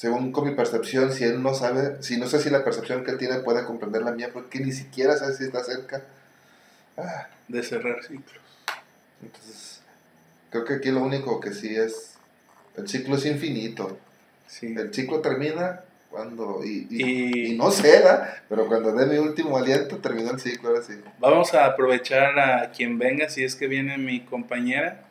según 0.00 0.32
con 0.32 0.48
mi 0.48 0.54
percepción 0.54 1.12
si 1.12 1.24
él 1.24 1.42
no 1.42 1.52
sabe 1.52 2.02
si 2.02 2.16
no 2.16 2.26
sé 2.26 2.40
si 2.40 2.48
la 2.48 2.64
percepción 2.64 3.04
que 3.04 3.10
él 3.10 3.18
tiene 3.18 3.40
puede 3.40 3.66
comprender 3.66 4.00
la 4.00 4.12
mía 4.12 4.30
porque 4.32 4.58
ni 4.58 4.72
siquiera 4.72 5.14
sabe 5.18 5.34
si 5.34 5.44
está 5.44 5.62
cerca 5.62 6.02
ah. 6.96 7.28
de 7.48 7.62
cerrar 7.62 8.02
ciclos 8.02 8.40
entonces 9.22 9.82
creo 10.48 10.64
que 10.64 10.72
aquí 10.76 10.90
lo 10.90 11.02
único 11.02 11.38
que 11.38 11.52
sí 11.52 11.76
es 11.76 12.14
el 12.78 12.88
ciclo 12.88 13.16
es 13.16 13.26
infinito 13.26 13.98
sí. 14.46 14.74
el 14.74 14.94
ciclo 14.94 15.20
termina 15.20 15.82
cuando 16.10 16.62
y, 16.64 16.86
y, 16.88 17.56
no 17.58 17.70
sé, 17.70 18.02
pero 18.48 18.66
cuando 18.66 18.92
dé 18.92 19.04
mi 19.04 19.18
último 19.18 19.58
aliento 19.58 19.98
terminó 19.98 20.32
el 20.32 20.40
ciclo 20.40 20.70
ahora 20.70 20.82
sí. 20.82 20.94
Vamos 21.20 21.54
a 21.54 21.66
aprovechar 21.66 22.36
a 22.36 22.72
quien 22.72 22.98
venga, 22.98 23.28
si 23.28 23.44
es 23.44 23.54
que 23.54 23.68
viene 23.68 23.96
mi 23.96 24.18
compañera, 24.18 25.04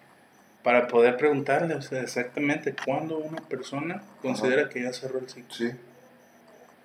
para 0.64 0.88
poder 0.88 1.18
preguntarle, 1.18 1.76
o 1.76 1.82
sea, 1.82 2.02
exactamente 2.02 2.76
cuándo 2.86 3.18
una 3.18 3.42
persona 3.42 4.04
considera 4.22 4.70
que 4.70 4.84
ya 4.84 4.94
cerró 4.94 5.20
el 5.20 5.30
ciclo. 5.30 5.54
Sí. 5.54 5.72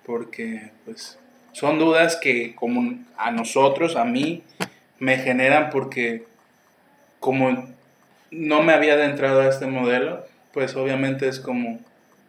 Porque, 0.05 0.71
pues, 0.85 1.17
son 1.51 1.79
dudas 1.79 2.17
que 2.17 2.55
como 2.55 2.97
a 3.17 3.31
nosotros, 3.31 3.95
a 3.95 4.05
mí, 4.05 4.43
me 4.99 5.17
generan 5.17 5.69
porque 5.71 6.25
como 7.19 7.67
no 8.31 8.63
me 8.63 8.73
había 8.73 8.93
adentrado 8.93 9.41
a 9.41 9.49
este 9.49 9.65
modelo, 9.65 10.25
pues 10.53 10.75
obviamente 10.75 11.27
es 11.27 11.39
como 11.39 11.79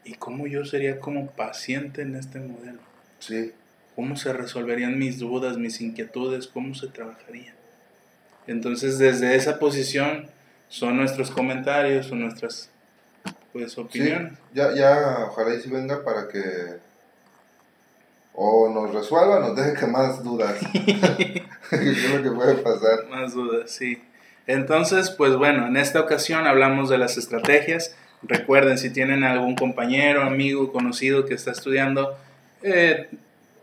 ¿Y 0.07 0.15
cómo 0.15 0.47
yo 0.47 0.65
sería 0.65 1.01
como 1.01 1.27
paciente 1.33 2.03
en 2.03 2.15
este 2.15 2.39
modelo? 2.39 2.79
Sí. 3.19 3.53
¿Cómo 3.97 4.15
se 4.15 4.33
resolverían 4.33 4.99
mis 4.99 5.19
dudas, 5.19 5.59
mis 5.59 5.81
inquietudes? 5.81 6.47
¿Cómo 6.47 6.77
se 6.77 6.87
trabajaría? 6.87 7.53
Entonces, 8.47 8.99
desde 8.99 9.35
esa 9.35 9.59
posición 9.59 10.27
son 10.69 10.97
nuestros 10.97 11.31
comentarios, 11.31 12.07
son 12.07 12.21
nuestras 12.21 12.71
pues, 13.53 13.77
opiniones. 13.79 14.33
Sí, 14.33 14.39
ya, 14.55 14.75
ya, 14.75 15.27
ojalá 15.29 15.55
y 15.55 15.61
si 15.61 15.71
venga 15.71 16.05
para 16.05 16.29
que 16.29 16.85
o 18.35 18.69
nos 18.69 18.93
resuelva, 18.93 19.41
nos 19.41 19.57
deje 19.57 19.75
que 19.75 19.87
más 19.87 20.23
dudas. 20.23 20.59
¿Qué 20.73 21.45
es 21.71 22.15
lo 22.15 22.23
que 22.23 22.31
puede 22.31 22.55
pasar? 22.57 23.07
Más 23.09 23.33
dudas, 23.33 23.71
sí. 23.71 24.03
Entonces, 24.47 25.11
pues 25.11 25.35
bueno, 25.37 25.67
en 25.67 25.77
esta 25.77 26.01
ocasión 26.01 26.47
hablamos 26.47 26.89
de 26.89 26.99
las 26.99 27.17
estrategias 27.17 27.97
Recuerden, 28.23 28.79
si 28.79 28.91
tienen 28.91 29.25
algún 29.25 29.55
compañero, 29.55 30.23
amigo, 30.23 30.73
conocido 30.73 31.27
que 31.27 31.35
está 31.35 31.51
estudiando 31.51 32.17
eh, 32.63 33.09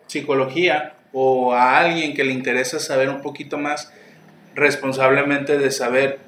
psicología 0.08 0.93
o 1.12 1.54
a 1.54 1.80
alguien 1.80 2.14
que 2.14 2.24
le 2.24 2.32
interesa 2.32 2.80
saber 2.80 3.10
un 3.10 3.22
poquito 3.22 3.58
más 3.58 3.91
responsablemente 4.56 5.58
de 5.58 5.72
saber 5.72 6.20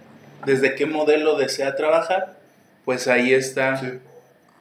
desde 0.46 0.76
qué 0.76 0.86
modelo 0.86 1.38
desea 1.38 1.76
trabajar, 1.76 2.38
pues 2.84 3.08
ahí 3.08 3.34
está 3.34 3.82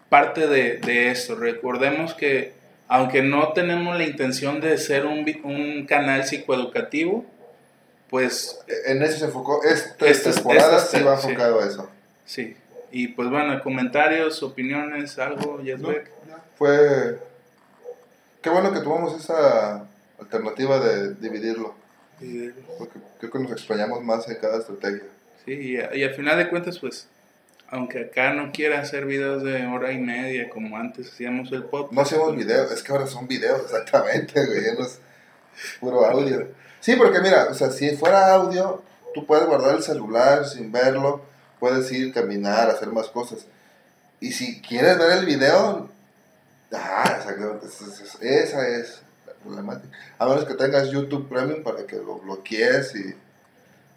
parte 0.08 0.46
de, 0.46 0.78
de, 0.78 1.10
esto. 1.10 1.34
Recordemos 1.34 2.14
que 2.14 2.52
aunque 2.88 3.22
no 3.22 3.52
tenemos 3.52 3.96
la 3.96 4.04
intención 4.04 4.60
de 4.60 4.76
ser 4.78 5.06
un, 5.06 5.24
un 5.44 5.86
canal 5.86 6.24
psicoeducativo, 6.24 7.24
pues... 8.10 8.60
En 8.86 9.02
eso 9.02 9.18
se 9.18 9.24
enfocó, 9.26 9.62
esta, 9.64 10.06
esta 10.06 10.32
temporada 10.32 10.78
se 10.78 11.02
va 11.02 11.14
enfocado 11.14 11.60
a 11.60 11.66
eso. 11.66 11.88
Sí, 12.24 12.56
y 12.90 13.08
pues 13.08 13.28
bueno, 13.28 13.60
comentarios, 13.62 14.42
opiniones, 14.42 15.18
algo, 15.18 15.60
ya 15.62 15.76
no, 15.76 15.88
Fue. 16.56 17.18
Qué 18.40 18.50
bueno 18.50 18.72
que 18.72 18.80
tomamos 18.80 19.20
esa 19.20 19.84
alternativa 20.20 20.78
de 20.78 21.14
dividirlo. 21.14 21.74
Porque 22.78 23.00
creo 23.18 23.32
que 23.32 23.38
nos 23.40 23.50
extrañamos 23.50 24.02
más 24.02 24.28
en 24.28 24.36
cada 24.36 24.58
estrategia. 24.58 25.08
Sí, 25.44 25.78
y, 25.94 26.02
al 26.02 26.14
final 26.14 26.38
de 26.38 26.48
cuentas, 26.48 26.78
pues, 26.78 27.06
aunque 27.68 28.04
acá 28.06 28.32
no 28.32 28.52
quiera 28.52 28.80
hacer 28.80 29.04
videos 29.04 29.42
de 29.42 29.66
hora 29.66 29.92
y 29.92 29.98
media 29.98 30.48
como 30.48 30.76
antes 30.76 31.12
hacíamos 31.12 31.52
el 31.52 31.64
podcast. 31.64 31.92
No 31.92 32.00
hacemos 32.00 32.34
pues, 32.34 32.46
videos, 32.46 32.70
es 32.72 32.82
que 32.82 32.92
ahora 32.92 33.06
son 33.06 33.26
videos, 33.26 33.62
exactamente, 33.62 34.46
güey, 34.46 34.62
no 34.78 34.84
es 34.84 35.00
puro 35.80 36.04
audio. 36.04 36.48
Sí, 36.80 36.96
porque 36.96 37.20
mira, 37.20 37.48
o 37.50 37.54
sea, 37.54 37.70
si 37.70 37.96
fuera 37.96 38.32
audio, 38.32 38.82
tú 39.14 39.26
puedes 39.26 39.46
guardar 39.46 39.76
el 39.76 39.82
celular 39.82 40.46
sin 40.46 40.70
verlo 40.72 41.34
puedes 41.64 41.90
ir, 41.92 42.12
caminar, 42.12 42.68
hacer 42.68 42.88
más 42.88 43.08
cosas. 43.08 43.46
Y 44.20 44.32
si 44.32 44.60
quieres 44.60 44.98
ver 44.98 45.18
el 45.18 45.24
video, 45.24 45.88
ah, 46.72 47.14
exactamente, 47.16 47.66
esa 48.20 48.68
es 48.68 49.00
la 49.26 49.32
problemática. 49.32 49.96
A 50.18 50.26
menos 50.26 50.44
que 50.44 50.52
tengas 50.52 50.90
YouTube 50.90 51.26
Premium 51.26 51.62
para 51.62 51.86
que 51.86 51.96
lo 51.96 52.18
bloquees 52.18 52.94
y, 52.96 53.14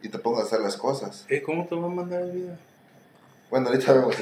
y 0.01 0.09
te 0.09 0.19
pongas 0.19 0.43
a 0.43 0.45
hacer 0.47 0.61
las 0.61 0.77
cosas. 0.77 1.25
¿Eh? 1.29 1.41
¿Cómo 1.41 1.65
te 1.65 1.75
va 1.75 1.87
a 1.87 1.89
mandar 1.89 2.21
el 2.21 2.31
video? 2.31 2.57
Bueno, 3.49 3.67
ahorita 3.67 3.93
vemos. 3.93 4.15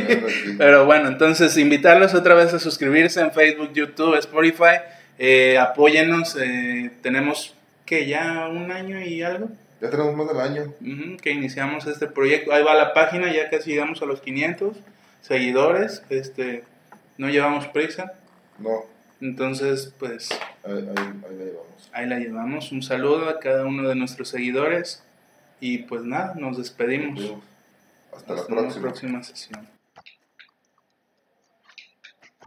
Pero 0.58 0.86
bueno, 0.86 1.08
entonces 1.08 1.56
invitarlos 1.56 2.14
otra 2.14 2.34
vez 2.34 2.52
a 2.52 2.58
suscribirse 2.58 3.20
en 3.20 3.30
Facebook, 3.30 3.72
YouTube, 3.72 4.16
Spotify. 4.16 4.80
Eh, 5.18 5.56
apóyennos. 5.58 6.36
Eh, 6.40 6.90
tenemos 7.00 7.54
que 7.86 8.06
ya 8.06 8.48
un 8.48 8.72
año 8.72 9.00
y 9.00 9.22
algo. 9.22 9.48
Ya 9.80 9.90
tenemos 9.90 10.14
más 10.16 10.28
del 10.28 10.40
año. 10.40 10.74
que 11.20 11.30
iniciamos 11.30 11.86
este 11.86 12.06
proyecto. 12.06 12.52
Ahí 12.52 12.62
va 12.62 12.74
la 12.74 12.92
página, 12.92 13.32
ya 13.32 13.50
casi 13.50 13.70
llegamos 13.70 14.02
a 14.02 14.06
los 14.06 14.20
500 14.20 14.76
seguidores. 15.22 16.02
Este, 16.10 16.64
no 17.18 17.28
llevamos 17.28 17.66
prisa. 17.68 18.14
No. 18.58 18.84
Entonces, 19.20 19.94
pues... 19.98 20.30
Ahí, 20.64 20.82
la 20.82 21.30
llevamos. 21.30 21.90
Ahí 21.92 22.06
la 22.06 22.18
llevamos. 22.18 22.72
Un 22.72 22.82
saludo 22.82 23.28
a 23.28 23.38
cada 23.38 23.64
uno 23.64 23.88
de 23.88 23.94
nuestros 23.94 24.28
seguidores. 24.28 25.04
Y 25.62 25.78
pues 25.78 26.02
nada, 26.02 26.34
nos 26.34 26.58
despedimos. 26.58 27.36
Hasta, 28.12 28.34
la 28.34 28.46
próxima. 28.46 28.82
próxima 28.82 29.22
sesión. 29.22 29.71